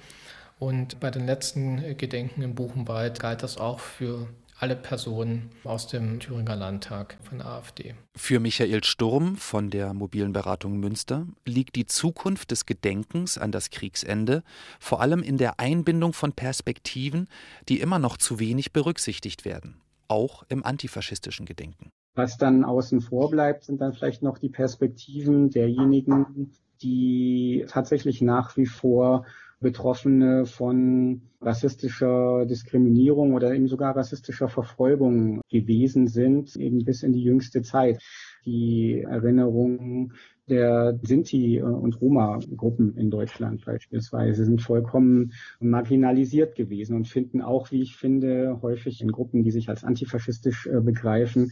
Und 0.57 0.99
bei 0.99 1.11
den 1.11 1.25
letzten 1.25 1.97
Gedenken 1.97 2.41
im 2.41 2.55
Buchenwald 2.55 3.19
galt 3.19 3.43
das 3.43 3.57
auch 3.57 3.79
für 3.79 4.27
alle 4.57 4.75
Personen 4.75 5.49
aus 5.63 5.87
dem 5.87 6.19
Thüringer 6.19 6.55
Landtag 6.55 7.17
von 7.21 7.39
der 7.39 7.47
AfD. 7.47 7.95
Für 8.15 8.39
Michael 8.39 8.83
Sturm 8.83 9.35
von 9.35 9.69
der 9.69 9.93
mobilen 9.93 10.33
Beratung 10.33 10.79
Münster 10.79 11.27
liegt 11.45 11.75
die 11.75 11.85
Zukunft 11.85 12.51
des 12.51 12.65
Gedenkens 12.65 13.37
an 13.37 13.51
das 13.51 13.69
Kriegsende 13.69 14.43
vor 14.79 15.01
allem 15.01 15.21
in 15.21 15.37
der 15.37 15.59
Einbindung 15.59 16.13
von 16.13 16.31
Perspektiven, 16.33 17.27
die 17.67 17.79
immer 17.79 17.99
noch 17.99 18.17
zu 18.17 18.39
wenig 18.39 18.71
berücksichtigt 18.71 19.43
werden, 19.45 19.81
auch 20.07 20.43
im 20.49 20.65
antifaschistischen 20.65 21.45
Gedenken. 21.45 21.89
Was 22.15 22.37
dann 22.37 22.63
außen 22.63 23.01
vor 23.01 23.29
bleibt, 23.29 23.65
sind 23.65 23.81
dann 23.81 23.93
vielleicht 23.93 24.23
noch 24.23 24.37
die 24.37 24.49
Perspektiven 24.49 25.49
derjenigen, 25.49 26.53
die 26.81 27.65
tatsächlich 27.67 28.21
nach 28.21 28.55
wie 28.55 28.65
vor 28.65 29.25
Betroffene 29.59 30.45
von 30.45 31.21
rassistischer 31.41 32.45
Diskriminierung 32.45 33.33
oder 33.33 33.53
eben 33.53 33.67
sogar 33.67 33.95
rassistischer 33.95 34.49
Verfolgung 34.49 35.41
gewesen 35.49 36.07
sind, 36.07 36.55
eben 36.55 36.83
bis 36.83 37.03
in 37.03 37.13
die 37.13 37.23
jüngste 37.23 37.61
Zeit. 37.61 38.01
Die 38.45 39.01
Erinnerungen 39.01 40.13
der 40.47 40.99
Sinti- 41.01 41.61
und 41.61 41.99
Roma-Gruppen 41.99 42.95
in 42.97 43.09
Deutschland 43.09 43.65
beispielsweise 43.65 44.45
sind 44.45 44.61
vollkommen 44.61 45.33
marginalisiert 45.59 46.55
gewesen 46.55 46.95
und 46.95 47.07
finden 47.07 47.41
auch, 47.41 47.71
wie 47.71 47.81
ich 47.81 47.95
finde, 47.95 48.59
häufig 48.61 49.01
in 49.01 49.11
Gruppen, 49.11 49.43
die 49.43 49.51
sich 49.51 49.69
als 49.69 49.83
antifaschistisch 49.83 50.67
äh, 50.67 50.81
begreifen, 50.81 51.51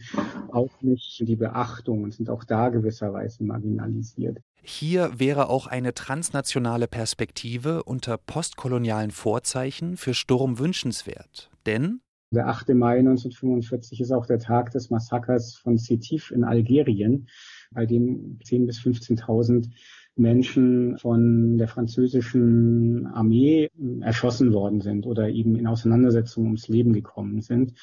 auch 0.52 0.70
nicht 0.80 1.26
die 1.26 1.36
Beachtung 1.36 2.04
und 2.04 2.14
sind 2.14 2.30
auch 2.30 2.44
da 2.44 2.68
gewisserweise 2.68 3.42
marginalisiert. 3.44 4.38
Hier 4.62 5.18
wäre 5.18 5.50
auch 5.50 5.66
eine 5.66 5.92
transnationale 5.92 6.88
Perspektive 6.88 7.82
unter 7.82 8.16
postkolonialen 8.16 9.10
Vorzeichen 9.10 9.96
für 9.96 10.14
Sturm 10.14 10.58
wünschenswert. 10.58 11.50
Denn 11.66 12.00
der 12.34 12.48
8. 12.48 12.70
Mai 12.70 12.98
1945 12.98 14.00
ist 14.00 14.10
auch 14.10 14.26
der 14.26 14.40
Tag 14.40 14.72
des 14.72 14.90
Massakers 14.90 15.54
von 15.54 15.76
Sétif 15.76 16.32
in 16.32 16.42
Algerien, 16.42 17.28
bei 17.74 17.86
dem 17.86 18.38
10.000 18.44 18.66
bis 18.66 18.78
15.000 18.78 19.70
Menschen 20.16 20.96
von 20.98 21.58
der 21.58 21.68
französischen 21.68 23.06
Armee 23.06 23.70
erschossen 24.00 24.52
worden 24.52 24.80
sind 24.80 25.06
oder 25.06 25.28
eben 25.28 25.56
in 25.56 25.66
Auseinandersetzungen 25.66 26.46
ums 26.46 26.68
Leben 26.68 26.92
gekommen 26.92 27.40
sind, 27.40 27.74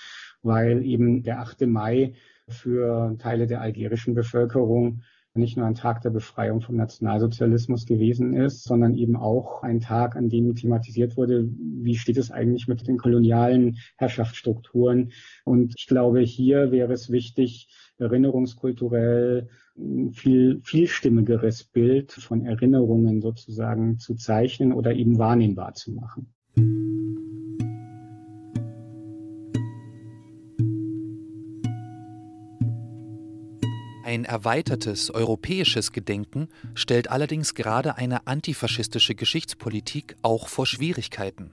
weil 0.42 0.86
eben 0.86 1.24
der 1.24 1.40
8. 1.40 1.68
Mai 1.68 2.14
für 2.48 3.16
Teile 3.20 3.48
der 3.48 3.62
algerischen 3.62 4.14
Bevölkerung 4.14 5.02
nicht 5.34 5.56
nur 5.56 5.66
ein 5.66 5.76
Tag 5.76 6.02
der 6.02 6.10
Befreiung 6.10 6.62
vom 6.62 6.76
Nationalsozialismus 6.76 7.86
gewesen 7.86 8.34
ist, 8.34 8.64
sondern 8.64 8.96
eben 8.96 9.16
auch 9.16 9.64
ein 9.64 9.80
Tag, 9.80 10.16
an 10.16 10.30
dem 10.30 10.56
thematisiert 10.56 11.16
wurde, 11.16 11.48
wie 11.48 11.96
steht 11.96 12.18
es 12.18 12.32
eigentlich 12.32 12.68
mit 12.68 12.86
den 12.88 12.98
kolonialen 12.98 13.78
Herrschaftsstrukturen. 13.98 15.12
Und 15.46 15.74
ich 15.78 15.88
glaube, 15.88 16.20
hier 16.20 16.72
wäre 16.72 16.92
es 16.92 17.10
wichtig, 17.12 17.70
erinnerungskulturell 17.98 19.50
ein 19.78 20.12
viel 20.12 20.60
vielstimmigeres 20.64 21.64
Bild 21.64 22.12
von 22.12 22.46
Erinnerungen 22.46 23.22
sozusagen 23.22 24.00
zu 24.00 24.16
zeichnen 24.16 24.74
oder 24.74 24.94
eben 24.94 25.18
wahrnehmbar 25.18 25.74
zu 25.76 25.92
machen. 25.94 26.34
Ein 34.12 34.26
erweitertes 34.26 35.10
europäisches 35.10 35.94
Gedenken 35.94 36.50
stellt 36.74 37.10
allerdings 37.10 37.56
gerade 37.56 37.96
eine 37.96 38.28
antifaschistische 38.28 39.16
Geschichtspolitik 39.16 40.18
auch 40.22 40.50
vor 40.50 40.66
Schwierigkeiten. 40.66 41.52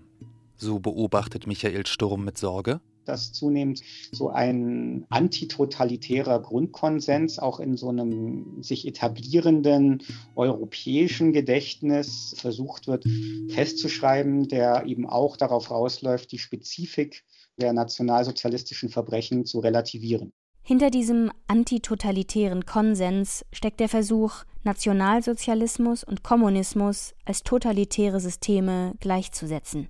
So 0.57 0.81
beobachtet 0.81 1.47
Michael 1.47 1.87
Sturm 1.87 2.25
mit 2.25 2.37
Sorge 2.37 2.81
dass 3.05 3.33
zunehmend 3.33 3.81
so 4.13 4.29
ein 4.29 5.07
antitotalitärer 5.09 6.43
Grundkonsens 6.43 7.39
auch 7.39 7.59
in 7.59 7.79
so 7.79 7.89
einem 7.89 8.63
sich 8.63 8.87
etablierenden 8.87 10.03
europäischen 10.35 11.33
Gedächtnis 11.33 12.35
versucht 12.37 12.87
wird 12.87 13.07
festzuschreiben, 13.49 14.49
der 14.49 14.85
eben 14.85 15.07
auch 15.09 15.39
darauf 15.39 15.71
rausläuft, 15.71 16.33
die 16.33 16.39
Spezifik 16.39 17.25
der 17.57 17.73
nationalsozialistischen 17.73 18.91
Verbrechen 18.91 19.47
zu 19.47 19.61
relativieren. 19.61 20.33
Hinter 20.69 20.91
diesem 20.91 21.33
antitotalitären 21.47 22.67
Konsens 22.67 23.43
steckt 23.55 23.81
der 23.81 23.89
Versuch, 23.89 24.45
Nationalsozialismus 24.65 26.05
und 26.05 26.23
Kommunismus 26.23 27.15
als 27.25 27.43
totalitäre 27.43 28.21
Systeme 28.21 28.93
gleichzusetzen. 29.01 29.89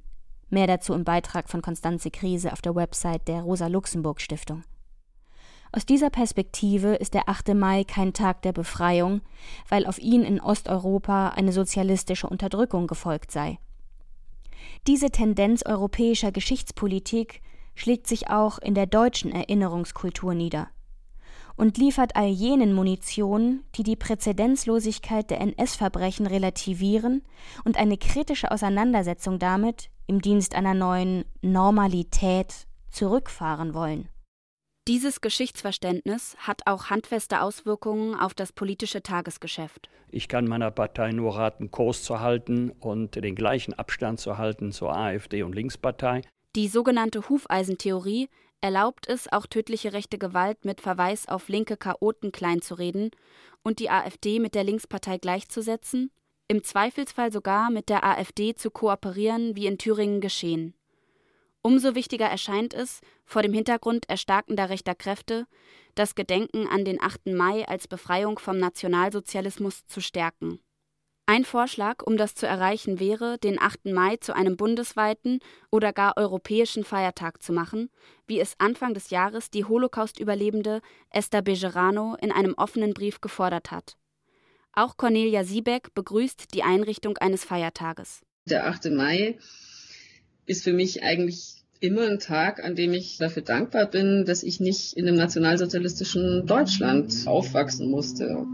Mehr 0.51 0.69
dazu 0.69 0.95
im 0.95 1.03
Beitrag 1.03 1.51
von 1.51 1.63
Konstanze 1.63 2.13
Krise 2.13 2.53
auf 2.53 2.63
der 2.63 2.77
Website 2.77 3.27
der 3.27 3.43
Rosa-Luxemburg-Stiftung. 3.43 4.63
Aus 5.73 5.85
dieser 5.85 6.11
Perspektive 6.11 6.95
ist 6.95 7.13
der 7.13 7.29
8. 7.29 7.55
Mai 7.55 7.83
kein 7.83 8.13
Tag 8.13 8.43
der 8.43 8.53
Befreiung, 8.53 9.23
weil 9.69 9.85
auf 9.85 9.99
ihn 9.99 10.23
in 10.23 10.41
Osteuropa 10.41 11.31
eine 11.31 11.51
sozialistische 11.51 12.29
Unterdrückung 12.29 12.87
gefolgt 12.87 13.33
sei. 13.33 13.59
Diese 14.87 15.11
Tendenz 15.11 15.65
europäischer 15.67 16.31
Geschichtspolitik 16.31 17.43
schlägt 17.79 18.07
sich 18.09 18.29
auch 18.29 18.59
in 18.59 18.75
der 18.75 18.87
deutschen 18.87 19.31
Erinnerungskultur 19.31 20.35
nieder 20.35 20.69
und 21.57 21.79
liefert 21.79 22.17
all 22.17 22.29
jenen 22.29 22.75
Munition, 22.75 23.65
die 23.75 23.83
die 23.83 23.97
Präzedenzlosigkeit 23.97 25.31
der 25.31 25.41
NS-Verbrechen 25.41 26.27
relativieren 26.27 27.23
und 27.65 27.77
eine 27.77 27.97
kritische 27.97 28.51
Auseinandersetzung 28.51 29.39
damit 29.39 29.91
im 30.07 30.21
Dienst 30.21 30.55
einer 30.55 30.75
neuen 30.75 31.25
Normalität 31.41 32.67
zurückfahren 32.91 33.75
wollen. 33.75 34.09
Dieses 34.89 35.21
Geschichtsverständnis 35.21 36.37
hat 36.39 36.63
auch 36.67 36.87
handfeste 36.87 37.43
Auswirkungen 37.43 38.15
auf 38.15 38.35
das 38.35 38.53
politische 38.53 39.03
Tagesgeschäft. 39.03 39.91
Ich 40.11 40.29
kann 40.29 40.47
meiner 40.47 40.71
Partei 40.71 41.13
nur 41.13 41.37
raten, 41.37 41.71
Kurs 41.71 42.03
zu 42.03 42.21
halten 42.21 42.71
und 42.71 43.15
den 43.17 43.35
gleichen 43.35 43.75
Abstand 43.75 44.19
zu 44.19 44.39
halten 44.39 44.73
zur 44.73 44.97
AfD 44.97 45.43
und 45.43 45.55
Linkspartei. 45.55 46.23
Die 46.59 46.67
sogenannte 46.67 47.29
Hufeisentheorie 47.29 48.29
erlaubt 48.61 49.07
es, 49.07 49.31
auch 49.31 49.47
tödliche 49.47 49.93
rechte 49.93 50.19
Gewalt 50.19 50.65
mit 50.65 50.81
Verweis 50.81 51.29
auf 51.29 51.49
linke 51.49 51.77
Chaoten 51.77 52.33
kleinzureden 52.33 53.13
und 53.63 53.79
die 53.79 53.91
AfD 53.91 54.41
mit 54.41 54.57
der 54.57 54.65
Linkspartei 54.65 55.19
gleichzusetzen, 55.19 56.11
im 56.49 56.65
Zweifelsfall 56.65 57.31
sogar 57.31 57.71
mit 57.71 57.89
der 57.89 58.03
AfD 58.03 58.57
zu 58.57 58.73
kooperieren, 58.73 59.55
wie 59.55 59.69
in 59.69 59.79
Thüringen 59.79 60.21
geschehen. 60.21 60.75
Umso 61.63 61.95
wichtiger 61.95 62.27
erscheint 62.27 62.75
es, 62.75 63.03
vor 63.25 63.43
dem 63.43 63.53
Hintergrund 63.53 64.09
erstarkender 64.09 64.69
rechter 64.69 64.97
Kräfte, 64.97 65.47
das 65.95 66.17
Gedenken 66.17 66.67
an 66.67 66.85
den 66.85 67.01
8. 67.01 67.27
Mai 67.27 67.69
als 67.69 67.87
Befreiung 67.87 68.41
vom 68.41 68.59
Nationalsozialismus 68.59 69.87
zu 69.87 70.01
stärken. 70.01 70.59
Ein 71.31 71.45
Vorschlag, 71.45 72.03
um 72.07 72.17
das 72.17 72.35
zu 72.35 72.47
erreichen, 72.47 73.01
wäre, 73.01 73.37
den 73.37 73.61
8. 73.61 73.85
Mai 73.93 74.17
zu 74.17 74.35
einem 74.35 74.57
bundesweiten 74.57 75.41
oder 75.71 75.93
gar 75.93 76.17
europäischen 76.17 76.85
Feiertag 76.85 77.43
zu 77.43 77.53
machen, 77.53 77.91
wie 78.27 78.41
es 78.41 78.55
Anfang 78.57 78.95
des 78.95 79.11
Jahres 79.11 79.51
die 79.51 79.67
Holocaust-Überlebende 79.67 80.81
Esther 81.11 81.43
Bejerano 81.43 82.17
in 82.23 82.33
einem 82.33 82.55
offenen 82.55 82.95
Brief 82.95 83.21
gefordert 83.21 83.71
hat. 83.71 83.99
Auch 84.73 84.97
Cornelia 84.97 85.45
Siebeck 85.45 85.93
begrüßt 85.93 86.55
die 86.55 86.63
Einrichtung 86.63 87.19
eines 87.19 87.45
Feiertages. 87.45 88.23
Der 88.47 88.67
8. 88.67 88.87
Mai 88.87 89.37
ist 90.47 90.65
für 90.65 90.73
mich 90.73 91.03
eigentlich 91.03 91.57
immer 91.81 92.07
ein 92.07 92.21
Tag, 92.21 92.65
an 92.65 92.75
dem 92.75 92.95
ich 92.95 93.19
dafür 93.19 93.43
dankbar 93.43 93.85
bin, 93.85 94.25
dass 94.25 94.43
ich 94.43 94.61
nicht 94.61 94.95
in 94.95 95.07
einem 95.07 95.19
nationalsozialistischen 95.19 96.47
Deutschland 96.47 97.27
aufwachsen 97.27 97.91
musste. 97.91 98.47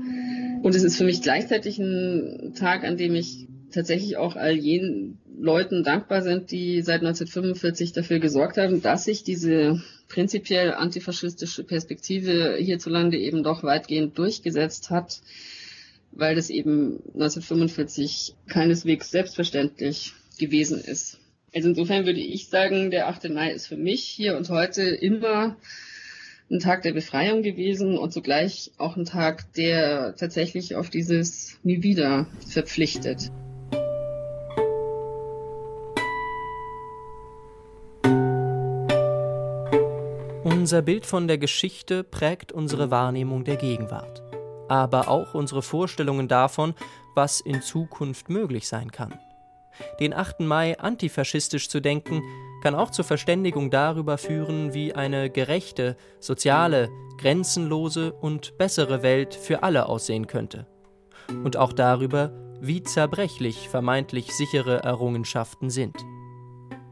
Und 0.65 0.75
es 0.75 0.83
ist 0.83 0.97
für 0.97 1.05
mich 1.05 1.21
gleichzeitig 1.21 1.79
ein 1.79 2.55
Tag, 2.59 2.85
an 2.85 2.97
dem 2.97 3.15
ich 3.15 3.49
tatsächlich 3.71 4.17
auch 4.17 4.35
all 4.35 4.55
jenen 4.55 5.19
Leuten 5.39 5.85
dankbar 5.85 6.23
sind, 6.23 6.51
die 6.53 6.81
seit 6.81 7.03
1945 7.03 7.93
dafür 7.93 8.19
gesorgt 8.19 8.57
haben, 8.57 8.81
dass 8.81 9.05
sich 9.05 9.25
diese 9.25 9.83
prinzipiell 10.09 10.73
antifaschistische 10.73 11.65
Perspektive 11.65 12.57
hierzulande 12.59 13.19
eben 13.19 13.43
doch 13.43 13.63
weitgehend 13.63 14.17
durchgesetzt 14.17 14.89
hat, 14.89 15.21
weil 16.13 16.35
das 16.35 16.49
eben 16.49 17.03
1945 17.13 18.33
keineswegs 18.49 19.11
selbstverständlich 19.11 20.15
gewesen 20.39 20.81
ist. 20.81 21.19
Also 21.55 21.69
insofern 21.69 22.07
würde 22.07 22.21
ich 22.21 22.49
sagen, 22.49 22.91
der 22.91 23.09
8. 23.09 23.29
Mai 23.29 23.53
ist 23.53 23.67
für 23.67 23.77
mich 23.77 24.03
hier 24.03 24.35
und 24.39 24.49
heute 24.49 24.81
immer 24.81 25.59
ein 26.51 26.59
Tag 26.59 26.83
der 26.83 26.93
Befreiung 26.93 27.43
gewesen 27.43 27.97
und 27.97 28.13
zugleich 28.13 28.73
auch 28.77 28.97
ein 28.97 29.05
Tag, 29.05 29.53
der 29.55 30.15
tatsächlich 30.17 30.77
auf 30.77 30.91
dieses 30.91 31.59
Nie 31.63 31.83
wieder 31.83 32.27
verpflichtet. 32.47 33.31
Unser 40.45 40.83
Bild 40.83 41.05
von 41.05 41.29
der 41.29 41.39
Geschichte 41.39 42.05
prägt 42.05 42.53
unsere 42.53 42.91
Wahrnehmung 42.91 43.45
der 43.45 43.57
Gegenwart, 43.57 44.23
aber 44.69 45.09
auch 45.09 45.35
unsere 45.35 45.63
Vorstellungen 45.63 46.29
davon, 46.29 46.75
was 47.15 47.41
in 47.41 47.61
Zukunft 47.61 48.29
möglich 48.29 48.67
sein 48.67 48.91
kann. 48.91 49.19
Den 50.01 50.15
8. 50.15 50.41
Mai 50.41 50.79
antifaschistisch 50.79 51.69
zu 51.69 51.81
denken, 51.81 52.23
kann 52.65 52.75
auch 52.75 52.91
zur 52.91 53.05
Verständigung 53.05 53.71
darüber 53.71 54.17
führen, 54.17 54.73
wie 54.73 54.95
eine 54.95 55.29
gerechte, 55.29 55.99
soziale, 56.19 56.89
grenzenlose 57.19 58.15
und 58.15 58.57
bessere 58.57 59.03
Welt 59.03 59.35
für 59.35 59.63
alle 59.63 59.87
aussehen 59.87 60.27
könnte. 60.27 60.67
Und 61.29 61.59
auch 61.59 61.75
darüber, 61.75 62.33
wie 62.63 62.83
zerbrechlich 62.83 63.69
vermeintlich 63.69 64.33
sichere 64.33 64.83
Errungenschaften 64.83 65.69
sind. 65.69 65.95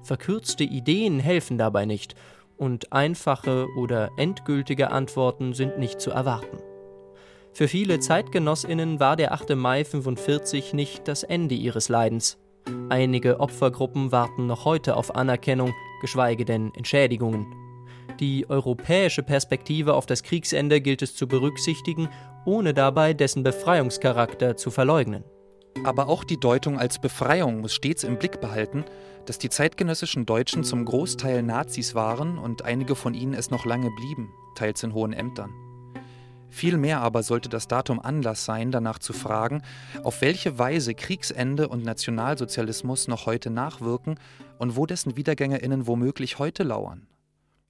Verkürzte 0.02 0.64
Ideen 0.64 1.18
helfen 1.18 1.56
dabei 1.56 1.86
nicht, 1.86 2.16
und 2.58 2.92
einfache 2.92 3.66
oder 3.78 4.10
endgültige 4.18 4.90
Antworten 4.90 5.54
sind 5.54 5.78
nicht 5.78 6.02
zu 6.02 6.10
erwarten. 6.10 6.58
Für 7.54 7.66
viele 7.66 7.98
Zeitgenossinnen 7.98 9.00
war 9.00 9.16
der 9.16 9.32
8. 9.32 9.56
Mai 9.56 9.84
45 9.86 10.74
nicht 10.74 11.08
das 11.08 11.22
Ende 11.22 11.54
ihres 11.54 11.88
Leidens. 11.88 12.41
Einige 12.88 13.40
Opfergruppen 13.40 14.12
warten 14.12 14.46
noch 14.46 14.64
heute 14.64 14.96
auf 14.96 15.14
Anerkennung, 15.14 15.72
geschweige 16.00 16.44
denn 16.44 16.72
Entschädigungen. 16.74 17.46
Die 18.20 18.48
europäische 18.48 19.22
Perspektive 19.22 19.94
auf 19.94 20.06
das 20.06 20.22
Kriegsende 20.22 20.80
gilt 20.80 21.02
es 21.02 21.16
zu 21.16 21.26
berücksichtigen, 21.26 22.08
ohne 22.44 22.74
dabei 22.74 23.14
dessen 23.14 23.42
Befreiungscharakter 23.42 24.56
zu 24.56 24.70
verleugnen. 24.70 25.24
Aber 25.84 26.08
auch 26.08 26.22
die 26.22 26.38
Deutung 26.38 26.78
als 26.78 27.00
Befreiung 27.00 27.60
muss 27.60 27.74
stets 27.74 28.04
im 28.04 28.18
Blick 28.18 28.40
behalten, 28.40 28.84
dass 29.26 29.38
die 29.38 29.48
zeitgenössischen 29.48 30.26
Deutschen 30.26 30.64
zum 30.64 30.84
Großteil 30.84 31.42
Nazis 31.42 31.94
waren 31.94 32.38
und 32.38 32.62
einige 32.62 32.94
von 32.94 33.14
ihnen 33.14 33.34
es 33.34 33.50
noch 33.50 33.64
lange 33.64 33.90
blieben, 33.90 34.32
teils 34.54 34.82
in 34.82 34.94
hohen 34.94 35.12
Ämtern. 35.12 35.50
Vielmehr 36.52 37.00
aber 37.00 37.22
sollte 37.22 37.48
das 37.48 37.66
Datum 37.66 37.98
Anlass 37.98 38.44
sein, 38.44 38.70
danach 38.70 38.98
zu 38.98 39.14
fragen, 39.14 39.62
auf 40.04 40.20
welche 40.20 40.58
Weise 40.58 40.94
Kriegsende 40.94 41.66
und 41.66 41.82
Nationalsozialismus 41.82 43.08
noch 43.08 43.24
heute 43.24 43.48
nachwirken 43.48 44.20
und 44.58 44.76
wo 44.76 44.84
dessen 44.84 45.16
Wiedergängerinnen 45.16 45.86
womöglich 45.86 46.38
heute 46.38 46.62
lauern. 46.62 47.06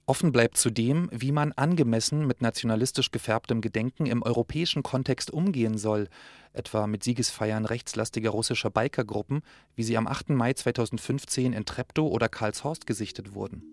Offen 0.05 0.33
bleibt 0.33 0.57
zudem, 0.57 1.09
wie 1.13 1.31
man 1.31 1.53
angemessen 1.53 2.27
mit 2.27 2.41
nationalistisch 2.41 3.11
gefärbtem 3.11 3.61
Gedenken 3.61 4.05
im 4.05 4.21
europäischen 4.21 4.83
Kontext 4.83 5.31
umgehen 5.31 5.77
soll, 5.77 6.09
etwa 6.51 6.85
mit 6.85 7.05
Siegesfeiern 7.05 7.63
rechtslastiger 7.63 8.31
russischer 8.31 8.69
Bikergruppen, 8.69 9.43
wie 9.77 9.83
sie 9.83 9.95
am 9.95 10.07
8. 10.07 10.31
Mai 10.31 10.51
2015 10.51 11.53
in 11.53 11.63
Treptow 11.63 12.11
oder 12.11 12.27
Karlshorst 12.27 12.85
gesichtet 12.85 13.33
wurden. 13.33 13.63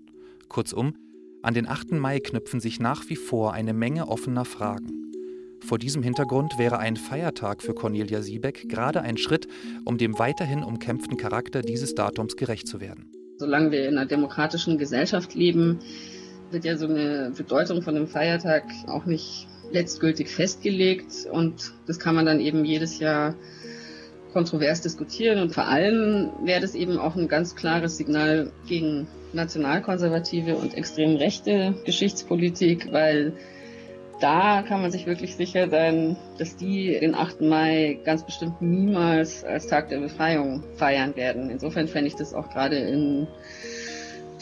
Kurzum, 0.49 0.95
an 1.43 1.55
den 1.55 1.69
8. 1.69 1.93
Mai 1.93 2.21
knüpfen 2.21 2.61
sich 2.61 2.81
nach 2.81 3.09
wie 3.09 3.17
vor 3.17 3.53
eine 3.53 3.73
Menge 3.73 4.09
offener 4.09 4.45
Fragen. 4.45 5.13
Vor 5.61 5.79
diesem 5.79 6.03
Hintergrund 6.03 6.59
wäre 6.59 6.79
ein 6.79 6.97
Feiertag 6.97 7.63
für 7.63 7.75
Cornelia 7.75 8.23
Siebeck 8.23 8.69
gerade 8.69 9.03
ein 9.03 9.17
Schritt, 9.17 9.47
um 9.85 9.99
dem 9.99 10.19
weiterhin 10.19 10.63
umkämpften 10.63 11.17
Charakter 11.17 11.63
dieses 11.63 11.95
Datums 11.95 12.37
gerecht 12.37 12.67
zu 12.67 12.81
werden. 12.81 13.11
Solange 13.39 13.71
wir 13.71 13.89
in 13.89 13.97
einer 13.97 14.07
demokratischen 14.07 14.79
Gesellschaft 14.79 15.35
leben, 15.35 15.79
wird 16.51 16.65
ja 16.65 16.77
so 16.77 16.87
eine 16.87 17.33
Bedeutung 17.37 17.83
von 17.83 17.97
einem 17.97 18.07
Feiertag 18.07 18.65
auch 18.87 19.07
nicht 19.07 19.47
letztgültig 19.71 20.29
festgelegt 20.29 21.27
und 21.31 21.73
das 21.87 21.99
kann 21.99 22.15
man 22.15 22.27
dann 22.27 22.41
eben 22.41 22.65
jedes 22.65 22.99
Jahr 22.99 23.35
kontrovers 24.33 24.81
diskutieren 24.81 25.41
und 25.41 25.53
vor 25.53 25.67
allem 25.67 26.31
wäre 26.45 26.61
das 26.61 26.75
eben 26.75 26.99
auch 26.99 27.17
ein 27.17 27.29
ganz 27.29 27.57
klares 27.57 27.97
Signal 27.97 28.53
gegen 28.69 29.09
nationalkonservative 29.33 30.57
und 30.57 30.75
extrem 30.75 31.17
rechte 31.17 31.75
Geschichtspolitik, 31.85 32.93
weil 32.93 33.33
da 34.21 34.63
kann 34.63 34.83
man 34.83 34.91
sich 34.91 35.07
wirklich 35.07 35.35
sicher 35.35 35.69
sein, 35.71 36.17
dass 36.39 36.57
die 36.57 36.99
den 37.01 37.15
8. 37.15 37.41
Mai 37.41 37.99
ganz 38.05 38.25
bestimmt 38.25 38.61
niemals 38.61 39.45
als 39.45 39.67
Tag 39.67 39.89
der 39.89 39.99
Befreiung 39.99 40.63
feiern 40.77 41.17
werden. 41.17 41.49
Insofern 41.49 41.89
fände 41.89 42.09
ich 42.09 42.17
das 42.17 42.35
auch 42.35 42.51
gerade 42.51 42.77
in 42.77 43.27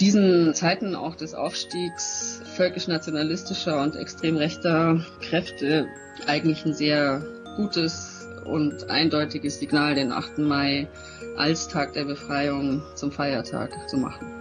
diesen 0.01 0.55
Zeiten 0.55 0.95
auch 0.95 1.15
des 1.15 1.35
Aufstiegs 1.35 2.43
völkisch-nationalistischer 2.57 3.81
und 3.81 3.97
extrem 3.97 4.37
rechter 4.37 5.05
Kräfte 5.21 5.87
eigentlich 6.27 6.65
ein 6.65 6.75
sehr 6.75 7.25
gutes 7.57 8.18
und 8.49 8.91
eindeutiges 8.91 9.59
Signal, 9.59 9.95
den 9.95 10.13
8. 10.13 10.39
Mai 10.39 10.89
als 11.37 11.69
Tag 11.69 11.93
der 11.93 12.05
Befreiung 12.05 12.83
zum 12.95 13.13
Feiertag 13.13 13.71
zu 13.89 13.99
machen. 13.99 14.39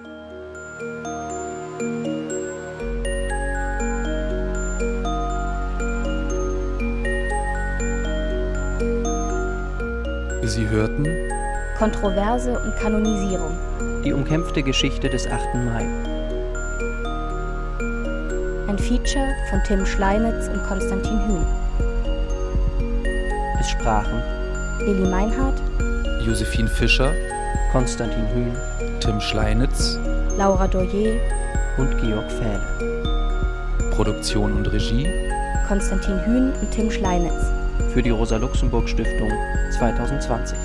Sie 10.44 10.68
hörten 10.70 11.06
Kontroverse 11.78 12.58
und 12.58 12.76
Kanonisierung. 12.78 13.56
Die 14.04 14.14
umkämpfte 14.14 14.64
Geschichte 14.64 15.10
des 15.10 15.28
8. 15.28 15.54
Mai. 15.56 15.86
Ein 18.68 18.80
Feature 18.80 19.36
von 19.50 19.62
Tim 19.66 19.86
Schleinitz 19.86 20.48
und 20.48 20.64
Konstantin 20.64 21.28
Hühn. 21.28 21.67
Sprachen. 23.88 24.22
Lili 24.80 25.10
Meinhardt, 25.10 25.62
Josephine 26.26 26.68
Fischer, 26.68 27.14
Konstantin 27.72 28.28
Hühn, 28.34 28.52
Tim 29.00 29.22
Schleinitz, 29.22 29.98
Laura 30.38 30.68
Doyer. 30.68 31.16
Und 31.78 31.98
Georg 32.02 32.30
Fähle. 32.30 32.60
Produktion 33.92 34.52
und 34.58 34.66
Regie. 34.74 35.08
Konstantin 35.70 36.20
Hühn 36.26 36.52
und 36.60 36.70
Tim 36.72 36.92
Schleinitz. 36.92 37.50
Für 37.94 38.04
die 38.04 38.10
Rosa-Luxemburg-Stiftung 38.10 39.32
2020. 39.78 40.58